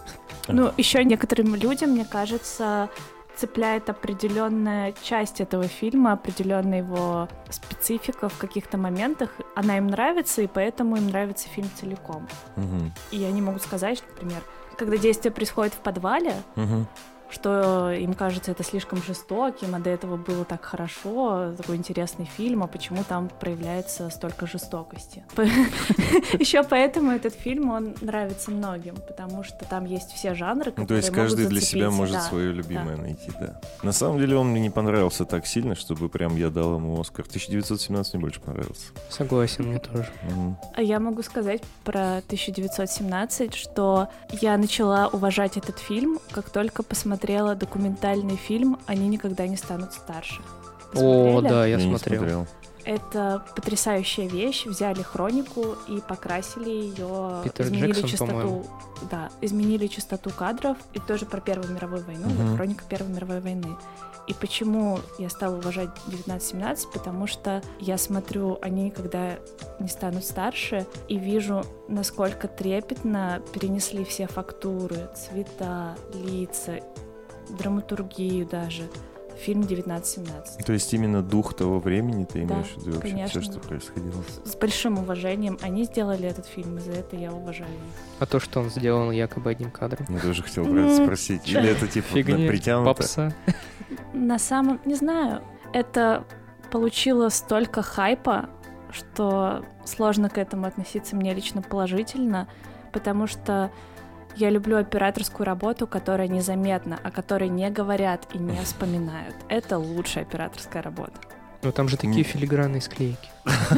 Ну, 0.47 0.71
еще 0.77 1.03
некоторым 1.03 1.53
людям, 1.55 1.91
мне 1.91 2.05
кажется, 2.05 2.89
цепляет 3.35 3.89
определенная 3.89 4.93
часть 5.03 5.41
этого 5.41 5.67
фильма, 5.67 6.13
определенная 6.13 6.79
его 6.79 7.27
специфика 7.49 8.29
в 8.29 8.37
каких-то 8.37 8.77
моментах. 8.77 9.29
Она 9.55 9.77
им 9.77 9.87
нравится, 9.87 10.41
и 10.41 10.47
поэтому 10.47 10.97
им 10.97 11.07
нравится 11.07 11.47
фильм 11.49 11.69
целиком. 11.75 12.27
Мгм. 12.55 12.93
И 13.11 13.23
они 13.23 13.41
могут 13.41 13.61
сказать, 13.61 13.97
что, 13.97 14.07
например, 14.09 14.41
когда 14.77 14.97
действие 14.97 15.31
происходит 15.31 15.73
в 15.73 15.79
подвале, 15.79 16.33
Мгм. 16.55 16.87
Что 17.35 17.91
им 17.91 18.13
кажется 18.13 18.51
это 18.51 18.63
слишком 18.63 19.03
жестоким, 19.03 19.75
а 19.75 19.79
до 19.79 19.89
этого 19.89 20.15
было 20.15 20.45
так 20.45 20.63
хорошо, 20.63 21.53
такой 21.57 21.75
интересный 21.75 22.25
фильм, 22.25 22.63
а 22.63 22.67
почему 22.67 23.03
там 23.03 23.29
проявляется 23.29 24.09
столько 24.09 24.47
жестокости. 24.47 25.25
Еще 26.39 26.63
поэтому 26.63 27.11
этот 27.11 27.33
фильм, 27.33 27.69
он 27.69 27.93
нравится 28.01 28.51
многим, 28.51 28.95
потому 28.95 29.43
что 29.43 29.65
там 29.65 29.85
есть 29.85 30.11
все 30.13 30.33
жанры, 30.33 30.71
Ну, 30.77 30.83
которые 30.83 30.87
то 30.87 30.95
есть 30.95 31.11
каждый 31.11 31.47
для 31.47 31.61
себя 31.61 31.91
может 31.91 32.21
свое 32.21 32.53
любимое 32.53 32.95
найти, 32.95 33.31
да. 33.39 33.59
На 33.83 33.91
самом 33.91 34.19
деле 34.19 34.37
он 34.37 34.47
мне 34.47 34.61
не 34.61 34.69
понравился 34.69 35.25
так 35.25 35.45
сильно, 35.45 35.75
чтобы 35.75 36.07
прям 36.07 36.37
я 36.37 36.49
дал 36.49 36.75
ему 36.75 36.99
Оскар. 36.99 37.25
1917 37.25 38.13
мне 38.13 38.21
больше 38.21 38.39
понравился. 38.39 38.87
Согласен, 39.09 39.65
мне 39.65 39.79
тоже. 39.79 40.09
А 40.73 40.81
я 40.81 40.99
могу 40.99 41.21
сказать 41.21 41.61
про 41.83 42.17
1917, 42.17 43.53
что 43.55 44.07
я 44.41 44.57
начала 44.57 45.07
уважать 45.07 45.57
этот 45.57 45.79
фильм, 45.79 46.19
как 46.31 46.49
только 46.49 46.81
посмотрела 46.81 47.24
документальный 47.55 48.35
фильм 48.35 48.77
«Они 48.85 49.07
никогда 49.07 49.47
не 49.47 49.57
станут 49.57 49.93
старше». 49.93 50.41
О, 50.93 51.41
Посмотрели? 51.41 51.49
да, 51.49 51.65
я 51.65 51.75
не 51.77 51.83
смотрел. 51.83 52.19
смотрел. 52.19 52.47
Это 52.85 53.43
потрясающая 53.55 54.27
вещь. 54.27 54.65
Взяли 54.65 55.01
хронику 55.01 55.75
и 55.87 55.99
покрасили 56.07 56.69
ее, 56.69 57.41
Питер 57.43 57.65
изменили 57.65 57.91
Джексон, 57.93 58.09
частоту, 58.09 58.31
по-моему. 58.31 58.65
да, 59.09 59.29
изменили 59.41 59.87
частоту 59.87 60.29
кадров 60.29 60.77
и 60.93 60.99
тоже 60.99 61.25
про 61.25 61.41
Первую 61.41 61.73
мировую 61.73 62.05
войну, 62.05 62.27
да, 62.37 62.55
хроника 62.55 62.83
Первой 62.87 63.09
мировой 63.09 63.41
войны. 63.41 63.75
И 64.27 64.33
почему 64.33 64.99
я 65.19 65.29
стала 65.29 65.57
уважать 65.57 65.89
1917? 66.07 66.91
Потому 66.91 67.27
что 67.27 67.61
я 67.79 67.97
смотрю, 67.97 68.57
они 68.61 68.85
никогда 68.85 69.37
не 69.79 69.87
станут 69.87 70.23
старше, 70.23 70.87
и 71.07 71.17
вижу, 71.17 71.63
насколько 71.87 72.47
трепетно 72.47 73.41
перенесли 73.53 74.03
все 74.03 74.27
фактуры, 74.27 75.09
цвета, 75.15 75.95
лица, 76.13 76.79
драматургию 77.49 78.45
даже. 78.45 78.83
Фильм 79.37 79.63
1917. 79.63 80.65
То 80.65 80.71
есть 80.71 80.93
именно 80.93 81.21
дух 81.21 81.53
того 81.55 81.79
времени 81.81 82.23
ты 82.23 82.45
Да, 82.45 82.53
имеешь 82.53 82.67
в 82.69 82.77
виду 82.77 82.91
вообще 82.93 83.09
конечно. 83.11 83.41
все, 83.41 83.51
что 83.51 83.59
происходило? 83.59 84.23
С 84.45 84.55
большим 84.55 84.97
уважением. 84.97 85.57
Они 85.61 85.83
сделали 85.83 86.25
этот 86.25 86.45
фильм, 86.45 86.77
и 86.77 86.79
за 86.79 86.93
это 86.93 87.17
я 87.17 87.33
уважаю 87.33 87.69
их. 87.69 87.99
А 88.19 88.25
то, 88.25 88.39
что 88.39 88.61
он 88.61 88.69
сделал 88.69 89.11
якобы 89.11 89.49
одним 89.49 89.71
кадром. 89.71 90.05
Я 90.09 90.19
тоже 90.19 90.41
хотел 90.41 90.63
спросить. 91.03 91.47
Или 91.49 91.67
это 91.69 91.85
типа 91.85 92.07
Фигня, 92.13 92.47
притянуто? 92.47 92.93
попса. 92.93 93.33
На 94.13 94.39
самом... 94.39 94.79
Не 94.85 94.95
знаю. 94.95 95.41
Это 95.73 96.23
получило 96.71 97.27
столько 97.27 97.81
хайпа, 97.81 98.49
что 98.91 99.65
сложно 99.83 100.29
к 100.29 100.37
этому 100.37 100.65
относиться 100.65 101.15
мне 101.17 101.33
лично 101.33 101.61
положительно, 101.61 102.47
потому 102.93 103.27
что 103.27 103.69
я 104.35 104.49
люблю 104.49 104.77
операторскую 104.77 105.45
работу, 105.45 105.87
которая 105.87 106.27
незаметна, 106.27 106.99
о 107.03 107.11
которой 107.11 107.49
не 107.49 107.69
говорят 107.69 108.27
и 108.33 108.37
не 108.37 108.59
вспоминают. 108.61 109.35
Это 109.49 109.77
лучшая 109.77 110.23
операторская 110.23 110.81
работа. 110.81 111.13
Ну 111.63 111.71
там 111.71 111.89
же 111.89 111.97
такие 111.97 112.23
филигранные 112.23 112.81
склейки. 112.81 113.29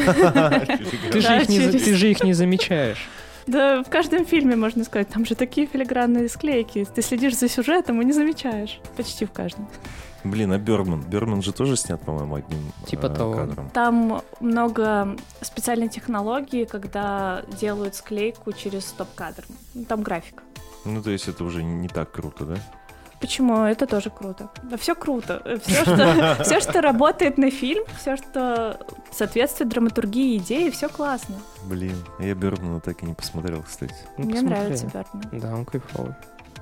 Ты 1.11 1.21
же, 1.21 2.11
их 2.11 2.23
не, 2.23 2.33
замечаешь. 2.33 3.07
Да, 3.45 3.81
в 3.81 3.89
каждом 3.89 4.25
фильме, 4.25 4.57
можно 4.57 4.83
сказать, 4.83 5.07
там 5.07 5.25
же 5.25 5.35
такие 5.35 5.67
филигранные 5.67 6.27
склейки. 6.27 6.85
Ты 6.93 7.01
следишь 7.01 7.37
за 7.37 7.47
сюжетом 7.47 8.01
и 8.01 8.05
не 8.05 8.11
замечаешь. 8.11 8.81
Почти 8.97 9.25
в 9.25 9.31
каждом. 9.31 9.69
Блин, 10.23 10.51
а 10.51 10.57
Бергман? 10.57 11.01
Бергман 11.01 11.41
же 11.41 11.53
тоже 11.53 11.77
снят, 11.77 12.01
по-моему, 12.01 12.35
одним 12.35 12.59
Типа 12.85 13.05
э, 13.05 13.15
того. 13.15 13.33
кадром. 13.33 13.69
Там 13.69 14.21
много 14.39 15.15
специальной 15.41 15.87
технологии, 15.87 16.65
когда 16.65 17.43
делают 17.59 17.95
склейку 17.95 18.51
через 18.51 18.87
стоп-кадр. 18.87 19.45
Ну, 19.73 19.85
Там 19.85 20.01
график. 20.01 20.43
Ну, 20.87 21.01
то 21.03 21.09
есть 21.11 21.27
это 21.27 21.43
уже 21.43 21.63
не 21.63 21.87
так 21.89 22.11
круто, 22.11 22.45
да? 22.45 22.55
Почему? 23.19 23.63
Это 23.63 23.87
тоже 23.87 24.09
круто. 24.11 24.49
Да 24.63 24.77
все 24.77 24.93
круто. 24.93 25.41
Все 25.65 25.81
что, 25.81 26.37
все, 26.43 26.59
что 26.59 26.81
работает 26.81 27.37
на 27.39 27.49
фильм, 27.49 27.83
все, 27.99 28.15
что 28.15 28.79
соответствует 29.11 29.69
драматургии 29.71 30.37
идеи, 30.37 30.69
все 30.69 30.87
классно. 30.87 31.35
Блин, 31.63 31.95
я 32.19 32.35
Бергмана 32.35 32.79
так 32.79 33.01
и 33.01 33.05
не 33.07 33.15
посмотрел, 33.15 33.63
кстати. 33.63 33.95
Ну, 34.17 34.25
Мне 34.25 34.33
посмотри. 34.35 34.55
нравится 34.59 34.85
Бертман. 34.93 35.23
Да, 35.31 35.53
он 35.55 35.65
кайфовый. 35.65 36.13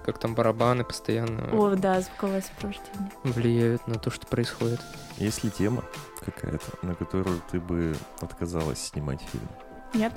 Как 0.06 0.18
там 0.20 0.34
барабаны 0.36 0.84
постоянно 0.86 1.50
О, 1.52 1.76
да, 1.76 2.00
звуковое 2.00 2.42
сопровождение. 2.42 3.12
влияют 3.24 3.86
на 3.88 3.96
то, 3.96 4.10
что 4.10 4.26
происходит. 4.28 4.80
Есть 5.18 5.44
ли 5.44 5.50
тема 5.52 5.84
какая-то, 6.24 6.66
на 6.84 6.96
которую 6.96 7.42
ты 7.52 7.60
бы 7.60 7.96
отказалась 8.22 8.80
снимать 8.80 9.20
фильм? 9.32 9.48
Нет? 9.94 10.14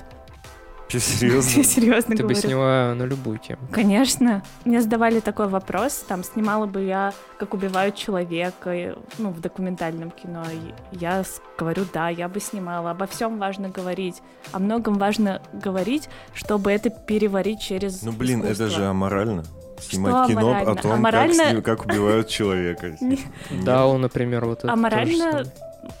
Че, 0.89 0.99
серьезно? 0.99 1.63
Серьезно 1.63 2.15
Ты 2.15 2.25
бы 2.25 2.33
сняла 2.33 2.95
на 2.95 3.03
любую 3.03 3.37
тему. 3.37 3.59
Конечно. 3.71 4.41
Мне 4.65 4.81
задавали 4.81 5.19
такой 5.19 5.47
вопрос, 5.47 6.03
там, 6.07 6.23
снимала 6.23 6.65
бы 6.65 6.81
я, 6.83 7.13
как 7.37 7.53
убивают 7.53 7.95
человека, 7.95 8.95
ну, 9.19 9.29
в 9.29 9.39
документальном 9.39 10.09
кино. 10.09 10.43
Я 10.91 11.23
говорю, 11.59 11.85
да, 11.93 12.09
я 12.09 12.27
бы 12.27 12.39
снимала. 12.39 12.89
Обо 12.91 13.05
всем 13.05 13.37
важно 13.37 13.69
говорить. 13.69 14.23
О 14.51 14.57
многом 14.57 14.95
важно 14.95 15.43
говорить, 15.53 16.09
чтобы 16.33 16.71
это 16.71 16.89
переварить 16.89 17.61
через 17.61 18.01
Ну, 18.01 18.11
блин, 18.11 18.43
это 18.43 18.67
же 18.67 18.85
аморально. 18.85 19.43
Снимать 19.79 20.27
кино 20.27 20.39
аморально? 20.41 20.71
о 20.71 20.75
том, 20.75 20.91
Аморально- 20.91 21.43
как, 21.43 21.51
сни- 21.53 21.61
как 21.61 21.85
убивают 21.85 22.27
человека. 22.27 22.97
Да, 23.63 23.85
он, 23.85 24.01
например, 24.01 24.45
вот 24.45 24.59
это 24.59 24.67
А 24.67 24.71
тоже 24.71 24.81
морально 24.81 25.31
самое. 25.31 25.45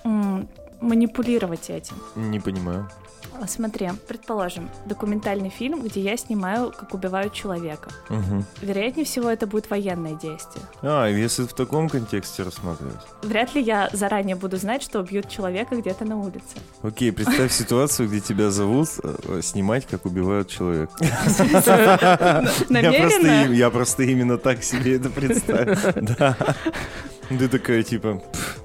м, 0.03 0.49
манипулировать 0.81 1.69
этим. 1.69 1.95
Не 2.15 2.39
понимаю. 2.39 2.89
А, 3.41 3.47
Смотри, 3.47 3.89
предположим, 4.07 4.69
документальный 4.85 5.49
фильм, 5.49 5.81
где 5.81 6.01
я 6.01 6.17
снимаю, 6.17 6.71
как 6.77 6.93
убивают 6.93 7.33
человека. 7.33 7.89
Мгм. 8.09 8.45
Вероятнее 8.61 9.05
всего, 9.05 9.29
это 9.29 9.47
будет 9.47 9.69
военное 9.69 10.15
действие. 10.15 10.63
А, 10.81 11.07
если 11.07 11.43
в 11.43 11.53
таком 11.53 11.89
контексте 11.89 12.43
рассматривать. 12.43 12.99
Вряд 13.23 13.55
ли 13.55 13.61
я 13.61 13.89
заранее 13.93 14.35
буду 14.35 14.57
знать, 14.57 14.83
что 14.83 14.99
убьют 14.99 15.29
человека 15.29 15.75
где-то 15.75 16.05
на 16.05 16.17
улице. 16.17 16.57
Окей, 16.81 17.11
представь 17.11 17.51
ситуацию, 17.53 18.09
где 18.09 18.19
тебя 18.19 18.51
зовут 18.51 18.89
э, 19.03 19.39
снимать, 19.41 19.85
как 19.85 20.05
убивают 20.05 20.49
человека. 20.49 20.93
Я 20.99 21.15
просто, 21.15 22.65
Намеренно? 22.69 23.53
я 23.53 23.69
просто 23.69 24.03
именно 24.03 24.37
так 24.37 24.63
себе 24.63 24.95
это 24.95 25.09
представил. 25.09 25.75
Да. 26.19 26.35
Ты 27.29 27.47
такая, 27.47 27.83
типа, 27.83 28.21
«Пф, 28.31 28.57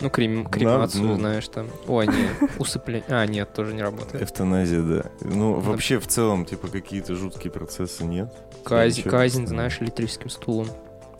Ну, 0.00 0.10
крем, 0.10 0.46
кремацию, 0.46 1.04
ну. 1.04 1.16
знаешь, 1.16 1.48
там. 1.48 1.66
Ой, 1.86 2.06
не, 2.06 2.28
усыпление. 2.58 3.04
А, 3.08 3.26
нет, 3.26 3.52
тоже 3.52 3.74
не 3.74 3.82
работает. 3.82 4.22
Эвтаназия, 4.22 4.82
да. 4.82 5.04
Ну, 5.20 5.54
вообще, 5.54 5.98
в 5.98 6.06
целом, 6.06 6.44
типа, 6.44 6.68
какие-то 6.68 7.14
жуткие 7.16 7.52
процессы 7.52 8.04
нет. 8.04 8.32
Казнь, 8.64 9.02
казнь, 9.02 9.46
знаешь, 9.46 9.78
электрическим 9.80 10.30
стулом. 10.30 10.68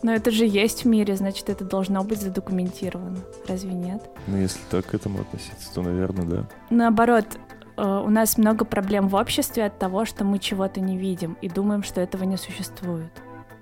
Но 0.01 0.13
это 0.13 0.31
же 0.31 0.45
есть 0.45 0.85
в 0.85 0.87
мире, 0.87 1.15
значит, 1.17 1.49
это 1.49 1.65
должно 1.65 2.03
быть 2.03 2.21
задокументировано. 2.21 3.17
Разве 3.47 3.73
нет? 3.73 4.01
Ну, 4.27 4.37
если 4.37 4.59
так 4.69 4.85
к 4.85 4.93
этому 4.93 5.21
относиться, 5.21 5.73
то, 5.73 5.81
наверное, 5.81 6.25
да. 6.25 6.47
Наоборот, 6.69 7.25
э, 7.75 7.81
у 7.81 8.09
нас 8.09 8.37
много 8.37 8.63
проблем 8.63 9.09
в 9.09 9.15
обществе 9.15 9.65
от 9.65 9.77
того, 9.77 10.05
что 10.05 10.23
мы 10.23 10.39
чего-то 10.39 10.79
не 10.79 10.97
видим 10.97 11.37
и 11.41 11.49
думаем, 11.49 11.83
что 11.83 11.99
этого 11.99 12.23
не 12.23 12.37
существует. 12.37 13.11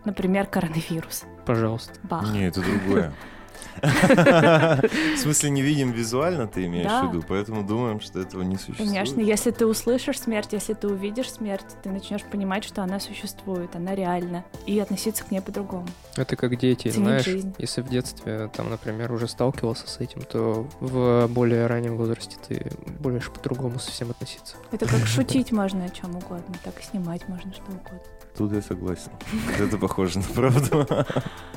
Например, 0.06 0.46
коронавирус. 0.46 1.24
Пожалуйста. 1.46 1.94
Бах. 2.04 2.32
Не, 2.32 2.48
это 2.48 2.62
другое. 2.62 3.14
В 3.82 5.18
смысле, 5.18 5.50
не 5.50 5.62
видим 5.62 5.92
визуально, 5.92 6.48
ты 6.48 6.66
имеешь 6.66 6.88
Да. 6.88 7.04
в 7.04 7.10
виду, 7.10 7.24
поэтому 7.28 7.64
думаем, 7.64 8.00
что 8.02 8.20
этого 8.20 8.42
не 8.42 8.56
существует. 8.58 8.90
Конечно, 8.90 9.22
если 9.22 9.52
ты 9.52 9.66
услышишь 9.66 10.20
смерть, 10.20 10.50
если 10.52 10.74
ты 10.74 10.88
увидишь 10.88 11.32
смерть, 11.32 11.66
ты 11.84 11.90
начнешь 11.90 12.24
понимать, 12.24 12.64
что 12.64 12.84
она 12.84 13.00
существует, 13.00 13.76
она 13.76 13.96
реальна, 13.96 14.44
и 14.66 14.80
относиться 14.80 15.24
к 15.24 15.32
ней 15.32 15.42
по-другому. 15.42 15.88
Это 16.16 16.36
как 16.36 16.58
дети, 16.58 16.84
Ценить 16.90 16.96
знаешь, 16.96 17.26
жизнь. 17.26 17.54
если 17.58 17.82
в 17.82 17.90
детстве, 17.90 18.50
там, 18.56 18.70
например, 18.70 19.12
уже 19.12 19.28
сталкивался 19.28 19.88
с 19.88 20.00
этим, 20.00 20.22
то 20.24 20.68
в 20.80 21.28
более 21.28 21.68
раннем 21.68 21.98
возрасте 21.98 22.38
ты 22.48 22.72
будешь 23.00 23.30
по-другому 23.30 23.80
совсем 23.80 24.10
относиться. 24.12 24.56
Это 24.72 24.86
как 24.86 25.00
шутить 25.06 25.52
можно 25.52 25.86
о 25.86 25.90
чем 25.90 26.16
угодно, 26.16 26.56
так 26.64 26.80
и 26.80 26.84
снимать 26.84 27.28
можно 27.28 27.52
что 27.54 27.64
угодно. 27.64 28.00
Тут 28.38 28.54
я 28.54 28.62
согласен. 28.62 29.12
Это 29.60 29.78
похоже 29.78 30.20
на 30.20 30.26
правду. 30.26 30.88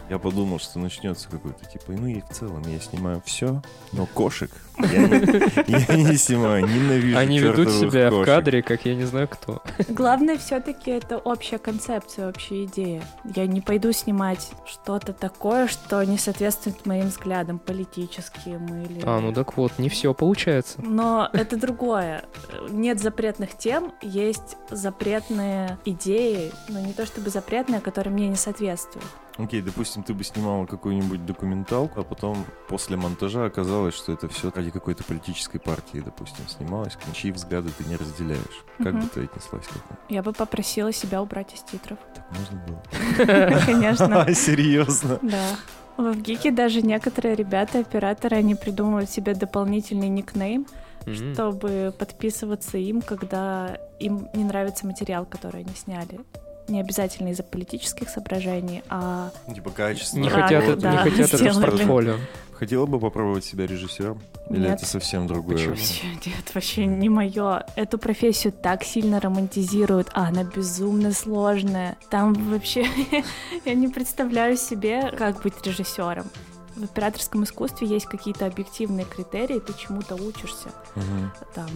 Я 0.08 0.18
подумал, 0.18 0.58
что 0.58 0.78
начнется 0.78 1.28
какой-то 1.28 1.64
типа, 1.66 1.92
ну 1.92 2.06
и 2.06 2.20
в 2.20 2.28
целом 2.30 2.62
я 2.66 2.80
снимаю 2.80 3.22
все, 3.24 3.62
но 3.92 4.06
кошек 4.06 4.50
я 4.84 5.06
не, 5.06 5.86
я 5.86 5.96
не 6.10 6.16
снимаю, 6.16 6.66
ненавижу 6.66 7.18
Они 7.18 7.38
ведут 7.38 7.70
себя 7.70 8.08
в 8.08 8.14
кошек. 8.14 8.26
кадре, 8.26 8.62
как 8.62 8.84
я 8.86 8.94
не 8.94 9.04
знаю 9.04 9.28
кто. 9.28 9.62
Главное 9.88 10.38
все-таки 10.38 10.90
это 10.90 11.18
общая 11.18 11.58
концепция, 11.58 12.28
общая 12.28 12.64
идея. 12.64 13.02
Я 13.34 13.46
не 13.46 13.60
пойду 13.60 13.92
снимать 13.92 14.50
что-то 14.66 15.12
такое, 15.12 15.68
что 15.68 16.02
не 16.04 16.18
соответствует 16.18 16.86
моим 16.86 17.08
взглядам 17.08 17.58
политическим 17.58 18.66
или... 18.82 19.02
А, 19.04 19.20
ну 19.20 19.32
так 19.32 19.56
вот, 19.56 19.78
не 19.78 19.88
все 19.88 20.14
получается. 20.14 20.80
Но 20.82 21.28
это 21.32 21.56
другое. 21.56 22.24
Нет 22.70 23.00
запретных 23.00 23.56
тем, 23.56 23.92
есть 24.02 24.56
запретные 24.70 25.78
идеи, 25.84 26.52
но 26.70 26.80
не 26.80 26.92
то 26.92 27.04
чтобы 27.06 27.30
запретные, 27.30 27.80
которые 27.80 28.12
мне 28.12 28.28
не 28.28 28.36
соответствуют. 28.36 29.06
Окей, 29.38 29.62
допустим, 29.62 30.02
ты 30.02 30.12
бы 30.14 30.22
снимала 30.24 30.66
какую-нибудь 30.66 31.24
документалку, 31.26 32.00
а 32.00 32.04
потом 32.04 32.44
после 32.68 32.96
монтажа 32.96 33.44
оказалось, 33.46 33.94
что 33.94 34.12
это 34.12 34.28
все 34.28 34.50
ради 34.54 34.70
какой-то 34.70 35.02
политической 35.04 35.58
партии, 35.58 36.02
допустим, 36.04 36.46
снималось, 36.48 36.96
чьи 37.14 37.32
взгляды 37.32 37.70
ты 37.76 37.84
не 37.84 37.96
разделяешь. 37.96 38.64
Как 38.78 38.92
Мгм. 38.92 39.00
бы 39.02 39.08
ты 39.08 39.24
отнеслась 39.24 39.66
к 39.66 39.70
этому? 39.70 39.98
Я 40.08 40.22
бы 40.22 40.32
попросила 40.32 40.92
себя 40.92 41.22
убрать 41.22 41.54
из 41.54 41.62
титров. 41.62 41.98
Так 42.14 42.24
можно 42.38 42.60
было? 42.66 43.60
Конечно. 43.66 44.26
Серьезно? 44.34 45.18
Да. 45.22 45.56
В 45.96 46.14
Гике 46.16 46.50
даже 46.50 46.80
некоторые 46.82 47.34
ребята, 47.34 47.80
операторы, 47.80 48.36
они 48.36 48.54
придумывают 48.54 49.10
себе 49.10 49.34
дополнительный 49.34 50.08
никнейм, 50.08 50.66
М. 51.06 51.14
чтобы 51.14 51.94
подписываться 51.98 52.78
им, 52.78 53.02
когда 53.02 53.76
им 53.98 54.28
не 54.34 54.44
нравится 54.44 54.86
материал, 54.86 55.26
который 55.26 55.60
они 55.62 55.74
сняли. 55.74 56.20
Не 56.68 56.80
обязательно 56.80 57.28
из-за 57.28 57.42
политических 57.42 58.08
соображений, 58.08 58.82
а 58.88 59.30
Типа 59.52 59.70
качество. 59.70 60.18
Не 60.18 60.28
Да, 60.28 60.42
хотят, 60.42 60.64
да, 60.64 60.72
это, 60.72 60.80
да, 60.80 60.92
не 60.92 61.10
хотят 61.10 61.34
это 61.34 61.52
в 61.52 61.60
портфолио. 61.60 62.16
Хотела 62.60 62.84
бы 62.84 63.00
попробовать 63.00 63.44
себя 63.44 63.66
режиссером? 63.66 64.20
Или 64.50 64.60
Нет. 64.60 64.72
это 64.72 64.86
совсем 64.86 65.26
другое? 65.26 65.56
Почему? 65.56 65.70
вообще 65.70 66.06
нет, 66.26 66.54
вообще 66.54 66.84
не 66.84 67.08
мое. 67.08 67.64
Эту 67.74 67.96
профессию 67.96 68.52
так 68.52 68.84
сильно 68.84 69.18
романтизируют, 69.18 70.10
а 70.12 70.28
она 70.28 70.44
безумно 70.44 71.12
сложная. 71.12 71.96
Там 72.10 72.34
вообще 72.34 72.86
я 73.64 73.74
не 73.74 73.88
представляю 73.88 74.58
себе, 74.58 75.10
как 75.16 75.42
быть 75.42 75.54
режиссером. 75.64 76.26
В 76.76 76.84
операторском 76.84 77.44
искусстве 77.44 77.88
есть 77.88 78.06
какие-то 78.06 78.46
объективные 78.46 79.04
критерии, 79.04 79.58
ты 79.60 79.72
чему-то 79.74 80.14
учишься. 80.14 80.68
Мгм. 80.94 81.32
там 81.54 81.68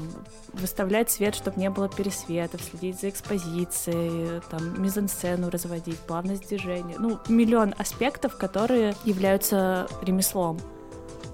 выставлять 0.52 1.10
свет, 1.10 1.34
чтобы 1.34 1.60
не 1.60 1.70
было 1.70 1.88
пересветов, 1.88 2.60
следить 2.62 3.00
за 3.00 3.08
экспозицией, 3.08 4.40
там 4.50 4.80
мизансцену 4.82 5.50
разводить, 5.50 5.98
плавность 5.98 6.48
движения. 6.48 6.96
Ну, 6.98 7.18
миллион 7.28 7.74
аспектов, 7.78 8.36
которые 8.36 8.94
являются 9.04 9.88
ремеслом. 10.02 10.58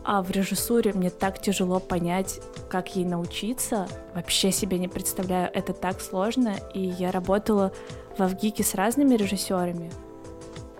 А 0.05 0.23
в 0.23 0.31
режиссуре 0.31 0.93
мне 0.93 1.11
так 1.11 1.41
тяжело 1.41 1.79
понять, 1.79 2.41
как 2.69 2.97
ей 2.97 3.05
научиться. 3.05 3.87
Вообще 4.15 4.51
себе 4.51 4.79
не 4.79 4.89
представляю, 4.89 5.51
это 5.53 5.73
так 5.73 6.01
сложно. 6.01 6.57
И 6.73 6.81
я 6.81 7.11
работала 7.11 7.73
в 8.17 8.23
Авгике 8.23 8.65
с 8.65 8.75
разными 8.75 9.15
режиссерами. 9.15 9.93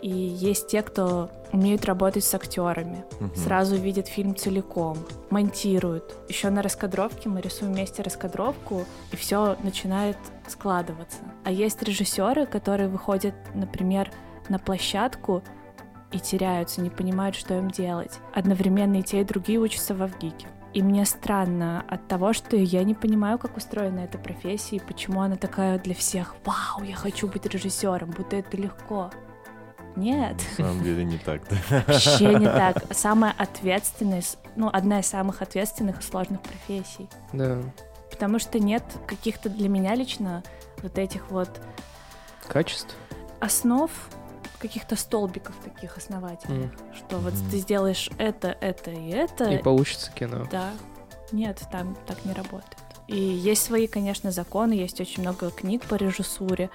И 0.03 0.09
есть 0.09 0.69
те, 0.69 0.83
кто 0.83 1.31
умеют 1.53 1.85
работать 1.85 2.25
с 2.25 2.35
актерами, 2.35 3.05
Мгм. 3.19 3.35
сразу 3.37 3.77
видят 3.77 4.09
фильм 4.09 4.35
целиком, 4.35 4.97
монтируют. 5.31 6.15
Еще 6.29 6.49
на 6.51 6.63
раскадровке 6.63 7.29
мы 7.29 7.41
рисуем 7.41 7.73
вместе 7.75 8.03
раскадровку, 8.03 8.85
и 9.13 9.17
все 9.17 9.57
начинает 9.63 10.17
складываться. 10.49 11.19
А 11.45 11.51
есть 11.51 11.83
режиссеры, 11.83 12.47
которые 12.47 12.89
выходят, 12.89 13.35
например, 13.55 14.11
на 14.49 14.59
площадку 14.59 15.43
и 16.13 16.19
теряются, 16.19 16.81
не 16.81 16.91
понимают, 16.91 17.37
что 17.37 17.55
им 17.55 17.71
делать. 17.71 18.19
Одновременно 18.33 18.97
и 18.97 19.03
те, 19.03 19.21
и 19.21 19.25
другие 19.25 19.59
учатся 19.59 19.95
в 19.95 20.03
Авгике. 20.03 20.47
И 20.73 20.83
мне 20.83 21.05
странно 21.05 21.85
от 21.89 22.07
того, 22.07 22.33
что 22.33 22.57
я 22.57 22.85
не 22.85 22.95
понимаю, 22.95 23.39
как 23.39 23.57
устроена 23.57 24.01
эта 24.01 24.19
профессия 24.19 24.77
и 24.77 24.81
почему 24.81 25.21
она 25.21 25.35
такая 25.37 25.79
для 25.81 25.95
всех. 25.97 26.37
Вау, 26.45 26.85
я 26.85 26.95
хочу 26.95 27.27
быть 27.27 27.45
режиссером, 27.47 28.11
будто 28.13 28.37
это 28.37 28.57
легко. 28.57 29.11
Нет. 29.97 30.37
На 30.59 30.65
самом 30.65 30.83
деле 30.83 31.05
не 31.05 31.19
так, 31.19 31.43
да? 31.49 31.85
Вообще 31.87 32.35
не 32.35 32.47
так. 32.47 32.85
Самая 32.93 33.35
ответственная, 33.37 34.23
ну, 34.57 34.69
одна 34.73 35.01
из 35.01 35.07
самых 35.07 35.43
ответственных 35.43 36.01
и 36.01 36.03
сложных 36.03 36.41
профессий. 36.43 37.09
Да. 37.33 37.59
Потому 38.11 38.39
что 38.39 38.59
нет 38.59 38.85
каких-то 39.07 39.49
для 39.49 39.69
меня 39.69 39.95
лично 39.95 40.43
вот 40.83 40.99
этих 40.99 41.31
вот 41.31 41.49
Качество. 42.49 42.93
основ, 43.41 43.91
каких-то 44.59 44.97
столбиков 44.97 45.55
таких 45.65 45.97
основательных, 45.97 46.73
М. 46.73 46.95
что 46.95 47.19
вот 47.19 47.33
Мгм. 47.35 47.51
ты 47.51 47.59
сделаешь 47.59 48.11
это, 48.19 48.57
это 48.61 48.91
и 48.91 49.09
это, 49.11 49.45
И 49.51 49.59
получится 49.59 50.11
кино. 50.13 50.47
да. 50.51 50.71
Нет, 51.33 51.63
там 51.71 51.97
так 52.07 52.25
не 52.25 52.33
работает. 52.33 52.77
И 53.07 53.17
есть 53.17 53.63
свои, 53.65 53.87
конечно, 53.87 54.31
законы, 54.31 54.73
есть 54.73 55.01
очень 55.01 55.23
много 55.23 55.51
книг 55.51 55.85
по 55.85 55.95
режиссуре, 55.95 56.71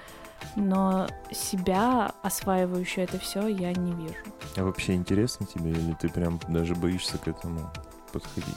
но 0.54 1.08
себя, 1.30 2.12
осваивающую 2.22 3.04
это 3.04 3.18
все, 3.18 3.46
я 3.48 3.72
не 3.72 3.92
вижу. 3.92 4.14
А 4.56 4.62
вообще 4.62 4.94
интересно 4.94 5.46
тебе, 5.46 5.70
или 5.70 5.96
ты 6.00 6.08
прям 6.08 6.40
даже 6.48 6.74
боишься 6.74 7.18
к 7.18 7.28
этому 7.28 7.70
подходить? 8.12 8.54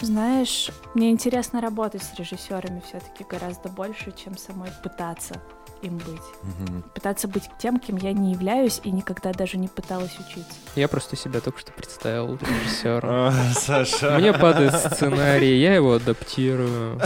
Знаешь, 0.00 0.70
мне 0.94 1.10
интересно 1.10 1.60
работать 1.60 2.02
с 2.02 2.14
режиссерами 2.18 2.82
все-таки 2.86 3.24
гораздо 3.28 3.68
больше, 3.68 4.12
чем 4.12 4.36
самой 4.36 4.70
пытаться 4.82 5.40
им 5.82 5.98
быть. 5.98 6.22
Мгм. 6.42 6.82
Пытаться 6.94 7.28
быть 7.28 7.44
тем, 7.58 7.78
кем 7.78 7.96
я 7.96 8.12
не 8.12 8.32
являюсь 8.32 8.80
и 8.84 8.90
никогда 8.90 9.32
даже 9.32 9.58
не 9.58 9.68
пыталась 9.68 10.16
учиться. 10.18 10.52
Я 10.74 10.88
просто 10.88 11.16
себя 11.16 11.40
только 11.40 11.60
что 11.60 11.72
представил 11.72 12.36
режиссером. 12.40 13.10
А, 13.10 13.32
Саша. 13.54 14.18
Мне 14.18 14.32
падает 14.32 14.74
сценарий, 14.74 15.60
я 15.60 15.74
его 15.74 15.94
адаптирую. 15.94 17.00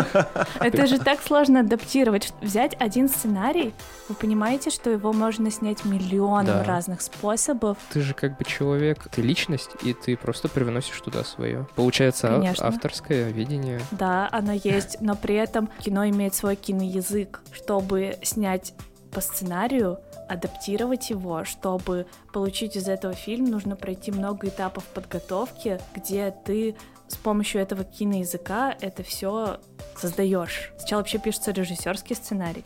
Это 0.60 0.86
же 0.86 0.98
так 0.98 1.20
сложно 1.22 1.60
адаптировать. 1.60 2.32
Взять 2.40 2.76
один 2.78 3.08
сценарий, 3.08 3.74
вы 4.08 4.14
понимаете, 4.14 4.70
что 4.70 4.90
его 4.90 5.12
можно 5.12 5.50
снять 5.50 5.84
миллионом 5.84 6.62
разных 6.62 7.02
способов. 7.02 7.76
Ты 7.92 8.00
же 8.00 8.14
как 8.14 8.36
бы 8.38 8.44
человек, 8.44 9.06
ты 9.10 9.22
личность, 9.22 9.70
и 9.82 9.92
ты 9.92 10.16
просто 10.16 10.48
привносишь 10.48 11.00
туда 11.00 11.24
свое. 11.24 11.66
Получается 11.74 12.33
Конечно. 12.40 12.66
авторское 12.66 13.30
видение. 13.30 13.80
Да, 13.90 14.28
оно 14.32 14.52
есть, 14.52 15.00
но 15.00 15.14
при 15.14 15.34
этом 15.36 15.68
кино 15.80 16.08
имеет 16.08 16.34
свой 16.34 16.56
киноязык, 16.56 17.42
чтобы 17.52 18.16
снять 18.22 18.74
по 19.10 19.20
сценарию, 19.20 20.00
адаптировать 20.28 21.10
его, 21.10 21.44
чтобы 21.44 22.06
получить 22.32 22.76
из 22.76 22.88
этого 22.88 23.14
фильм, 23.14 23.44
нужно 23.46 23.76
пройти 23.76 24.10
много 24.10 24.48
этапов 24.48 24.84
подготовки, 24.86 25.78
где 25.94 26.34
ты 26.44 26.76
с 27.06 27.16
помощью 27.16 27.60
этого 27.60 27.84
киноязыка 27.84 28.74
это 28.80 29.02
все 29.02 29.60
создаешь. 29.96 30.72
Сначала 30.78 31.00
вообще 31.00 31.18
пишется 31.18 31.52
режиссерский 31.52 32.16
сценарий, 32.16 32.64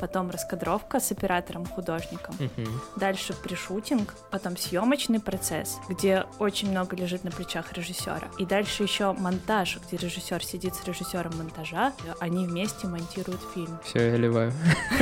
потом 0.00 0.30
раскадровка 0.30 0.98
с 1.00 1.12
оператором, 1.12 1.66
художником, 1.66 2.34
Мгм. 2.38 2.80
дальше 2.96 3.34
пришутинг, 3.34 4.14
потом 4.30 4.56
съемочный 4.56 5.20
процесс, 5.20 5.78
где 5.88 6.24
очень 6.38 6.70
много 6.70 6.96
лежит 6.96 7.24
на 7.24 7.30
плечах 7.30 7.72
режиссера, 7.74 8.28
и 8.38 8.46
дальше 8.46 8.82
еще 8.82 9.12
монтаж, 9.12 9.78
где 9.86 9.96
режиссер 9.98 10.42
сидит 10.44 10.74
с 10.74 10.84
режиссером 10.84 11.36
монтажа, 11.36 11.92
они 12.20 12.46
вместе 12.46 12.86
монтируют 12.86 13.40
фильм. 13.54 13.78
Все, 13.84 14.10
я 14.10 14.16
ливаю. 14.16 14.52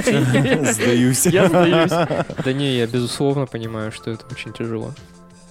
Сдаюсь. 0.02 1.26
Я 1.26 1.48
сдаюсь. 1.48 1.90
Да 2.44 2.52
не, 2.52 2.76
я 2.76 2.86
безусловно 2.86 3.46
понимаю, 3.46 3.92
что 3.92 4.10
это 4.10 4.24
очень 4.30 4.52
тяжело. 4.52 4.92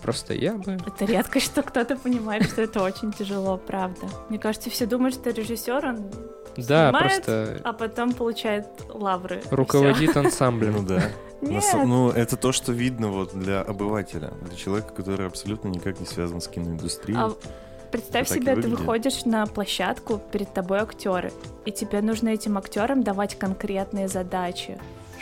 Просто 0.02 0.34
я 0.34 0.54
бы... 0.54 0.78
Это 0.86 1.06
редко, 1.06 1.40
что 1.40 1.64
кто-то 1.64 1.96
понимает, 1.96 2.44
что 2.46 2.62
это 2.62 2.84
очень 2.84 3.12
тяжело, 3.12 3.58
правда. 3.58 4.08
Мне 4.30 4.40
кажется, 4.40 4.70
все 4.70 4.86
думают, 4.86 5.16
что 5.16 5.30
режиссер, 5.32 5.86
он 5.86 6.10
Да, 6.56 6.90
снимает, 6.90 7.26
просто 7.26 7.62
а 7.64 7.74
потом 7.74 8.14
получает 8.14 8.68
лавры. 8.90 9.42
руководит 9.52 10.16
Ну 10.16 10.22
ансамблем. 10.22 10.86
да. 10.86 11.00
всё. 11.00 11.10
На 11.42 11.48
Нет, 11.50 11.64
Ну, 11.86 12.10
это 12.10 12.36
то, 12.36 12.52
что 12.52 12.72
видно 12.72 13.10
вот 13.10 13.38
для 13.38 13.62
обывателя, 13.62 14.32
для 14.42 14.56
человека, 14.56 14.94
который 14.94 15.28
абсолютно 15.28 15.68
никак 15.68 16.00
не 16.00 16.06
связан 16.06 16.42
с 16.42 16.48
киноиндустрией. 16.48 17.20
А 17.20 17.32
Представь 17.92 18.28
себе, 18.28 18.56
ты 18.56 18.68
выходишь 18.68 19.24
на 19.26 19.46
площадку, 19.46 20.20
перед 20.32 20.54
тобой 20.54 20.80
актеры, 20.80 21.32
и 21.66 21.72
тебе 21.72 22.02
нужно 22.02 22.30
этим 22.30 22.58
актерам 22.58 23.02
давать 23.02 23.40
конкретные 23.40 24.08
задачи, 24.10 24.78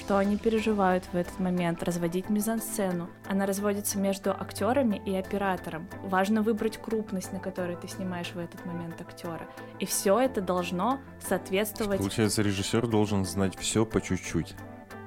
что 0.06 0.18
они 0.20 0.38
переживают 0.38 1.04
в 1.14 1.18
этот 1.18 1.40
момент, 1.40 1.82
разводить 1.82 2.30
мизансцену. 2.30 3.10
Она 3.28 3.48
разводится 3.48 3.98
между 3.98 4.30
актерами 4.30 5.02
и 5.04 5.16
оператором. 5.16 5.88
Важно 6.04 6.44
выбрать 6.44 6.78
крупность, 6.78 7.34
на 7.34 7.40
которой 7.40 7.76
ты 7.76 7.88
снимаешь 7.88 8.30
в 8.32 8.38
этот 8.38 8.64
момент 8.68 9.02
актера. 9.02 9.48
И 9.80 9.88
все 9.88 10.20
это 10.20 10.42
должно 10.42 11.00
соответствовать 11.28 11.98
Получается, 11.98 12.44
режиссер 12.44 12.86
должен 12.86 13.26
знать 13.26 13.58
все 13.58 13.84
по 13.84 14.00
чуть-чуть. 14.00 14.54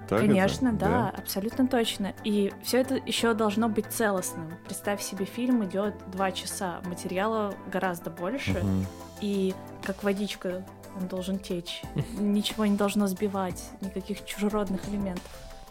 Так 0.09 0.19
это? 0.19 0.27
Конечно, 0.27 0.73
да, 0.73 1.11
абсолютно 1.17 1.69
точно. 1.69 2.13
И 2.25 2.53
все 2.65 2.79
это 2.81 2.97
еще 2.97 3.35
должно 3.35 3.69
быть 3.69 3.87
целостным. 3.87 4.53
Представь 4.65 5.01
себе, 5.01 5.27
фильм 5.27 5.65
идет 5.65 5.95
два 6.11 6.33
часа, 6.33 6.81
материала 6.87 7.55
гораздо 7.71 8.11
больше, 8.11 8.59
Мгм. 8.65 8.87
и 9.21 9.55
как 9.85 10.03
водичка 10.03 10.65
он 11.01 11.09
должен 11.09 11.39
течь. 11.39 11.83
Ничего 12.19 12.67
не 12.67 12.77
должно 12.77 13.07
сбивать, 13.07 13.63
никаких 13.81 14.25
чужеродных 14.25 14.89
элементов. 14.89 15.25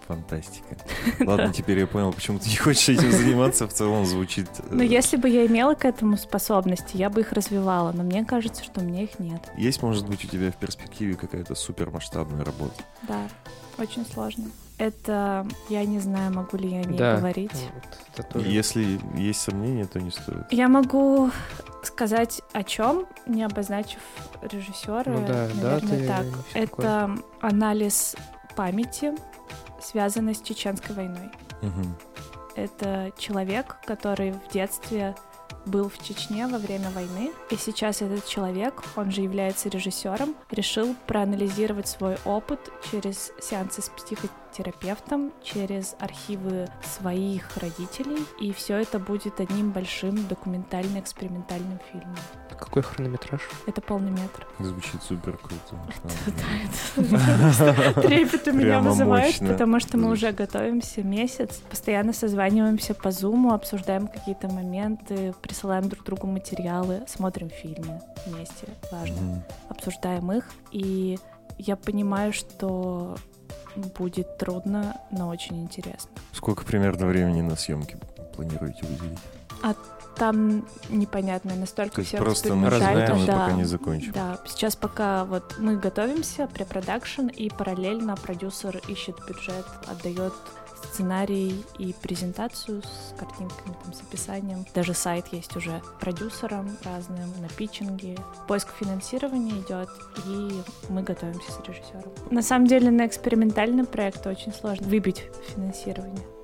Фантастика. 0.07 0.77
Ладно, 1.25 1.51
теперь 1.53 1.79
я 1.79 1.85
понял, 1.87 2.13
почему 2.13 2.39
ты 2.39 2.49
не 2.49 2.55
хочешь 2.55 2.87
этим 2.87 3.11
заниматься. 3.11 3.67
В 3.67 3.73
целом 3.73 4.05
звучит... 4.05 4.47
э, 4.59 4.63
Но 4.71 4.81
если 4.81 5.17
бы 5.17 5.27
я 5.27 5.45
имела 5.45 5.73
к 5.73 5.83
этому 5.83 6.15
способности, 6.15 6.95
я 6.95 7.09
бы 7.09 7.19
их 7.21 7.33
развивала, 7.33 7.91
но 7.91 8.03
мне 8.03 8.23
кажется, 8.23 8.63
что 8.63 8.79
у 8.79 8.83
меня 8.85 9.03
их 9.03 9.19
нет. 9.19 9.41
Есть, 9.57 9.81
может 9.83 10.07
быть, 10.07 10.23
у 10.23 10.27
тебя 10.29 10.49
в 10.51 10.55
перспективе 10.55 11.15
какая-то 11.15 11.55
супермасштабная 11.55 12.45
работа? 12.45 12.75
Да, 13.05 13.19
очень 13.77 14.05
сложно. 14.05 14.45
Это, 14.77 15.45
я 15.67 15.83
не 15.83 15.99
знаю, 15.99 16.33
могу 16.33 16.55
ли 16.55 16.69
я 16.69 16.79
о 16.81 16.83
ней 16.85 16.97
Да. 16.97 17.17
говорить. 17.17 17.51
Вот 17.73 17.83
это 18.15 18.23
тоже. 18.33 18.47
Если 18.47 18.99
есть 19.17 19.41
сомнения, 19.41 19.85
то 19.87 19.99
не 19.99 20.11
стоит. 20.11 20.45
Я 20.51 20.69
могу 20.69 21.31
сказать 21.87 22.41
о 22.53 22.63
чем, 22.63 23.07
не 23.25 23.43
обозначив 23.43 23.99
режиссера. 24.41 25.11
Ну 25.11 25.25
да, 25.25 25.47
наверное, 25.55 25.79
даты 25.79 26.07
так. 26.07 26.25
и 26.25 26.31
всё 26.49 26.59
Это 26.59 27.17
анализ 27.41 28.15
памяти, 28.55 29.13
связанный 29.81 30.35
с 30.35 30.41
чеченской 30.41 30.95
войной. 30.95 31.31
Мгм. 31.61 31.97
Это 32.55 33.11
человек, 33.17 33.77
который 33.85 34.31
в 34.31 34.51
детстве 34.51 35.15
был 35.67 35.89
в 35.89 36.03
Чечне 36.03 36.47
во 36.47 36.57
время 36.57 36.89
войны, 36.91 37.31
и 37.51 37.55
сейчас 37.55 38.01
этот 38.01 38.25
человек, 38.25 38.83
он 38.95 39.11
же 39.11 39.21
является 39.21 39.69
режиссером, 39.69 40.35
решил 40.49 40.95
проанализировать 41.05 41.87
свой 41.87 42.17
опыт 42.25 42.59
через 42.89 43.31
сеансы 43.39 43.81
с 43.81 43.89
психотерапевтом, 43.89 45.33
через 45.43 45.95
архивы 45.99 46.67
своих 46.83 47.55
родителей, 47.57 48.25
и 48.39 48.51
все 48.53 48.77
это 48.77 48.99
будет 48.99 49.39
одним 49.39 49.71
большим 49.71 50.27
документально-экспериментальным 50.27 51.79
фильмом. 51.91 52.17
Какой 52.59 52.81
хронометраж? 52.81 53.41
Это 53.67 53.81
полный 53.81 54.09
метр. 54.09 54.47
Звучит 54.59 55.03
супер 55.03 55.37
круто. 55.37 55.75
Трепет 58.01 58.47
у 58.47 58.51
меня 58.51 58.79
вызывает, 58.79 59.37
потому 59.39 59.79
что 59.79 59.97
мы 59.97 60.11
уже 60.11 60.31
готовимся 60.31 61.03
месяц, 61.03 61.57
постоянно 61.69 62.13
созваниваемся 62.13 62.95
по 62.95 63.11
зуму, 63.11 63.53
обсуждаем 63.53 64.07
какие-то 64.07 64.47
моменты, 64.47 65.35
присылаем 65.41 65.56
друг 65.89 66.03
другу 66.05 66.27
материалы, 66.27 67.03
смотрим 67.07 67.49
фильмы 67.49 68.01
вместе, 68.25 68.67
важно, 68.91 69.21
Мгм. 69.21 69.43
обсуждаем 69.69 70.31
их, 70.31 70.45
и 70.71 71.17
я 71.57 71.75
понимаю, 71.75 72.33
что 72.33 73.15
будет 73.97 74.37
трудно, 74.37 74.99
но 75.11 75.29
очень 75.29 75.61
интересно. 75.61 76.09
Сколько 76.31 76.63
примерно 76.63 77.05
времени 77.07 77.41
на 77.41 77.55
съемки 77.55 77.97
планируете 78.35 78.85
выделить? 78.85 79.19
Там 80.17 80.65
непонятно, 80.89 81.55
настолько 81.55 81.95
То 81.95 82.01
есть 82.01 82.09
все 82.09 82.17
просто 82.17 82.47
и 83.23 83.27
да. 83.27 83.33
пока 83.45 83.51
не 83.51 83.65
закончим. 83.65 84.11
Да, 84.13 84.39
сейчас 84.47 84.75
пока 84.75 85.25
вот 85.25 85.57
мы 85.59 85.77
готовимся, 85.77 86.47
препродакшн, 86.47 87.27
и 87.27 87.49
параллельно 87.51 88.15
продюсер 88.15 88.81
ищет 88.87 89.15
бюджет, 89.27 89.65
отдает 89.85 90.33
сценарий 90.83 91.63
и 91.77 91.93
презентацию 92.01 92.81
с 92.83 93.13
картинками, 93.17 93.75
там, 93.83 93.93
с 93.93 94.01
описанием. 94.01 94.65
Даже 94.73 94.93
сайт 94.93 95.27
есть 95.31 95.55
уже 95.55 95.81
продюсером 95.99 96.77
разным 96.83 97.29
на 97.41 97.49
питчинге. 97.49 98.17
Поиск 98.47 98.69
финансирования 98.79 99.59
идет, 99.59 99.89
и 100.25 100.61
мы 100.89 101.03
готовимся 101.03 101.51
с 101.51 101.59
режиссером. 101.67 102.11
На 102.31 102.41
самом 102.41 102.67
деле 102.67 102.91
на 102.91 103.05
экспериментальный 103.05 103.85
проект 103.85 104.25
очень 104.27 104.53
сложно 104.53 104.87
выбить 104.87 105.23
финансирование. 105.53 106.36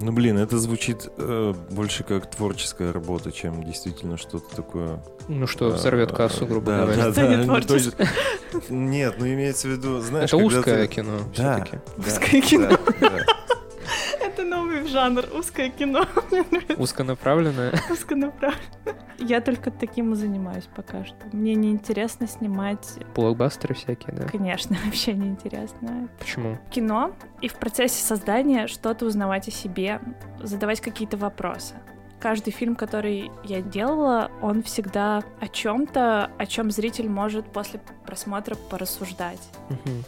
Ну, 0.00 0.12
блин, 0.12 0.38
это 0.38 0.58
звучит 0.58 1.08
э, 1.18 1.54
больше 1.70 2.02
как 2.04 2.28
творческая 2.30 2.92
работа, 2.92 3.30
чем 3.32 3.62
действительно 3.62 4.16
что-то 4.16 4.54
такое. 4.54 5.02
Ну 5.28 5.46
что, 5.46 5.68
э, 5.70 5.74
взорвет 5.74 6.12
кассу, 6.12 6.46
грубо 6.46 6.72
да, 6.72 6.82
говоря. 6.82 7.04
Да, 7.04 7.10
да, 7.12 7.26
не 7.36 7.44
ну, 7.44 7.60
то 7.60 7.74
есть-. 7.74 7.94
Нет, 8.68 9.14
ну 9.18 9.26
имеется 9.26 9.68
в 9.68 9.70
виду, 9.70 10.00
знаешь, 10.00 10.30
Это 10.30 10.36
узкое 10.36 10.86
ты- 10.86 10.94
кино 10.94 11.18
Да, 11.36 11.54
все-таки. 11.64 11.78
да, 11.96 12.06
Узкое 12.06 12.40
кино. 12.42 12.68
да, 12.68 12.78
да. 13.10 13.24
Новый 14.74 14.88
жанр, 14.88 15.24
узкое 15.32 15.70
кино. 15.70 16.04
Узконаправленное. 16.78 17.74
Узконаправленно. 17.90 18.60
Я 19.18 19.40
только 19.40 19.70
таким 19.70 20.12
и 20.12 20.16
занимаюсь 20.16 20.68
пока 20.74 21.04
что. 21.04 21.16
Мне 21.32 21.54
неинтересно 21.54 22.26
снимать, 22.26 22.98
Блокбастеры 23.14 23.74
всякие, 23.74 24.12
да. 24.16 24.26
конечно, 24.26 24.76
вообще 24.84 25.12
неинтересно. 25.12 26.08
Почему? 26.18 26.58
Кино 26.70 27.12
и 27.40 27.46
в 27.46 27.54
процессе 27.54 28.02
создания 28.02 28.66
что-то 28.66 29.06
узнавать 29.06 29.46
о 29.46 29.52
себе, 29.52 30.00
задавать 30.42 30.80
какие-то 30.80 31.16
вопросы. 31.16 31.74
Каждый 32.18 32.50
фильм, 32.50 32.74
который 32.74 33.30
я 33.44 33.60
делала, 33.60 34.30
он 34.42 34.62
всегда 34.64 35.22
о 35.40 35.46
чем-то, 35.46 36.30
о 36.36 36.46
чем 36.46 36.70
зритель 36.72 37.08
может 37.08 37.46
после 37.52 37.80
просмотра 38.04 38.56
порассуждать. 38.56 39.42
Мгм. 39.68 40.04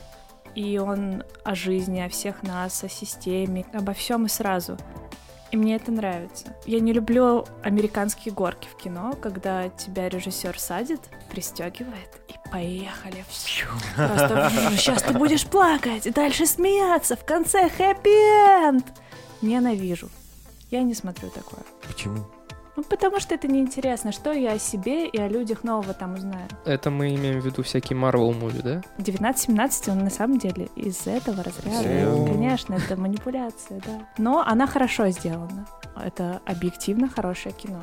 И 0.57 0.79
он 0.79 1.23
о 1.45 1.55
жизни, 1.55 2.01
о 2.01 2.09
всех 2.09 2.43
нас, 2.43 2.83
о 2.83 2.89
системе, 2.89 3.67
обо 3.73 3.93
всем 3.93 4.25
и 4.27 4.29
сразу. 4.29 4.77
И 5.53 5.57
мне 5.57 5.77
это 5.77 5.93
нравится. 5.93 6.57
Я 6.65 6.81
не 6.81 6.93
люблю 6.93 7.45
американские 7.63 8.35
горки 8.35 8.67
в 8.67 8.77
кино, 8.77 9.13
когда 9.21 9.69
тебя 9.69 10.09
режиссер 10.09 10.59
садит, 10.59 11.01
пристегивает 11.31 12.21
и 12.29 12.51
поехали. 12.51 13.25
Просто 13.97 14.51
сейчас 14.77 15.03
ты 15.03 15.13
будешь 15.13 15.47
плакать, 15.47 16.07
и 16.07 16.11
дальше 16.11 16.47
смеяться, 16.47 17.17
в 17.17 17.25
конце 17.25 17.69
хэппи-энд. 17.69 18.85
Ненавижу. 19.43 20.09
Я 20.71 20.83
не 20.83 20.95
смотрю 20.95 21.31
такое. 21.31 21.63
Почему? 21.87 22.25
Ну, 22.77 22.83
потому 22.83 23.21
что 23.21 23.35
это 23.35 23.49
неинтересно. 23.49 24.13
Что 24.13 24.33
я 24.33 24.53
о 24.53 24.59
себе 24.59 25.09
и 25.09 25.19
о 25.19 25.29
людях 25.29 25.65
нового 25.65 25.95
там 25.95 26.15
узнаю? 26.15 26.47
Это 26.65 26.91
мы 26.91 27.15
имеем 27.15 27.41
в 27.41 27.47
виду 27.47 27.63
всякие 27.63 27.99
Marvel 27.99 28.39
муви, 28.39 28.61
да? 28.63 28.83
19-17, 28.99 29.91
он 29.91 30.05
на 30.05 30.11
самом 30.11 30.39
деле 30.39 30.69
из 30.77 31.07
этого 31.07 31.43
разряда. 31.43 32.27
Конечно, 32.27 32.75
это 32.75 32.97
манипуляция, 33.01 33.81
да. 33.87 34.07
Но 34.19 34.43
она 34.47 34.67
хорошо 34.67 35.09
сделана. 35.09 35.67
Это 35.97 36.41
объективно 36.45 37.09
хорошее 37.09 37.55
кино. 37.55 37.81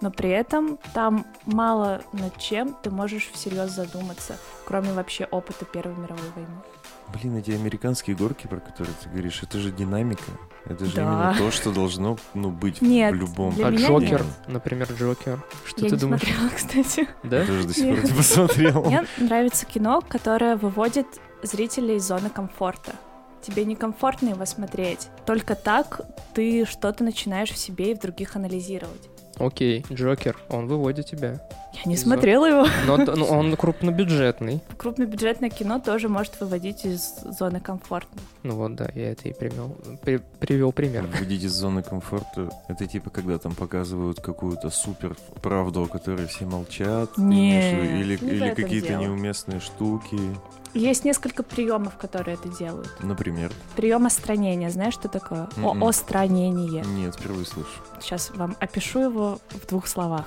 Но 0.00 0.10
при 0.10 0.30
этом 0.30 0.78
там 0.92 1.24
мало 1.46 2.02
над 2.12 2.36
чем 2.38 2.76
ты 2.82 2.90
можешь 2.90 3.30
всерьез 3.32 3.70
задуматься, 3.70 4.36
кроме 4.66 4.92
вообще 4.92 5.24
опыта 5.30 5.64
Первой 5.64 5.94
мировой 5.96 6.28
войны. 6.34 6.50
Блин, 7.12 7.36
эти 7.36 7.52
американские 7.52 8.16
горки, 8.16 8.46
про 8.46 8.58
которые 8.60 8.94
ты 9.02 9.08
говоришь, 9.08 9.42
это 9.42 9.58
же 9.58 9.70
динамика. 9.70 10.24
Это 10.64 10.84
же 10.86 10.94
Да. 10.94 11.02
именно 11.02 11.34
то, 11.38 11.50
что 11.50 11.70
должно 11.72 12.16
ну, 12.32 12.50
быть 12.50 12.80
Нет, 12.80 13.12
в 13.12 13.16
любом 13.16 13.54
для 13.54 13.66
А 13.66 13.70
меня 13.70 13.86
Джокер, 13.86 14.18
фильме. 14.18 14.32
например, 14.48 14.88
Джокер. 14.92 15.42
Что 15.66 15.82
я 15.82 15.88
ты 15.90 15.94
не 15.94 16.00
думаешь? 16.00 16.22
смотрела, 16.22 16.48
кстати. 16.56 17.08
Да? 17.22 17.40
Я 17.40 17.46
тоже 17.46 17.64
до 17.68 17.74
сих 17.74 17.84
Нет. 17.84 18.00
пор 18.00 18.10
не 18.10 18.16
посмотрел. 18.16 18.84
Мне 18.84 19.04
нравится 19.18 19.66
кино, 19.66 20.02
которое 20.06 20.56
выводит 20.56 21.06
зрителей 21.42 21.96
из 21.96 22.04
зоны 22.04 22.30
комфорта. 22.30 22.92
Тебе 23.42 23.66
некомфортно 23.66 24.30
его 24.30 24.46
смотреть. 24.46 25.08
Только 25.26 25.54
так 25.54 26.00
ты 26.32 26.64
что-то 26.64 27.04
начинаешь 27.04 27.50
в 27.50 27.58
себе 27.58 27.92
и 27.92 27.94
в 27.94 28.00
других 28.00 28.34
анализировать. 28.36 29.10
Окей, 29.38 29.84
Джокер, 29.90 30.36
он 30.48 30.66
выводит 30.66 31.06
тебя. 31.06 31.40
Я 31.74 31.90
не 31.90 31.96
смотрела 31.96 32.46
его. 32.46 32.66
Но 32.86 32.96
т- 33.04 33.14
ну, 33.16 33.24
он 33.26 33.56
крупнобюджетный. 33.56 34.60
Крупнобюджетное 34.76 35.50
кино 35.50 35.80
тоже 35.80 36.08
может 36.08 36.38
выводить 36.40 36.84
из 36.84 37.16
зоны 37.38 37.60
комфорта. 37.60 38.08
Ну 38.42 38.54
вот, 38.56 38.74
да, 38.76 38.88
я 38.94 39.10
это 39.12 39.28
и 39.28 39.32
привел, 39.32 39.76
при- 40.02 40.20
привел 40.38 40.72
пример. 40.72 41.06
Выйдить 41.18 41.42
из 41.44 41.52
зоны 41.52 41.82
комфорта, 41.82 42.50
это 42.68 42.86
типа 42.86 43.10
когда 43.10 43.38
там 43.38 43.54
показывают 43.54 44.20
какую-то 44.20 44.70
супер 44.70 45.16
правду, 45.42 45.82
о 45.82 45.86
которой 45.86 46.26
все 46.28 46.44
молчат? 46.46 47.18
Нет, 47.18 47.74
или, 47.74 48.18
не 48.24 48.30
или 48.32 48.54
какие-то 48.54 48.88
дело. 48.88 49.00
неуместные 49.02 49.60
штуки, 49.60 50.18
Есть 50.74 51.04
несколько 51.04 51.42
приемов, 51.42 51.96
которые 51.96 52.34
это 52.34 52.48
делают. 52.56 52.90
например. 53.02 53.52
Прием 53.76 54.06
остранения. 54.06 54.70
Знаешь, 54.70 54.94
что 54.94 55.08
такое? 55.08 55.48
Мгм. 55.56 55.82
О, 55.82 55.88
остранение. 55.88 56.84
Нет, 56.84 57.14
впервые 57.16 57.46
слышу. 57.46 57.68
Сейчас 58.00 58.30
вам 58.30 58.56
опишу 58.60 59.00
его 59.00 59.38
в 59.50 59.66
двух 59.66 59.86
словах. 59.86 60.26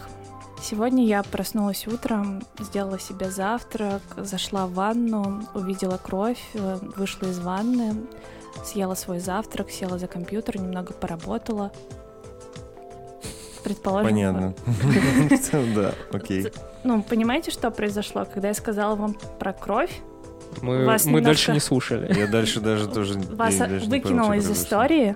Сегодня 0.61 1.05
я 1.05 1.23
проснулась 1.23 1.87
утром, 1.87 2.41
сделала 2.59 2.99
себе 2.99 3.29
завтрак, 3.29 4.01
зашла 4.17 4.65
в 4.65 4.73
ванну, 4.73 5.43
увидела 5.53 5.97
кровь, 5.97 6.43
э, 6.55 6.77
вышла 6.95 7.27
из 7.27 7.39
ванны, 7.39 8.07
съела 8.65 8.95
свой 8.95 9.19
завтрак, 9.19 9.69
села 9.69 9.99
за 9.99 10.07
компьютер, 10.07 10.59
немного 10.59 10.93
поработала. 10.93 11.71
Предположим, 13.63 14.09
Понятно. 14.09 14.53
Да, 15.75 15.93
окей. 16.11 16.51
Ну, 16.83 17.03
понимаете, 17.03 17.51
что 17.51 17.69
произошло, 17.69 18.25
когда 18.25 18.49
я 18.49 18.53
сказала 18.53 18.95
вам 18.95 19.15
про 19.39 19.53
кровь? 19.53 20.01
Мы, 20.61 20.85
Вас 20.85 21.05
мы 21.05 21.11
немножко- 21.11 21.25
дальше 21.25 21.51
не 21.53 21.59
слушали. 21.59 22.13
Я 22.17 22.27
дальше 22.27 22.59
даже 22.59 22.87
тоже... 22.87 23.19
Вас 23.31 23.59
не 23.59 23.87
выкинуло 23.87 24.29
понял, 24.29 24.39
из 24.39 24.51
истории, 24.51 25.15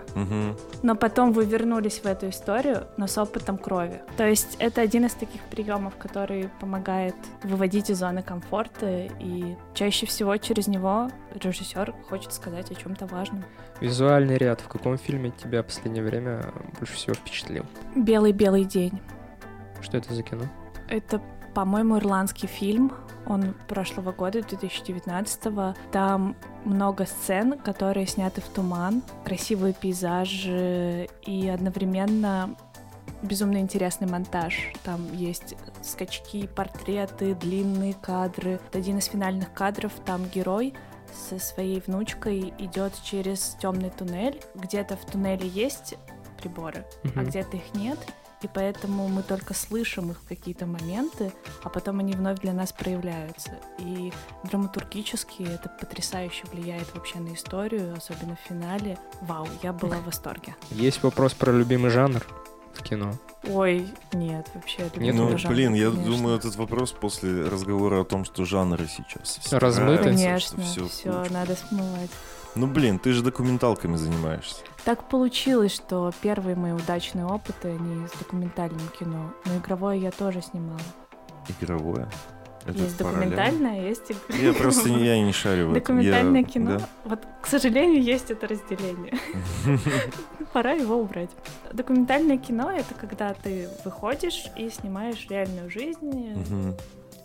но 0.84 0.96
потом 0.96 1.32
вы 1.32 1.46
вернулись 1.46 2.00
в 2.00 2.06
эту 2.06 2.30
историю, 2.30 2.88
но 2.98 3.08
с 3.08 3.18
опытом 3.18 3.58
крови. 3.58 4.02
То 4.18 4.28
есть 4.28 4.56
это 4.60 4.82
один 4.82 5.06
из 5.06 5.14
таких 5.14 5.42
приемов, 5.44 5.96
который 5.98 6.50
помогает 6.60 7.16
выводить 7.44 7.90
из 7.90 8.00
зоны 8.00 8.22
комфорта, 8.24 9.08
и 9.20 9.56
чаще 9.74 10.06
всего 10.06 10.36
через 10.38 10.68
него 10.68 11.10
режиссер 11.34 11.94
хочет 12.10 12.34
сказать 12.34 12.72
о 12.72 12.76
чем-то 12.76 13.08
важном. 13.08 13.44
Визуальный 13.80 14.38
ряд. 14.38 14.62
В 14.62 14.68
каком 14.68 14.98
фильме 14.98 15.32
тебя 15.32 15.64
в 15.64 15.66
последнее 15.66 16.04
время 16.04 16.54
больше 16.78 16.94
всего 16.94 17.14
впечатлил? 17.16 17.66
Белый-белый 17.96 18.64
день. 18.64 19.02
Что 19.82 19.98
это 19.98 20.14
за 20.14 20.22
кино? 20.24 20.44
Это, 20.88 21.22
по-моему, 21.54 21.98
ирландский 21.98 22.48
фильм. 22.48 22.92
Он 23.28 23.54
прошлого 23.68 24.12
года, 24.12 24.42
2019 24.42 25.76
Там 25.92 26.36
много 26.66 27.06
сцен, 27.06 27.58
которые 27.60 28.08
сняты 28.08 28.42
в 28.42 28.46
туман, 28.46 29.04
красивые 29.26 29.74
пейзажи 29.74 31.08
и 31.26 31.48
одновременно 31.48 32.56
безумно 33.22 33.58
интересный 33.60 34.08
монтаж. 34.08 34.72
Там 34.84 35.14
есть 35.14 35.56
скачки, 35.84 36.48
портреты, 36.48 37.36
длинные 37.36 37.94
кадры. 37.94 38.60
Один 38.74 38.98
из 38.98 39.06
финальных 39.06 39.54
кадров 39.54 39.92
там 40.06 40.26
герой 40.26 40.74
со 41.30 41.38
своей 41.40 41.82
внучкой 41.86 42.54
идет 42.58 42.94
через 43.04 43.56
темный 43.62 43.90
туннель. 43.92 44.42
Где-то 44.56 44.96
в 44.96 45.06
туннеле 45.06 45.48
есть 45.48 45.96
приборы, 46.42 46.86
а 47.04 47.20
Мгм. 47.20 47.26
где-то 47.26 47.58
их 47.58 47.74
нет. 47.76 48.00
И 48.42 48.50
поэтому 48.52 49.08
мы 49.08 49.22
только 49.24 49.54
слышим 49.54 50.12
их 50.12 50.18
в 50.20 50.28
какие-то 50.28 50.66
моменты, 50.66 51.32
а 51.64 51.70
потом 51.70 52.00
они 52.00 52.14
вновь 52.14 52.40
для 52.40 52.54
нас 52.54 52.72
проявляются. 52.72 53.52
И 53.78 54.12
драматургически 54.44 55.44
это 55.44 55.70
потрясающе 55.70 56.44
влияет 56.52 56.94
вообще 56.96 57.20
на 57.20 57.34
историю, 57.34 57.94
особенно 57.96 58.36
в 58.36 58.48
финале. 58.48 58.98
Вау, 59.22 59.48
я 59.62 59.74
была 59.74 59.98
в 59.98 60.06
восторге. 60.06 60.56
Есть 60.72 61.04
вопрос 61.04 61.34
про 61.34 61.52
любимый 61.52 61.92
жанр 61.92 62.26
в 62.74 62.84
кино. 62.84 63.14
Ой, 63.44 63.88
нет, 64.14 64.48
вообще 64.54 64.90
Нет, 64.96 65.16
Ну, 65.16 65.38
жанра, 65.38 65.56
блин, 65.56 65.74
я 65.74 65.90
конечно. 65.90 66.12
думаю, 66.12 66.38
этот 66.38 66.56
вопрос 66.56 66.92
после 66.92 67.44
разговора 67.44 68.02
о 68.02 68.06
том, 68.06 68.24
что 68.24 68.46
жанры 68.46 68.88
сейчас 68.88 69.40
все 69.42 69.58
Размыты. 69.58 70.04
Конечно, 70.04 70.64
все, 70.64 70.88
все, 70.88 71.26
надо 71.30 71.56
смывать. 71.56 72.12
Ну, 72.56 72.68
блин, 72.68 73.00
ты 73.00 73.14
же 73.14 73.22
документалками 73.24 73.96
занимаешься. 73.96 74.62
Так 74.84 75.08
получилось, 75.08 75.74
что 75.74 76.12
первые 76.22 76.56
мои 76.56 76.72
удачные 76.74 77.26
опыты, 77.26 77.70
они 77.70 78.08
с 78.08 78.12
документальным 78.20 78.88
кино. 79.00 79.32
Но 79.46 79.58
игровое 79.58 80.00
я 80.02 80.12
тоже 80.12 80.42
снимала. 80.42 80.80
Игровое. 81.62 82.08
Это 82.66 82.78
есть 82.78 82.98
документальное, 82.98 83.88
есть 83.90 84.12
иг- 84.12 84.36
Я 84.40 84.54
просто 84.54 84.90
не, 84.90 85.04
я 85.06 85.20
не 85.24 85.32
шарю 85.34 85.68
в 85.70 85.72
этом. 85.72 85.74
Документальное 85.98 86.42
Я- 86.42 86.48
кино. 86.48 86.78
да. 86.78 86.90
Вот, 87.06 87.20
к 87.42 87.48
сожалению, 87.48 88.04
есть 88.04 88.30
это 88.30 88.48
разделение. 88.48 89.18
Пора 90.54 90.74
его 90.74 90.98
убрать. 90.98 91.32
Документальное 91.72 92.38
кино— 92.38 92.70
это 92.72 92.94
когда 92.94 93.34
ты 93.34 93.68
выходишь 93.86 94.46
и 94.58 94.70
снимаешь 94.70 95.26
реальную 95.30 95.72
жизнь, 95.72 96.36
Мгм. 96.36 96.76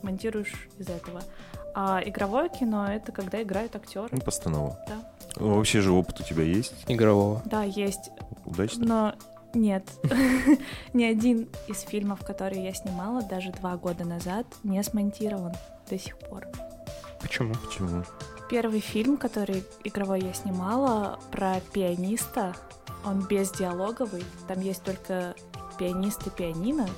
монтируешь 0.03 0.69
из 0.79 0.89
этого. 0.89 1.21
А 1.75 2.01
игровое 2.03 2.49
кино— 2.49 2.87
это 2.91 3.13
когда 3.13 3.43
играют 3.43 3.77
актеры. 3.77 4.09
Ну, 4.13 4.21
постанова. 4.21 4.79
Да. 4.89 4.95
Ну, 5.37 5.57
Вообще 5.57 5.81
же 5.81 5.93
опыт 5.93 6.21
у 6.21 6.25
тебя 6.25 6.43
есть? 6.43 6.75
Игрового. 6.89 7.43
Да, 7.45 7.63
есть. 7.63 8.11
Удачно? 8.45 8.87
Но 8.87 9.15
нет. 9.55 9.85
Ни 10.93 11.05
один 11.05 11.49
из 11.69 11.81
фильмов, 11.81 12.25
которые 12.25 12.65
я 12.65 12.75
снимала 12.75 13.23
даже 13.23 13.53
два 13.53 13.77
года 13.77 14.05
назад, 14.05 14.47
не 14.63 14.83
смонтирован 14.83 15.53
до 15.89 15.99
сих 15.99 16.19
пор. 16.19 16.47
Почему? 17.21 17.55
Почему? 17.55 18.05
Первый 18.49 18.81
фильм, 18.81 19.17
который 19.17 19.65
игровой 19.83 20.21
я 20.21 20.33
снимала, 20.33 21.19
про 21.33 21.61
пианиста, 21.73 22.55
он 23.05 23.27
без 23.27 23.51
диалоговый, 23.51 24.25
там 24.47 24.61
есть 24.61 24.83
только 24.83 25.35
пианист 25.79 26.27
и 26.27 26.31
пианино, 26.31 26.89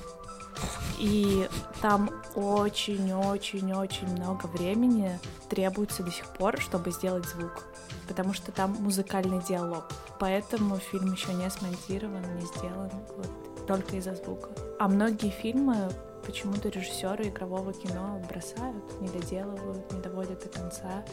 и 0.97 1.47
там 1.81 2.09
очень-очень-очень 2.35 4.07
много 4.07 4.47
времени 4.47 5.19
требуется 5.49 6.03
до 6.03 6.11
сих 6.11 6.25
пор, 6.33 6.59
чтобы 6.59 6.91
сделать 6.91 7.25
звук, 7.25 7.63
потому 8.07 8.33
что 8.33 8.51
там 8.51 8.71
музыкальный 8.79 9.41
диалог, 9.43 9.85
поэтому 10.19 10.77
фильм 10.77 11.13
еще 11.13 11.33
не 11.33 11.49
смонтирован, 11.49 12.23
не 12.35 12.45
сделан, 12.45 12.91
вот, 13.17 13.65
только 13.65 13.95
из-за 13.97 14.15
звука. 14.15 14.49
А 14.79 14.87
многие 14.87 15.29
фильмы 15.29 15.89
почему-то 16.25 16.69
режиссеры 16.69 17.29
игрового 17.29 17.73
кино 17.73 18.21
бросают, 18.29 19.01
не 19.01 19.07
доделывают, 19.07 19.91
не 19.91 20.01
доводят 20.01 20.43
до 20.43 20.49
конца, 20.49 21.03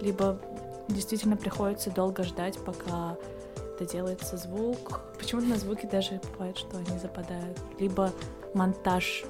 либо 0.00 0.38
действительно 0.88 1.36
приходится 1.36 1.90
долго 1.90 2.22
ждать, 2.24 2.58
пока 2.64 3.16
доделается 3.78 4.36
звук. 4.36 5.00
Почему-то 5.18 5.46
на 5.48 5.56
звуки 5.56 5.86
даже 5.86 6.20
бывает, 6.32 6.58
что 6.58 6.76
они 6.76 6.98
западают. 6.98 7.58
Либо 7.78 8.12
монтаж 8.54 9.24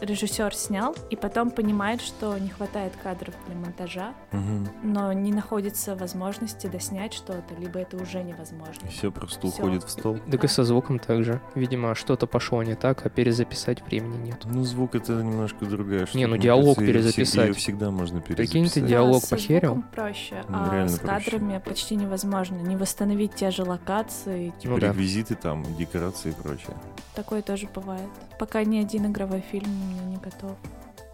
режиссер 0.00 0.54
снял 0.54 0.96
и 1.10 1.16
потом 1.16 1.50
понимает, 1.50 2.00
что 2.00 2.38
не 2.38 2.48
хватает 2.48 2.94
кадров 3.02 3.34
для 3.46 3.54
монтажа, 3.54 4.14
Мгм. 4.32 4.66
но 4.82 5.12
не 5.12 5.30
находится 5.30 5.94
возможности 5.94 6.68
доснять 6.68 7.12
что-то, 7.12 7.54
либо 7.58 7.80
это 7.80 7.98
уже 7.98 8.22
невозможно. 8.22 8.88
Все 8.88 9.12
просто 9.12 9.40
Всё. 9.40 9.48
уходит 9.48 9.84
в 9.84 9.90
стол. 9.90 10.18
Так 10.30 10.42
и 10.42 10.48
со 10.48 10.64
звуком 10.64 10.98
также. 11.00 11.42
Видимо, 11.54 11.94
что-то 11.94 12.26
пошло 12.26 12.62
не 12.62 12.76
так, 12.76 13.04
а 13.04 13.10
перезаписать 13.10 13.82
времени 13.82 14.28
нет. 14.28 14.40
Ну, 14.46 14.64
звук 14.64 14.94
это 14.94 15.12
немножко 15.12 15.66
другая 15.66 16.06
штука. 16.06 16.16
Не, 16.16 16.24
ну 16.24 16.36
Мне 16.36 16.44
диалог 16.44 16.76
кажется, 16.78 16.82
все- 16.84 16.92
перезаписать. 16.94 17.44
её 17.44 17.52
всегда 17.54 17.90
можно 17.90 18.20
Прикинь, 18.22 18.36
перезаписать. 18.46 18.72
ты 18.72 18.80
диалог 18.88 19.20
Да, 19.22 19.28
похерил? 19.36 19.68
звуком 19.74 19.90
проще, 19.94 20.44
Ну, 20.48 20.58
а 20.58 20.72
реально 20.72 20.88
с 20.88 20.98
проще. 20.98 21.30
кадрами 21.30 21.58
почти 21.62 21.96
невозможно. 21.96 22.56
Не 22.56 22.76
восстановить 22.76 23.34
те 23.34 23.50
же 23.50 23.64
локации. 23.64 24.54
Ну 24.64 24.78
да. 24.78 24.86
Реквизиты 24.88 25.34
там, 25.34 25.62
декорации 25.76 26.30
и 26.30 26.32
прочее. 26.32 26.74
Такое 27.14 27.42
тоже 27.42 27.68
бывает. 27.74 28.08
Пока 28.40 28.64
ни 28.64 28.78
один 28.78 29.04
игровой 29.04 29.42
фильм 29.42 29.70
у 29.70 29.86
меня 29.92 30.02
не 30.04 30.16
готов. 30.16 30.56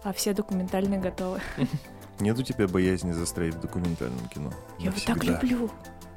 А 0.01 0.13
все 0.13 0.33
документальные 0.33 0.97
готовы. 1.01 1.41
Нет 2.21 2.39
у 2.39 2.41
тебя 2.41 2.69
боязни 2.69 3.11
застрять 3.11 3.53
в 3.53 3.59
документальном 3.59 4.25
кино? 4.29 4.53
Я 4.79 4.91
его 4.91 4.97
так 5.05 5.21
люблю. 5.25 5.69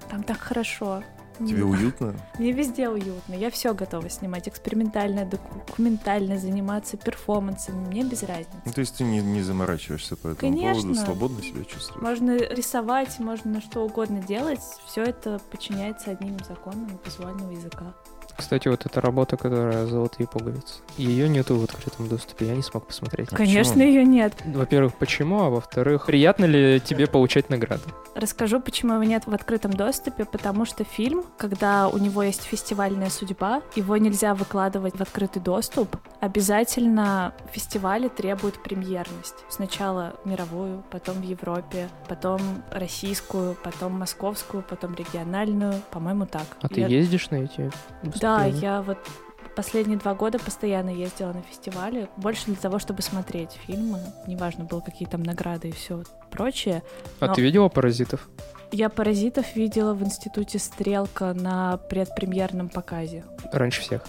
Там 0.08 0.22
так 0.22 0.38
хорошо. 0.38 1.02
Тебе 1.40 1.64
уютно? 1.64 2.14
Мне 2.38 2.52
везде 2.52 2.88
уютно. 2.88 3.34
Я 3.34 3.50
все 3.50 3.74
готова 3.74 4.08
снимать. 4.08 4.46
Экспериментальное, 4.48 5.24
документальное, 5.24 6.38
заниматься 6.38 6.96
перформансами. 6.96 7.88
Мне 7.88 8.04
без 8.04 8.22
Ну, 8.22 8.28
разницы. 8.28 8.72
то 8.72 8.80
есть 8.80 8.96
ты 8.96 9.02
не, 9.02 9.20
не 9.20 9.42
заморачиваешься 9.42 10.14
по 10.14 10.28
этому 10.28 10.36
Конечно. 10.52 10.82
поводу, 10.82 10.94
свободно 10.94 11.42
себя 11.42 11.64
чувствуешь? 11.64 12.00
Можно 12.00 12.36
рисовать, 12.36 13.18
можно 13.18 13.60
что 13.60 13.84
угодно 13.84 14.22
делать. 14.22 14.60
Все 14.86 15.02
это 15.02 15.40
подчиняется 15.50 16.12
одним 16.12 16.38
законам 16.46 17.00
визуального 17.04 17.50
языка. 17.50 17.96
Кстати, 18.36 18.68
вот 18.68 18.86
эта 18.86 19.00
работа, 19.00 19.36
которая 19.36 19.86
«Золотые 19.86 20.26
пуговицы», 20.26 20.74
ее 20.96 21.28
нету 21.28 21.56
в 21.56 21.64
открытом 21.64 22.08
доступе, 22.08 22.46
я 22.46 22.54
не 22.56 22.62
смог 22.62 22.86
посмотреть. 22.86 23.28
А 23.32 23.36
Конечно, 23.36 23.74
почему? 23.74 23.88
ее 23.88 24.04
нет. 24.04 24.34
Во-первых, 24.44 24.94
почему, 24.94 25.42
а 25.42 25.50
во-вторых, 25.50 26.06
приятно 26.06 26.44
ли 26.44 26.80
тебе 26.80 27.06
получать 27.06 27.50
награды? 27.50 27.82
Расскажу, 28.14 28.60
почему 28.60 28.94
его 28.94 29.04
нет 29.04 29.26
в 29.26 29.32
открытом 29.34 29.72
доступе, 29.72 30.24
потому 30.24 30.64
что 30.64 30.84
фильм, 30.84 31.24
когда 31.38 31.88
у 31.88 31.98
него 31.98 32.22
есть 32.22 32.42
фестивальная 32.42 33.10
судьба, 33.10 33.62
его 33.76 33.96
нельзя 33.96 34.34
выкладывать 34.34 34.96
в 34.96 35.00
открытый 35.00 35.40
доступ. 35.42 35.96
Обязательно 36.20 37.32
фестивали 37.52 38.08
требуют 38.08 38.62
премьерность. 38.62 39.34
Сначала 39.48 40.14
мировую, 40.24 40.82
потом 40.90 41.16
в 41.16 41.22
Европе, 41.22 41.88
потом 42.08 42.40
российскую, 42.72 43.54
потом 43.62 43.92
московскую, 43.92 44.62
потом 44.62 44.94
региональную. 44.94 45.74
По-моему, 45.90 46.26
так. 46.26 46.42
А 46.60 46.68
ты 46.68 46.80
Я- 46.80 46.88
ездишь 46.88 47.30
на 47.30 47.36
эти 47.36 47.70
Да, 48.20 48.44
выступления? 48.44 48.60
я 48.66 48.82
вот 48.82 48.98
последние 49.56 49.98
два 49.98 50.14
года 50.14 50.38
постоянно 50.38 50.90
ездила 50.90 51.32
на 51.32 51.42
фестивали, 51.42 52.08
больше 52.16 52.46
для 52.46 52.56
того, 52.56 52.78
чтобы 52.78 53.02
смотреть 53.02 53.52
фильмы. 53.66 54.00
Неважно, 54.26 54.64
было 54.64 54.80
какие 54.80 55.08
там 55.08 55.22
награды 55.22 55.68
и 55.68 55.72
все 55.72 56.02
прочее. 56.30 56.82
А 57.18 57.26
Но- 57.26 57.34
ты 57.34 57.42
видела 57.42 57.68
«Паразитов»? 57.68 58.28
Я 58.72 58.88
«Паразитов» 58.88 59.56
видела 59.56 59.94
в 59.94 60.02
институте 60.04 60.58
«Стрелка» 60.58 61.34
на 61.34 61.76
предпремьерном 61.76 62.68
показе. 62.68 63.24
Раньше 63.52 63.80
всех. 63.80 64.04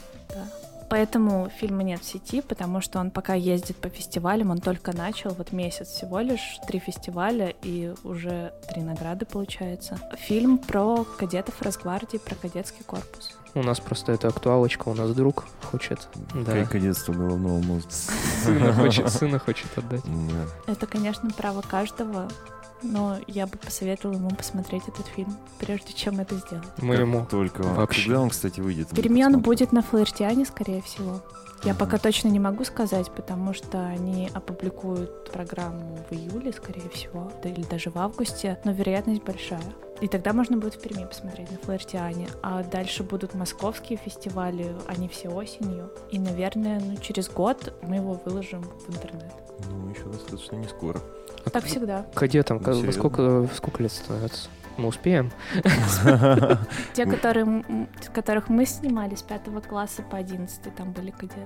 Поэтому 0.91 1.49
фильма 1.57 1.83
нет 1.83 2.01
в 2.01 2.03
сети, 2.03 2.41
потому 2.41 2.81
что 2.81 2.99
он 2.99 3.11
пока 3.11 3.33
ездит 3.33 3.77
по 3.77 3.87
фестивалям, 3.87 4.51
он 4.51 4.57
только 4.57 4.93
начал, 4.93 5.29
вот 5.29 5.53
месяц 5.53 5.87
всего 5.87 6.19
лишь, 6.19 6.59
три 6.67 6.79
фестиваля 6.79 7.53
и 7.63 7.93
уже 8.03 8.51
три 8.69 8.81
награды 8.81 9.25
получается. 9.25 9.97
Фильм 10.17 10.57
про 10.57 11.05
кадетов 11.05 11.61
Росгвардии, 11.61 12.17
про 12.17 12.35
кадетский 12.35 12.83
корпус. 12.83 13.37
У 13.53 13.63
нас 13.63 13.79
просто 13.79 14.11
это 14.11 14.27
актуалочка, 14.27 14.89
у 14.89 14.93
нас 14.93 15.11
друг 15.13 15.45
хочет. 15.63 16.09
Да. 16.35 16.51
Как 16.51 16.71
кадетство 16.71 17.13
головного 17.13 17.61
мозга. 17.61 17.89
Сына 18.43 18.73
хочет, 18.73 19.09
сына 19.09 19.39
хочет 19.39 19.69
отдать. 19.77 20.03
Да. 20.03 20.73
Это, 20.73 20.87
конечно, 20.87 21.29
право 21.29 21.61
каждого, 21.61 22.27
но 22.83 23.17
я 23.27 23.47
бы 23.47 23.57
посоветовала 23.57 24.17
ему 24.17 24.29
посмотреть 24.29 24.83
этот 24.87 25.07
фильм, 25.07 25.35
прежде 25.59 25.93
чем 25.93 26.19
это 26.19 26.35
сделать. 26.35 26.67
Мы 26.77 26.95
Как 26.95 27.01
ему 27.01 27.25
Только 27.29 27.63
вообще. 27.63 28.03
Когда 28.03 28.21
он, 28.21 28.29
кстати, 28.29 28.59
выйдет? 28.59 28.89
Перемен 28.89 29.39
будет 29.39 29.71
на 29.71 29.81
Флаертиане, 29.81 30.45
скорее 30.45 30.81
всего. 30.81 31.21
Я 31.63 31.75
пока 31.75 31.99
точно 31.99 32.29
не 32.29 32.39
могу 32.39 32.63
сказать, 32.63 33.11
потому 33.11 33.53
что 33.53 33.85
они 33.85 34.31
опубликуют 34.33 35.31
программу 35.31 36.03
в 36.09 36.13
июле, 36.13 36.51
скорее 36.51 36.89
всего, 36.89 37.31
да, 37.43 37.49
или 37.49 37.61
даже 37.61 37.91
в 37.91 37.97
августе, 37.97 38.59
но 38.63 38.71
вероятность 38.71 39.23
большая. 39.23 39.61
И 40.01 40.07
тогда 40.07 40.33
можно 40.33 40.57
будет 40.57 40.73
в 40.73 40.81
Перми 40.81 41.05
посмотреть 41.05 41.51
на 41.51 41.59
Флаертиане. 41.59 42.29
А 42.41 42.63
дальше 42.63 43.03
будут 43.03 43.35
московские 43.35 43.99
фестивали, 44.03 44.75
они 44.87 45.07
все 45.07 45.29
осенью. 45.29 45.91
И, 46.09 46.17
наверное, 46.17 46.79
ну, 46.79 46.97
через 46.97 47.29
год 47.29 47.75
мы 47.83 47.97
его 47.97 48.19
выложим 48.25 48.63
в 48.63 48.89
интернет. 48.89 49.31
Ну, 49.69 49.89
еще 49.89 50.05
достаточно 50.05 50.55
не 50.55 50.67
скоро. 50.67 50.99
Так 51.49 51.65
всегда. 51.65 52.05
кадетам, 52.13 52.59
во 52.59 52.91
сколько, 52.91 53.47
сколько 53.55 53.83
лет 53.83 53.91
становится? 53.91 54.49
Мы 54.77 54.87
успеем? 54.87 55.31
Те, 56.93 57.05
которых 57.05 58.49
мы 58.49 58.65
снимали 58.65 59.15
с 59.15 59.21
пятого 59.21 59.59
класса 59.59 60.01
по 60.01 60.17
одиннадцатый, 60.17 60.71
там 60.71 60.91
были 60.91 61.11
кадеты. 61.11 61.45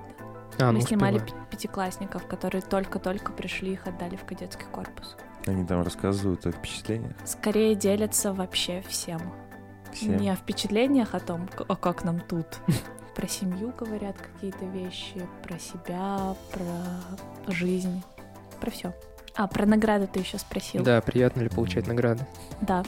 А, 0.58 0.72
мы 0.72 0.78
ну 0.78 0.80
снимали 0.80 1.16
успеваем. 1.16 1.44
пи- 1.44 1.56
пятиклассников, 1.56 2.26
которые 2.26 2.62
только-только 2.62 3.32
пришли, 3.32 3.72
их 3.72 3.86
отдали 3.86 4.16
в 4.16 4.24
кадетский 4.24 4.66
корпус. 4.72 5.16
Они 5.46 5.64
там 5.64 5.82
рассказывают 5.82 6.46
о 6.46 6.52
впечатлениях. 6.52 7.12
Скорее 7.24 7.74
делятся 7.74 8.32
вообще 8.32 8.82
всем. 8.88 9.20
Все. 9.92 10.08
Не 10.08 10.30
о 10.30 10.36
впечатлениях 10.36 11.14
о 11.14 11.20
том, 11.20 11.48
а 11.68 11.76
как 11.76 12.04
нам 12.04 12.20
тут. 12.20 12.46
Про 13.14 13.28
семью 13.28 13.72
говорят 13.78 14.16
какие-то 14.18 14.66
вещи, 14.66 15.26
про 15.42 15.58
себя, 15.58 16.34
про 16.52 17.50
жизнь, 17.50 18.02
про 18.60 18.70
все. 18.70 18.92
А, 19.36 19.46
про 19.46 19.66
награды 19.66 20.06
ты 20.06 20.20
еще 20.20 20.38
спросил. 20.38 20.82
Да, 20.82 21.00
приятно 21.00 21.42
ли 21.42 21.48
получать 21.48 21.86
награды? 21.86 22.26
Да. 22.62 22.82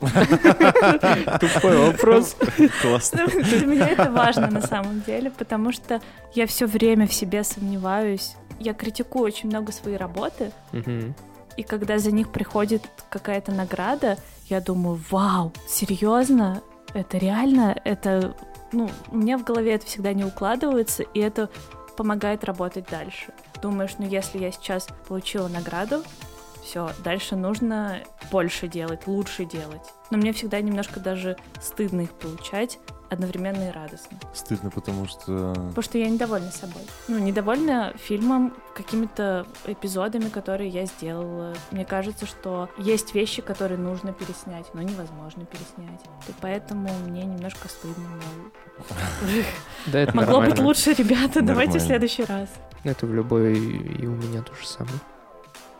Тупой 1.40 1.76
вопрос. 1.76 2.36
Классно. 2.82 3.26
Для 3.28 3.66
меня 3.66 3.88
это 3.88 4.10
важно 4.10 4.50
на 4.50 4.60
самом 4.60 5.00
деле, 5.02 5.30
потому 5.30 5.70
что 5.70 6.00
я 6.34 6.48
все 6.48 6.66
время 6.66 7.06
в 7.06 7.14
себе 7.14 7.44
сомневаюсь. 7.44 8.34
Я 8.58 8.74
критикую 8.74 9.24
очень 9.24 9.48
много 9.48 9.70
свои 9.70 9.94
работы, 9.94 10.52
и 11.56 11.62
когда 11.62 11.98
за 11.98 12.10
них 12.10 12.32
приходит 12.32 12.82
какая-то 13.10 13.52
награда, 13.52 14.16
я 14.48 14.60
думаю, 14.60 15.00
вау, 15.10 15.52
серьезно? 15.68 16.62
Это 16.94 17.18
реально? 17.18 17.76
Это, 17.84 18.34
ну, 18.72 18.90
у 19.10 19.16
меня 19.16 19.38
в 19.38 19.44
голове 19.44 19.74
это 19.74 19.86
всегда 19.86 20.12
не 20.14 20.24
укладывается, 20.24 21.02
и 21.02 21.20
это 21.20 21.50
помогает 21.96 22.44
работать 22.44 22.86
дальше. 22.90 23.32
Думаешь, 23.60 23.94
ну 23.98 24.06
если 24.06 24.38
я 24.38 24.50
сейчас 24.50 24.88
получила 25.08 25.48
награду, 25.48 26.02
все, 26.62 26.90
дальше 27.02 27.36
нужно 27.36 28.00
больше 28.30 28.68
делать, 28.68 29.06
лучше 29.06 29.44
делать. 29.44 29.82
Но 30.10 30.18
мне 30.18 30.32
всегда 30.32 30.60
немножко 30.60 31.00
даже 31.00 31.36
стыдно 31.60 32.02
их 32.02 32.12
получать, 32.12 32.78
одновременно 33.12 33.68
и 33.68 33.70
радостно. 33.70 34.18
Стыдно, 34.32 34.70
потому 34.70 35.06
что... 35.06 35.52
Потому 35.54 35.82
что 35.82 35.98
я 35.98 36.08
недовольна 36.08 36.50
собой. 36.50 36.82
Ну, 37.08 37.18
недовольна 37.18 37.92
фильмом, 37.96 38.54
какими-то 38.74 39.46
эпизодами, 39.66 40.28
которые 40.28 40.70
я 40.70 40.86
сделала. 40.86 41.54
Мне 41.70 41.84
кажется, 41.84 42.26
что 42.26 42.70
есть 42.78 43.14
вещи, 43.14 43.42
которые 43.42 43.78
нужно 43.78 44.12
переснять, 44.12 44.72
но 44.74 44.82
невозможно 44.82 45.44
переснять. 45.44 46.00
И 46.28 46.32
поэтому 46.40 46.88
мне 47.06 47.24
немножко 47.24 47.68
стыдно. 47.68 48.04
мол, 48.08 48.88
Да, 49.86 50.00
это 50.00 50.16
Могло 50.16 50.40
быть 50.40 50.58
лучше, 50.58 50.94
ребята, 50.94 51.42
давайте 51.42 51.78
в 51.78 51.82
следующий 51.82 52.24
раз. 52.24 52.48
Это 52.84 53.06
в 53.06 53.14
любой... 53.14 53.58
И 53.58 54.06
у 54.06 54.12
меня 54.12 54.42
то 54.42 54.54
же 54.54 54.66
самое. 54.66 54.98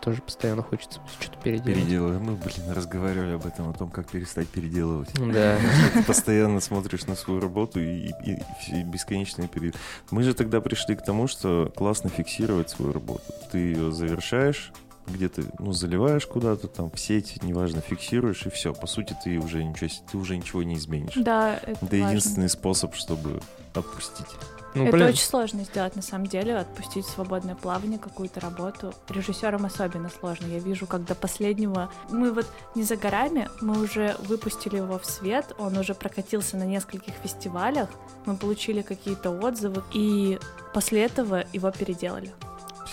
Тоже 0.02 0.20
постоянно 0.20 0.62
хочется 0.62 1.00
что-то 1.20 1.38
переделать. 1.38 1.78
Переделываем. 1.78 2.22
Мы, 2.22 2.32
блин, 2.34 2.72
разговаривали 2.74 3.34
об 3.34 3.46
этом, 3.46 3.68
о 3.70 3.72
том, 3.72 3.88
как 3.88 4.08
перестать 4.10 4.48
переделывать. 4.48 5.10
Да. 5.14 5.56
Ты 5.94 6.02
постоянно 6.02 6.60
смотришь 6.60 7.06
на 7.06 7.14
свою 7.14 7.38
работу 7.40 7.80
и, 7.80 8.08
и- 8.26 8.42
и 8.72 8.82
бесконечные 8.82 9.46
периоды. 9.46 9.78
Мы 10.10 10.24
же 10.24 10.34
тогда 10.34 10.60
пришли 10.60 10.96
к 10.96 11.02
тому, 11.04 11.28
что 11.28 11.72
классно 11.76 12.10
фиксировать 12.10 12.68
свою 12.70 12.92
работу. 12.92 13.22
Ты 13.52 13.58
ее 13.58 13.92
завершаешь, 13.92 14.72
где-то, 15.06 15.42
ну, 15.58 15.72
заливаешь 15.72 16.26
куда-то 16.26 16.68
там 16.68 16.90
в 16.90 16.98
сеть, 16.98 17.42
неважно, 17.42 17.80
фиксируешь, 17.80 18.46
и 18.46 18.50
все. 18.50 18.72
По 18.72 18.86
сути, 18.86 19.16
ты 19.22 19.38
уже 19.38 19.64
ничего, 19.64 19.90
ты 20.10 20.16
уже 20.16 20.36
ничего 20.36 20.62
не 20.62 20.74
изменишь. 20.76 21.14
Да, 21.16 21.56
это, 21.56 21.70
Это 21.70 21.84
важно. 21.84 22.08
единственный 22.08 22.48
способ, 22.48 22.94
чтобы 22.94 23.40
отпустить. 23.74 24.26
Ну, 24.74 24.84
это 24.84 24.92
блин, 24.92 25.08
очень 25.08 25.24
сложно 25.24 25.64
сделать, 25.64 25.96
на 25.96 26.02
самом 26.02 26.26
деле, 26.26 26.56
отпустить 26.56 27.04
свободное 27.04 27.54
плавание 27.54 27.98
какую-то 27.98 28.40
работу. 28.40 28.94
Режиссерам 29.08 29.66
особенно 29.66 30.08
сложно. 30.08 30.46
Я 30.46 30.60
вижу, 30.60 30.86
как 30.86 31.04
до 31.04 31.14
последнего... 31.14 31.90
Мы 32.10 32.32
вот 32.32 32.46
не 32.74 32.82
за 32.82 32.96
горами, 32.96 33.48
мы 33.60 33.78
уже 33.82 34.16
выпустили 34.20 34.76
его 34.76 34.98
в 34.98 35.04
свет, 35.04 35.54
он 35.58 35.76
уже 35.76 35.94
прокатился 35.94 36.56
на 36.56 36.64
нескольких 36.64 37.12
фестивалях, 37.22 37.90
мы 38.24 38.36
получили 38.36 38.80
какие-то 38.80 39.30
отзывы, 39.30 39.82
и 39.92 40.38
после 40.72 41.04
этого 41.04 41.44
его 41.52 41.70
переделали. 41.70 42.32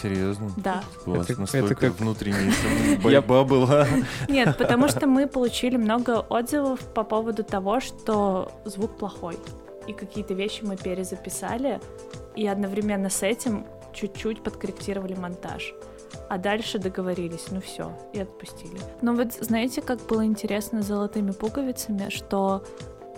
Серьезно? 0.01 0.51
Да. 0.57 0.83
У 1.05 1.11
вас 1.11 1.29
Это- 1.29 1.41
настолько 1.41 1.73
это 1.73 1.75
как- 1.91 1.99
внутренняя 1.99 2.51
борьба 3.03 3.43
была. 3.43 3.87
Нет, 4.27 4.57
потому 4.57 4.87
что 4.87 5.07
мы 5.07 5.27
получили 5.27 5.77
много 5.77 6.19
отзывов 6.19 6.79
по 6.93 7.03
поводу 7.03 7.43
того, 7.43 7.79
что 7.79 8.51
звук 8.65 8.97
плохой. 8.97 9.37
И 9.87 9.93
какие-то 9.93 10.33
вещи 10.33 10.63
мы 10.63 10.77
перезаписали, 10.77 11.79
и 12.35 12.47
одновременно 12.47 13.09
с 13.09 13.23
этим 13.23 13.65
чуть-чуть 13.93 14.43
подкорректировали 14.43 15.15
монтаж. 15.15 15.73
А 16.29 16.37
дальше 16.37 16.77
договорились, 16.77 17.47
ну 17.49 17.59
все, 17.59 17.91
и 18.13 18.19
отпустили. 18.19 18.79
Но 19.01 19.13
вот 19.13 19.33
знаете, 19.33 19.81
как 19.81 19.99
было 20.05 20.23
интересно 20.25 20.83
с 20.83 20.85
золотыми 20.85 21.31
пуговицами, 21.31 22.09
что 22.09 22.63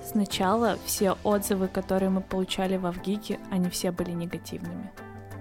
сначала 0.10 0.78
все 0.86 1.18
отзывы, 1.24 1.68
которые 1.68 2.10
мы 2.10 2.22
получали 2.22 2.78
в 2.78 2.86
Авгике, 2.86 3.40
они 3.52 3.70
все 3.70 3.92
были 3.92 4.12
негативными. 4.12 4.92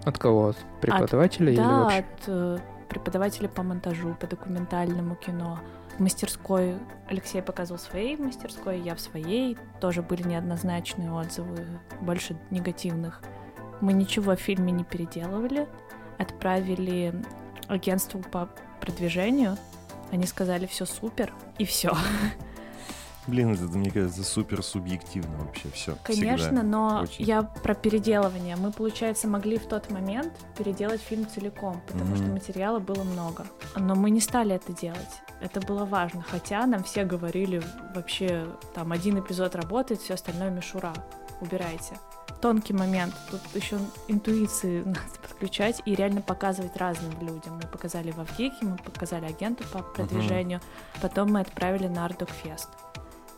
От 0.04 0.18
кого? 0.18 0.48
От 0.48 0.56
преподавателя 0.80 1.50
или 1.52 1.56
Да, 1.56 1.80
вообще? 1.80 1.98
от 1.98 2.22
э, 2.26 2.58
преподавателя 2.88 3.48
по 3.48 3.62
монтажу, 3.62 4.14
по 4.14 4.26
документальному 4.26 5.14
кино. 5.14 5.60
В 5.96 6.00
мастерской 6.00 6.76
Алексей 7.08 7.42
показывал 7.42 7.78
своей 7.78 8.16
мастерской, 8.16 8.80
я 8.80 8.94
в 8.94 9.00
своей. 9.00 9.58
Тоже 9.80 10.02
были 10.02 10.22
неоднозначные 10.22 11.12
отзывы, 11.12 11.66
больше 12.00 12.36
негативных. 12.50 13.20
Мы 13.80 13.92
ничего 13.92 14.34
в 14.36 14.40
фильме 14.40 14.72
не 14.72 14.84
переделывали. 14.84 15.68
Отправили 16.18 17.14
агентству 17.68 18.20
по 18.20 18.48
продвижению. 18.80 19.56
Они 20.10 20.26
сказали, 20.26 20.66
все 20.66 20.86
супер, 20.86 21.32
и 21.58 21.64
все. 21.64 21.92
Блин, 23.30 23.52
это, 23.52 23.62
мне 23.78 23.92
кажется, 23.92 24.24
супер 24.24 24.60
субъективно 24.62 25.38
вообще 25.38 25.70
все. 25.70 25.96
Конечно, 26.02 26.64
но 26.64 27.02
Очень. 27.04 27.24
я 27.24 27.42
про 27.42 27.74
переделывание. 27.74 28.56
Мы, 28.56 28.72
получается, 28.72 29.28
могли 29.28 29.56
в 29.56 29.66
тот 29.66 29.88
момент 29.88 30.32
переделать 30.58 31.00
фильм 31.00 31.28
целиком, 31.28 31.80
потому 31.86 32.16
что 32.16 32.24
Мгм. 32.24 32.32
материала 32.34 32.80
было 32.80 33.04
много. 33.04 33.46
Но 33.76 33.94
мы 33.94 34.10
не 34.10 34.20
стали 34.20 34.56
это 34.56 34.72
делать. 34.72 35.20
Это 35.40 35.60
было 35.60 35.84
важно. 35.84 36.22
Хотя 36.22 36.66
нам 36.66 36.82
все 36.82 37.04
говорили, 37.04 37.62
вообще, 37.94 38.46
там, 38.74 38.90
один 38.90 39.20
эпизод 39.20 39.54
работает, 39.54 40.00
все 40.00 40.14
остальное 40.14 40.50
мишура. 40.50 40.92
Убирайте. 41.40 41.94
Тонкий 42.40 42.72
момент. 42.72 43.14
Тут 43.30 43.40
еще 43.54 43.78
интуиции 44.08 44.82
надо 44.84 44.98
подключать 45.22 45.82
и 45.84 45.94
реально 45.94 46.20
показывать 46.20 46.76
разным 46.76 47.12
людям. 47.20 47.54
Мы 47.62 47.68
показали 47.68 48.10
в 48.10 48.18
Авгике, 48.18 48.56
мы 48.62 48.76
показали 48.76 49.26
агенту 49.26 49.62
по 49.72 49.82
продвижению, 49.82 50.60
потом 51.00 51.30
мы 51.32 51.40
отправили 51.40 51.86
на 51.86 52.06
Ардокфест. 52.06 52.68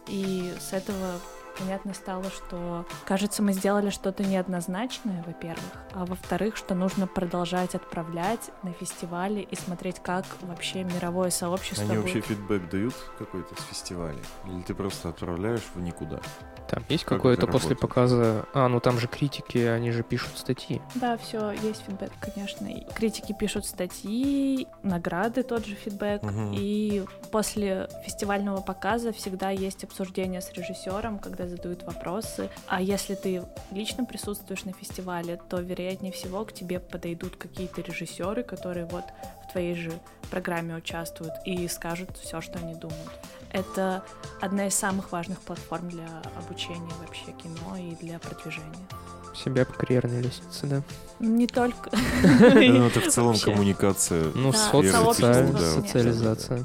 И 0.08 0.54
с 0.60 0.72
этого 0.72 1.20
понятно 1.58 1.94
стало, 1.94 2.24
что, 2.24 2.86
кажется, 3.04 3.42
мы 3.42 3.52
сделали 3.52 3.90
что-то 3.90 4.24
неоднозначное, 4.24 5.22
во-первых, 5.26 5.72
а 5.94 6.06
во-вторых, 6.06 6.56
что 6.56 6.74
нужно 6.74 7.06
продолжать 7.06 7.74
отправлять 7.74 8.50
на 8.62 8.72
фестивали 8.72 9.40
и 9.40 9.56
смотреть, 9.56 10.00
как 10.00 10.24
вообще 10.42 10.84
мировое 10.84 11.30
сообщество 11.30 11.84
Они 11.84 11.96
будет. 11.96 12.14
вообще 12.14 12.20
фидбэк 12.20 12.70
дают 12.70 12.94
какой-то 13.18 13.60
с 13.60 13.64
фестиваля? 13.66 14.18
Или 14.46 14.62
ты 14.62 14.74
просто 14.74 15.08
отправляешь 15.08 15.62
в 15.74 15.80
никуда? 15.80 16.20
Там 16.68 16.84
есть 16.88 17.04
Как 17.04 17.18
какое-то 17.18 17.46
после 17.46 17.76
показа... 17.76 18.46
А, 18.54 18.68
ну 18.68 18.80
там 18.80 18.98
же 18.98 19.06
критики, 19.06 19.58
они 19.58 19.90
же 19.90 20.02
пишут 20.02 20.38
статьи. 20.38 20.80
Да, 20.94 21.18
все, 21.18 21.50
есть 21.50 21.84
фидбэк, 21.86 22.12
конечно. 22.18 22.66
И 22.66 22.86
критики 22.94 23.34
пишут 23.38 23.66
статьи, 23.66 24.66
награды, 24.82 25.42
тот 25.42 25.66
же 25.66 25.74
фидбэк. 25.74 26.22
Мгм. 26.22 26.54
И 26.54 27.04
после 27.30 27.88
фестивального 28.06 28.62
показа 28.62 29.12
всегда 29.12 29.50
есть 29.50 29.84
обсуждение 29.84 30.40
с 30.40 30.50
режиссером, 30.52 31.18
когда 31.18 31.41
задают 31.48 31.82
вопросы. 31.84 32.50
А 32.66 32.80
если 32.80 33.14
ты 33.14 33.44
лично 33.70 34.04
присутствуешь 34.04 34.64
на 34.64 34.72
фестивале, 34.72 35.40
то, 35.48 35.60
вероятнее 35.60 36.12
всего, 36.12 36.44
к 36.44 36.52
тебе 36.52 36.80
подойдут 36.80 37.36
какие-то 37.36 37.80
режиссеры, 37.80 38.42
которые 38.42 38.86
вот 38.86 39.04
в 39.48 39.52
твоей 39.52 39.74
же 39.74 39.92
программе 40.30 40.74
участвуют 40.74 41.34
и 41.44 41.68
скажут 41.68 42.16
все, 42.16 42.40
что 42.40 42.58
они 42.58 42.74
думают. 42.74 43.12
Это 43.52 44.02
одна 44.40 44.66
из 44.66 44.74
самых 44.74 45.12
важных 45.12 45.38
платформ 45.40 45.90
для 45.90 46.08
обучения 46.38 46.90
вообще 47.04 47.32
кино 47.32 47.76
и 47.76 47.94
для 48.02 48.18
продвижения. 48.18 48.86
Себя 49.34 49.64
по 49.64 49.72
карьерной 49.72 50.22
лестнице, 50.22 50.66
да. 50.66 50.82
Не 51.18 51.46
только. 51.46 51.90
Ну, 52.22 52.86
это 52.86 53.00
в 53.00 53.08
целом 53.08 53.36
коммуникация. 53.38 54.30
Ну, 54.34 54.52
социализация. 54.52 56.64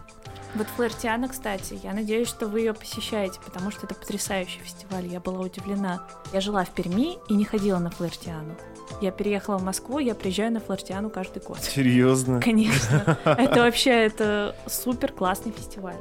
Вот 0.57 0.65
Флэртиана, 0.75 1.27
кстати, 1.29 1.79
я 1.83 1.93
надеюсь, 1.93 2.27
что 2.27 2.47
вы 2.47 2.61
ее 2.61 2.73
посещаете, 2.73 3.39
потому 3.45 3.69
что 3.69 3.85
это 3.85 3.93
потрясающий 3.93 4.59
фестиваль. 4.59 5.05
Я 5.05 5.19
была 5.19 5.41
удивлена. 5.41 6.07
Я 6.33 6.41
жила 6.41 6.65
в 6.65 6.69
Перми 6.69 7.19
и 7.29 7.35
не 7.35 7.45
ходила 7.45 7.77
на 7.77 7.91
Флэртиану. 7.91 8.55
Я 8.99 9.11
переехала 9.11 9.57
в 9.57 9.63
Москву, 9.63 9.99
я 9.99 10.15
приезжаю 10.15 10.51
на 10.51 10.59
Флэртиану 10.59 11.11
каждый 11.11 11.43
год. 11.43 11.59
Серьезно? 11.61 12.41
Конечно. 12.43 13.19
Это 13.23 13.61
вообще 13.61 13.91
это 13.91 14.55
супер 14.65 15.11
классный 15.11 15.51
фестиваль. 15.51 15.97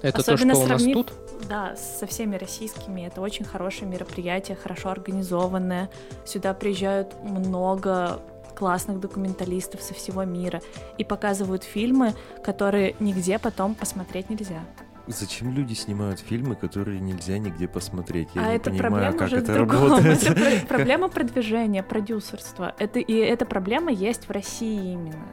Это 0.00 0.20
Особенно 0.20 0.54
то, 0.54 0.60
что 0.60 0.66
у 0.66 0.68
нас 0.72 0.82
сравнив- 0.82 0.94
тут? 0.94 1.12
Да, 1.46 1.76
со 1.76 2.06
всеми 2.06 2.36
российскими. 2.36 3.06
Это 3.06 3.20
очень 3.20 3.44
хорошее 3.44 3.90
мероприятие, 3.90 4.56
хорошо 4.56 4.88
организованное. 4.88 5.90
Сюда 6.24 6.54
приезжают 6.54 7.14
много 7.22 8.20
классных 8.56 9.00
документалистов 9.00 9.82
со 9.82 9.94
всего 9.94 10.24
мира 10.24 10.60
и 10.98 11.04
показывают 11.04 11.62
фильмы, 11.64 12.14
которые 12.44 12.94
нигде 13.00 13.38
потом 13.38 13.74
посмотреть 13.74 14.30
нельзя. 14.30 14.60
Зачем 15.08 15.52
люди 15.52 15.74
снимают 15.74 16.18
фильмы, 16.18 16.56
которые 16.56 16.98
нельзя 16.98 17.38
нигде 17.38 17.68
посмотреть? 17.68 18.28
Я 18.34 18.42
а 18.42 18.48
не 18.48 18.56
это 18.56 18.70
понимаю, 18.70 18.90
проблема 18.92 19.18
как 19.18 19.26
уже 19.28 19.36
это 19.36 19.54
другом. 19.54 19.82
работает. 19.82 20.22
Это 20.24 20.34
про- 20.34 20.66
проблема 20.68 21.08
продвижения, 21.08 21.82
продюсерства. 21.84 22.74
Это, 22.78 22.98
и 22.98 23.12
эта 23.14 23.46
проблема 23.46 23.92
есть 23.92 24.26
в 24.28 24.32
России 24.32 24.94
именно. 24.94 25.26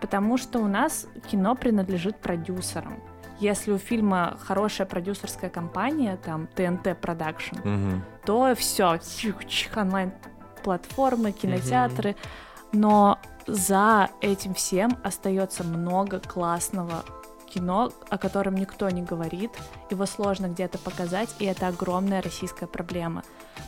Потому 0.00 0.36
что 0.36 0.60
у 0.60 0.68
нас 0.68 1.08
кино 1.28 1.56
принадлежит 1.56 2.16
продюсерам. 2.20 3.02
Если 3.40 3.72
у 3.72 3.78
фильма 3.78 4.36
хорошая 4.40 4.86
продюсерская 4.86 5.50
компания, 5.50 6.16
там 6.24 6.46
ТНТ 6.54 6.96
Продакшн, 7.00 7.56
Мгм. 7.64 8.04
то 8.24 8.54
все, 8.56 8.98
онлайн-платформы, 9.74 11.32
кинотеатры. 11.32 12.14
Но 12.72 13.18
за 13.46 14.10
этим 14.20 14.54
всем 14.54 14.98
остается 15.02 15.64
много 15.64 16.20
классного 16.20 17.04
кино, 17.48 17.90
о 18.10 18.18
котором 18.18 18.54
никто 18.56 18.88
не 18.90 19.02
говорит, 19.02 19.50
его 19.90 20.06
сложно 20.06 20.48
где-то 20.48 20.78
показать, 20.78 21.34
и 21.38 21.46
это 21.46 21.68
огромная 21.68 22.20
российская 22.20 22.66
проблема. 22.66 23.22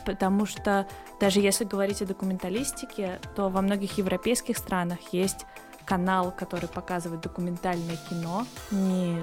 Потому 0.05 0.45
что 0.45 0.87
даже 1.19 1.39
если 1.39 1.65
говорить 1.65 2.01
о 2.01 2.05
документалистике, 2.05 3.19
то 3.35 3.49
во 3.49 3.61
многих 3.61 3.97
европейских 3.97 4.57
странах 4.57 4.99
есть 5.11 5.45
канал, 5.85 6.31
который 6.31 6.69
показывает 6.69 7.21
документальное 7.21 7.97
кино, 8.09 8.45
не 8.69 9.21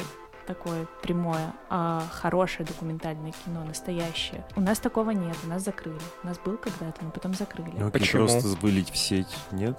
такое 0.49 0.87
прямое, 1.03 1.53
а 1.69 2.03
хорошее 2.11 2.67
документальное 2.67 3.33
кино, 3.45 3.63
настоящее. 3.65 4.45
У 4.57 4.61
нас 4.61 4.79
такого 4.79 5.11
нет, 5.11 5.37
у 5.45 5.49
нас 5.49 5.63
закрыли. 5.63 6.01
У 6.25 6.27
нас 6.27 6.39
был 6.39 6.57
когда-то, 6.57 7.05
но 7.05 7.11
потом 7.11 7.35
закрыли. 7.35 7.75
Ну, 7.77 7.91
Почему? 7.91 8.27
просто 8.27 8.49
вылить 8.63 8.91
в 8.91 8.97
сеть 8.97 9.37
нет? 9.53 9.79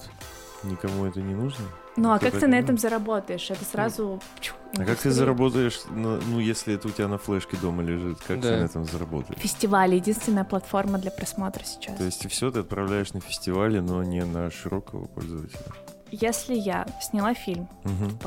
Никому 0.63 1.05
это 1.05 1.21
не 1.21 1.33
нужно? 1.33 1.65
Ну 1.95 2.11
а 2.11 2.19
как 2.19 2.37
ты 2.37 2.47
на 2.47 2.55
этом 2.55 2.77
заработаешь? 2.77 3.49
Это 3.49 3.63
сразу... 3.65 4.21
чух, 4.41 4.55
А 4.77 4.83
как 4.85 4.99
ты 4.99 5.09
заработаешь, 5.09 5.81
ну, 5.89 6.39
если 6.39 6.75
это 6.75 6.89
у 6.89 6.91
тебя 6.91 7.07
на 7.07 7.17
флешке 7.17 7.57
дома 7.57 7.81
лежит, 7.81 8.19
как 8.19 8.41
ты 8.41 8.51
на 8.51 8.65
этом 8.65 8.85
заработаешь? 8.85 9.39
Фестиваль— 9.41 9.95
единственная 9.95 10.43
платформа 10.43 10.99
для 10.99 11.11
просмотра 11.11 11.63
сейчас. 11.63 11.97
То 11.97 12.03
есть 12.03 12.29
все 12.29 12.51
ты 12.51 12.59
отправляешь 12.59 13.13
на 13.13 13.21
фестивале, 13.21 13.81
но 13.81 14.03
не 14.03 14.23
на 14.23 14.51
широкого 14.51 15.05
пользователя. 15.05 15.59
Если 16.11 16.55
я 16.55 16.87
сняла 17.01 17.33
фильм, 17.33 17.69
Мгм. 17.83 18.17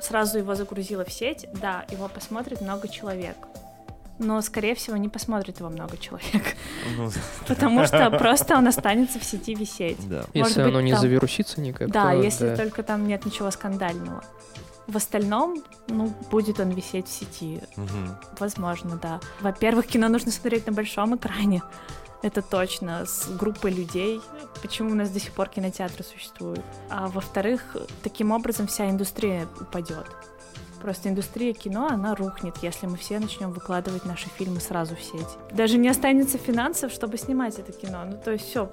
Сразу 0.00 0.38
его 0.38 0.54
загрузила 0.54 1.04
в 1.04 1.12
сеть, 1.12 1.46
да, 1.60 1.84
его 1.90 2.08
посмотрит 2.08 2.60
много 2.60 2.88
человек. 2.88 3.36
Но, 4.18 4.42
скорее 4.42 4.74
всего, 4.74 4.98
не 4.98 5.08
посмотрит 5.08 5.60
его 5.60 5.70
много 5.70 5.96
человек, 5.96 6.54
Ну, 6.96 7.10
потому 7.48 7.86
что 7.86 8.10
просто 8.10 8.56
он 8.58 8.68
останется 8.68 9.18
в 9.18 9.24
сети 9.24 9.54
висеть. 9.54 10.06
Да. 10.08 10.24
Если 10.34 10.62
быть, 10.62 10.68
оно 10.72 10.80
не 10.82 10.92
там- 10.92 11.00
завирусится 11.00 11.60
никак, 11.60 11.90
Да, 11.90 12.10
то 12.12 12.22
если 12.22 12.48
да. 12.50 12.56
только 12.56 12.82
там 12.82 13.06
нет 13.08 13.24
ничего 13.24 13.50
скандального. 13.50 14.22
В 14.86 14.96
остальном, 14.96 15.62
ну, 15.88 16.12
будет 16.30 16.60
он 16.60 16.70
висеть 16.70 17.06
в 17.08 17.12
сети. 17.12 17.62
Мгм. 17.76 18.16
Возможно, 18.38 18.98
да. 19.02 19.20
Во-первых, 19.40 19.86
кино 19.86 20.08
нужно 20.08 20.32
смотреть 20.32 20.66
на 20.66 20.72
большом 20.72 21.16
экране. 21.16 21.62
Это 22.22 22.42
точно, 22.42 23.06
с 23.06 23.28
группой 23.28 23.70
людей. 23.70 24.20
Почему 24.60 24.90
у 24.90 24.94
нас 24.94 25.08
до 25.10 25.18
сих 25.20 25.32
пор 25.32 25.48
кинотеатры 25.48 26.04
существуют? 26.04 26.60
А 26.90 27.08
во-вторых, 27.08 27.76
таким 28.02 28.30
образом 28.32 28.66
вся 28.66 28.90
индустрия 28.90 29.48
упадет. 29.60 30.06
Просто 30.82 31.08
индустрия 31.10 31.52
кино, 31.52 31.88
она 31.90 32.14
рухнет, 32.14 32.56
если 32.62 32.86
мы 32.86 32.96
все 32.96 33.18
начнем 33.18 33.52
выкладывать 33.52 34.04
наши 34.06 34.28
фильмы 34.30 34.60
сразу 34.60 34.96
в 34.96 35.02
сеть. 35.02 35.28
Даже 35.52 35.76
не 35.78 35.88
останется 35.88 36.38
финансов, 36.38 36.92
чтобы 36.92 37.18
снимать 37.18 37.58
это 37.58 37.72
кино. 37.72 38.04
Ну, 38.06 38.18
то 38.22 38.32
есть 38.32 38.46
все, 38.48 38.70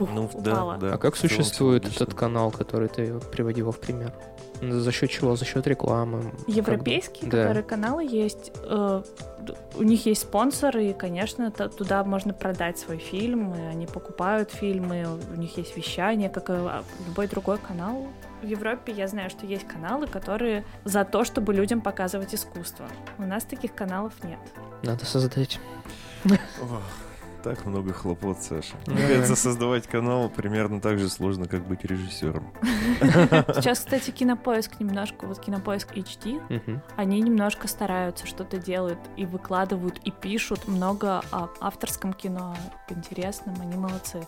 Ну, 0.00 0.28
да, 0.34 0.52
упало. 0.52 0.76
да. 0.78 0.94
А 0.94 0.98
как 0.98 1.16
существует 1.16 1.86
этот 1.86 2.14
канал, 2.14 2.50
который 2.50 2.88
ты 2.88 3.18
приводила 3.32 3.70
в 3.72 3.78
пример? 3.78 4.12
За 4.60 4.92
счет 4.92 5.10
чего? 5.10 5.36
За 5.36 5.44
счет 5.44 5.66
рекламы? 5.66 6.22
Как 6.22 6.32
бы- 6.46 6.52
Европейские, 6.52 7.30
Да. 7.30 7.38
которые 7.42 7.62
каналы 7.62 8.04
есть, 8.04 8.52
э, 8.62 9.02
у 9.76 9.82
них 9.82 10.06
есть 10.06 10.22
спонсоры, 10.22 10.86
и, 10.86 10.92
конечно, 10.92 11.50
т- 11.50 11.68
туда 11.68 12.02
можно 12.04 12.32
продать 12.32 12.78
свой 12.78 12.98
фильм, 12.98 13.54
и 13.54 13.60
они 13.60 13.86
покупают 13.86 14.50
фильмы, 14.50 15.06
у 15.34 15.38
них 15.38 15.56
есть 15.58 15.76
вещание, 15.76 16.28
как 16.30 16.50
и 16.50 16.54
а, 16.54 16.82
любой 17.06 17.26
другой 17.28 17.58
канал. 17.58 18.06
В 18.42 18.46
Европе 18.46 18.92
я 18.92 19.08
знаю, 19.08 19.30
что 19.30 19.46
есть 19.46 19.66
каналы, 19.66 20.06
которые 20.06 20.64
за 20.84 21.04
то, 21.04 21.24
чтобы 21.24 21.52
людям 21.54 21.80
показывать 21.80 22.34
искусство. 22.34 22.86
У 23.18 23.22
нас 23.22 23.44
таких 23.44 23.74
каналов 23.74 24.12
нет. 24.24 24.38
Надо 24.82 25.04
создать. 25.06 25.58
Так 27.46 27.64
много 27.64 27.92
хлопот, 27.92 28.42
Саша. 28.42 28.74
Мне 28.88 29.06
кажется, 29.06 29.36
создавать 29.36 29.86
канал 29.86 30.28
примерно 30.28 30.80
так 30.80 30.98
же 30.98 31.08
сложно, 31.08 31.46
как 31.46 31.64
быть 31.64 31.84
режиссером. 31.84 32.52
Сейчас, 33.54 33.78
кстати, 33.78 34.10
Кинопоиск 34.10 34.80
немножко, 34.80 35.28
вот 35.28 35.38
Кинопоиск 35.38 35.96
HD, 35.96 36.40
они 36.96 37.20
немножко 37.20 37.68
стараются, 37.68 38.26
что-то 38.26 38.58
делают 38.58 38.98
и 39.16 39.26
выкладывают, 39.26 40.00
и 40.02 40.10
пишут 40.10 40.66
много 40.66 41.22
о 41.30 41.48
авторском 41.60 42.14
кино, 42.14 42.56
об 42.88 42.98
интересном, 42.98 43.54
они 43.60 43.76
молодцы. 43.76 44.26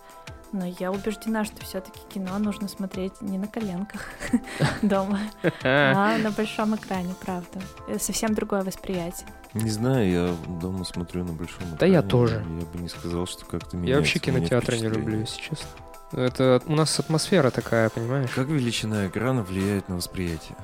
Но 0.52 0.64
я 0.78 0.90
убеждена, 0.90 1.44
что 1.44 1.62
все-таки 1.64 2.00
кино 2.08 2.38
нужно 2.38 2.68
смотреть 2.68 3.20
не 3.20 3.36
на 3.38 3.46
коленках 3.46 4.00
дома, 4.82 5.18
а 5.62 6.16
на 6.22 6.30
большом 6.30 6.74
экране, 6.76 7.14
правда. 7.20 7.60
Это 7.88 8.02
совсем 8.02 8.34
другое 8.34 8.62
восприятие. 8.62 9.28
Не 9.54 9.70
знаю, 9.70 10.10
я 10.10 10.34
дома 10.60 10.84
смотрю 10.84 11.24
на 11.24 11.32
большом 11.32 11.62
Да 11.78 11.86
я 11.86 12.00
экране, 12.00 12.08
тоже. 12.08 12.44
Я 12.60 12.66
бы 12.66 12.78
не 12.78 12.88
сказал, 12.88 13.26
что 13.26 13.44
как-то 13.44 13.76
меня 13.76 13.92
Я 13.92 13.96
вообще 13.98 14.18
кинотеатры 14.18 14.78
не 14.78 14.88
люблю, 14.88 15.20
если 15.20 15.40
честно. 15.40 15.68
Это 16.12 16.62
у 16.66 16.74
нас 16.74 16.98
атмосфера 16.98 17.50
такая, 17.50 17.90
понимаешь? 17.90 18.30
Как 18.30 18.48
величина 18.48 19.06
экрана 19.08 19.42
влияет 19.42 19.88
на 19.88 19.96
восприятие? 19.96 20.56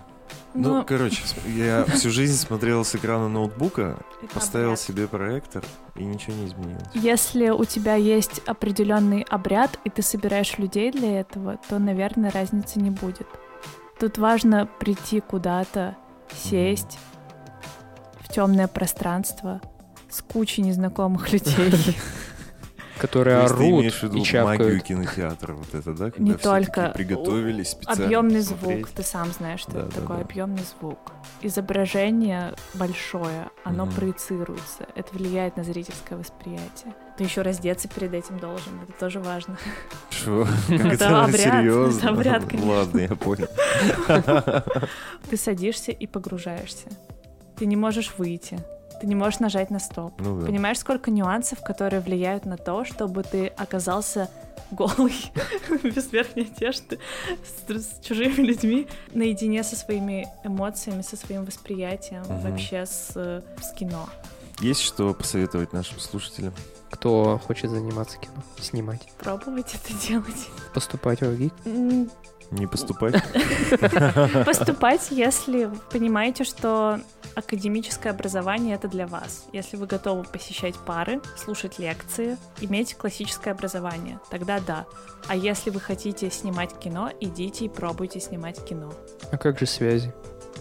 Ну, 0.55 0.79
Ну, 0.79 0.85
короче, 0.85 1.23
я 1.47 1.85
всю 1.85 2.11
жизнь 2.11 2.37
смотрел 2.37 2.85
с 2.85 2.95
экрана 2.95 3.29
ноутбука, 3.29 3.99
это 4.23 4.35
поставил 4.35 4.69
обряд. 4.69 4.81
себе 4.81 5.09
проектор, 5.09 5.65
и 5.97 6.05
ничего 6.05 6.35
не 6.37 6.47
изменилось. 6.47 6.85
Если 6.95 7.49
у 7.49 7.65
тебя 7.65 7.97
есть 7.97 8.39
определенный 8.47 9.23
обряд, 9.23 9.79
и 9.85 9.91
ты 9.91 10.03
собираешь 10.03 10.57
людей 10.59 10.93
для 10.93 11.21
этого, 11.21 11.59
то, 11.69 11.79
наверное, 11.81 12.31
разницы 12.31 12.79
не 12.79 12.91
будет. 12.91 13.27
Тут 13.99 14.19
важно 14.19 14.69
прийти 14.79 15.21
куда-то, 15.21 15.97
сесть 16.37 16.99
в 18.21 18.33
темное 18.33 18.69
пространство 18.69 19.61
с 20.09 20.23
кучей 20.23 20.63
незнакомых 20.63 21.33
людей 21.33 21.73
которые 22.99 23.37
То 23.39 23.43
есть 23.43 23.57
ты 23.57 23.63
орут 23.65 23.81
имеешь 23.81 23.95
в 23.99 24.03
виду 24.05 24.15
и 24.15 24.19
магию 24.19 24.25
чавкают. 24.25 24.83
кинотеатра, 24.85 25.53
вот 25.55 25.75
это, 25.75 25.93
да? 25.95 26.11
Когда 26.11 26.23
Не 26.33 26.35
все 26.37 26.43
только. 26.43 26.91
приготовились 26.95 27.71
специально 27.71 28.05
Объемный 28.05 28.41
посмотреть. 28.41 28.79
звук, 28.87 28.91
ты 28.95 29.03
сам 29.03 29.33
знаешь, 29.33 29.61
что 29.61 29.73
Да, 29.73 29.79
это 29.81 29.89
да, 29.89 30.01
такое 30.01 30.17
да. 30.19 30.23
объемный 30.25 30.63
звук. 30.79 30.99
Изображение 31.43 32.55
большое, 32.75 33.51
оно 33.65 33.87
Мгм. 33.87 33.95
проецируется. 33.95 34.87
Это 34.95 35.13
влияет 35.15 35.57
на 35.57 35.65
зрительское 35.65 36.19
восприятие. 36.19 36.95
Ты 37.19 37.25
еще 37.25 37.43
раздеться 37.43 37.89
перед 37.89 38.13
этим 38.13 38.39
должен, 38.39 38.73
это 38.83 38.93
тоже 38.99 39.21
важно. 39.21 39.57
Что? 40.11 40.47
Как 40.69 40.81
Это 40.95 40.95
это 41.05 41.25
обряд, 41.25 41.41
серьезно? 41.41 41.99
это 41.99 42.09
обряд, 42.11 42.45
конечно. 42.45 42.71
Ладно, 42.73 43.01
я 43.01 43.15
понял. 43.15 43.49
Ты 45.31 45.37
садишься 45.37 45.93
и 45.93 46.07
погружаешься. 46.07 46.89
Ты 47.57 47.67
не 47.67 47.77
можешь 47.77 48.13
выйти. 48.19 48.59
Ты 49.05 49.09
не 49.09 49.17
можешь 49.17 49.39
нажать 49.39 49.71
на 49.71 49.81
стоп. 49.81 50.15
Ну 50.19 50.41
да. 50.41 50.47
Понимаешь, 50.47 50.79
сколько 50.79 51.11
нюансов, 51.11 51.63
которые 51.63 52.01
влияют 52.01 52.47
на 52.47 52.57
то, 52.57 52.87
чтобы 52.87 53.23
ты 53.23 53.49
оказался 53.49 54.31
голый, 54.71 55.13
без 55.83 56.11
верхней 56.11 56.45
одежды, 56.45 56.99
с, 57.45 57.71
с 57.71 58.01
чужими 58.03 58.41
людьми, 58.41 58.87
наедине 59.13 59.63
со 59.63 59.77
своими 59.77 60.27
эмоциями, 60.43 61.03
со 61.03 61.19
своим 61.19 61.45
восприятием, 61.45 62.23
Мгм. 62.23 62.39
вообще 62.51 62.87
с, 62.87 63.13
э, 63.15 63.43
с 63.61 63.73
кино. 63.75 64.09
Есть 64.61 64.81
что 64.83 65.13
посоветовать 65.15 65.73
нашим 65.73 65.99
слушателям? 65.99 66.55
Кто 66.91 67.41
хочет 67.45 67.71
заниматься 67.71 68.19
кино, 68.19 68.35
снимать, 68.61 69.09
Пробовать 69.19 69.75
это 69.75 69.93
делать. 70.07 70.49
поступать 70.73 71.21
в 71.23 71.37
ГИК. 71.37 71.53
М, 71.65 72.09
Не 72.53 72.67
поступать? 72.69 73.15
Поступать, 74.47 75.09
если 75.11 75.71
понимаете, 75.91 76.45
что 76.45 77.01
академическое 77.35 78.13
образование 78.13 78.77
это 78.77 78.87
для 78.87 79.09
вас. 79.09 79.45
Если 79.53 79.77
вы 79.77 79.87
готовы 79.87 80.23
посещать 80.23 80.77
пары, 80.77 81.21
слушать 81.37 81.81
лекции, 81.81 82.37
иметь 82.61 82.95
классическое 82.95 83.55
образование, 83.55 84.21
тогда 84.31 84.61
да. 84.61 84.87
А 85.27 85.35
если 85.35 85.71
вы 85.71 85.81
хотите 85.81 86.31
снимать 86.31 86.79
кино, 86.79 87.11
идите 87.21 87.65
и 87.65 87.69
пробуйте 87.69 88.21
снимать 88.21 88.65
кино. 88.65 88.93
А 89.33 89.37
как 89.37 89.59
же 89.59 89.67
связи? 89.67 90.13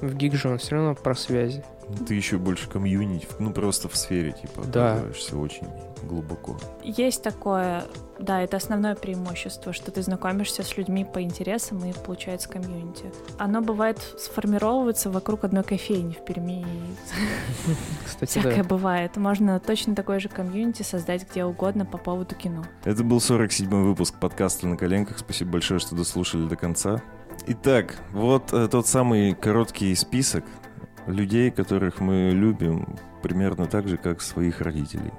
В 0.01 0.15
ГИК 0.15 0.33
же 0.33 0.49
он 0.49 0.57
все 0.57 0.75
равно 0.77 0.95
про 0.95 1.13
связи. 1.13 1.63
Ты 2.07 2.15
еще 2.15 2.37
больше 2.37 2.69
комьюнити, 2.69 3.27
ну 3.39 3.51
просто 3.51 3.89
в 3.89 3.95
сфере, 3.95 4.31
типа, 4.31 4.63
Да. 4.65 4.93
оказываешься 4.93 5.37
очень 5.37 5.67
глубоко. 6.03 6.57
Есть 6.83 7.23
такое, 7.23 7.85
да, 8.19 8.41
это 8.41 8.57
основное 8.57 8.93
преимущество, 8.95 9.71
что 9.71 9.89
ты 9.89 10.01
знакомишься 10.01 10.61
с 10.63 10.75
людьми 10.77 11.05
по 11.05 11.21
интересам 11.21 11.83
и 11.85 11.93
получается 11.93 12.49
комьюнити. 12.49 13.05
Оно 13.37 13.61
бывает 13.61 13.99
сформировывается 14.19 15.09
вокруг 15.09 15.45
одной 15.45 15.63
кофейни 15.63 16.13
в 16.13 16.25
Перми. 16.25 16.65
Кстати, 18.05 18.29
Всякое 18.31 18.63
да. 18.63 18.69
бывает. 18.69 19.15
Можно 19.17 19.59
точно 19.59 19.95
такой 19.95 20.19
же 20.19 20.29
комьюнити 20.29 20.83
создать 20.83 21.29
где 21.29 21.45
угодно 21.45 21.85
по 21.85 21.97
поводу 21.97 22.35
кино. 22.35 22.65
Это 22.83 23.03
был 23.03 23.17
47-й 23.17 23.65
выпуск 23.83 24.15
подкаста 24.19 24.67
«На 24.67 24.77
коленках». 24.77 25.19
Спасибо 25.19 25.51
большое, 25.51 25.79
что 25.79 25.95
дослушали 25.95 26.47
до 26.47 26.55
конца. 26.55 27.01
Итак, 27.47 27.95
вот 28.11 28.53
э, 28.53 28.67
тот 28.67 28.87
самый 28.87 29.33
короткий 29.33 29.93
список 29.95 30.45
людей, 31.07 31.51
которых 31.51 31.99
мы 31.99 32.31
любим 32.31 32.87
примерно 33.21 33.65
так 33.65 33.87
же, 33.87 33.97
как 33.97 34.21
своих 34.21 34.61
родителей. 34.61 35.11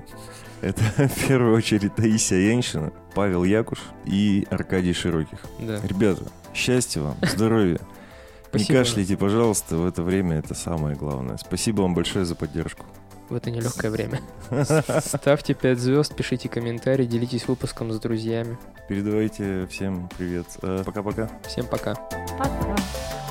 Это 0.61 0.83
в 1.09 1.29
первую 1.29 1.57
очередь 1.57 1.95
Таисия 1.95 2.39
Яньшина, 2.39 2.93
Павел 3.15 3.45
Якуш 3.45 3.81
и 4.05 4.47
Аркадий 4.51 4.93
Широких. 4.93 5.39
Да. 5.59 5.81
Ребята, 5.83 6.25
счастья 6.55 7.01
вам, 7.01 7.17
здоровья. 7.23 7.81
Не 8.53 8.65
кашляйте, 8.65 9.17
пожалуйста, 9.17 9.77
в 9.77 9.87
это 9.87 10.03
время 10.03 10.39
это 10.39 10.55
самое 10.55 10.97
главное. 10.97 11.37
Спасибо 11.39 11.83
вам 11.83 11.95
большое 11.95 12.25
за 12.25 12.35
поддержку. 12.35 12.87
В 13.29 13.35
это 13.35 13.51
нелегкое 13.51 13.91
время. 13.91 14.21
Ставьте 15.01 15.55
5 15.55 15.79
звезд, 15.79 16.15
пишите 16.15 16.49
комментарии, 16.49 17.07
делитесь 17.07 17.49
выпуском 17.49 17.91
с 17.91 17.99
друзьями. 17.99 18.59
Передавайте 18.89 19.67
всем 19.71 20.11
привет. 20.17 20.47
Э, 20.63 20.83
Пока-пока. 20.85 21.31
Всем 21.47 21.67
пока. 21.67 21.95
Пока. 22.39 23.24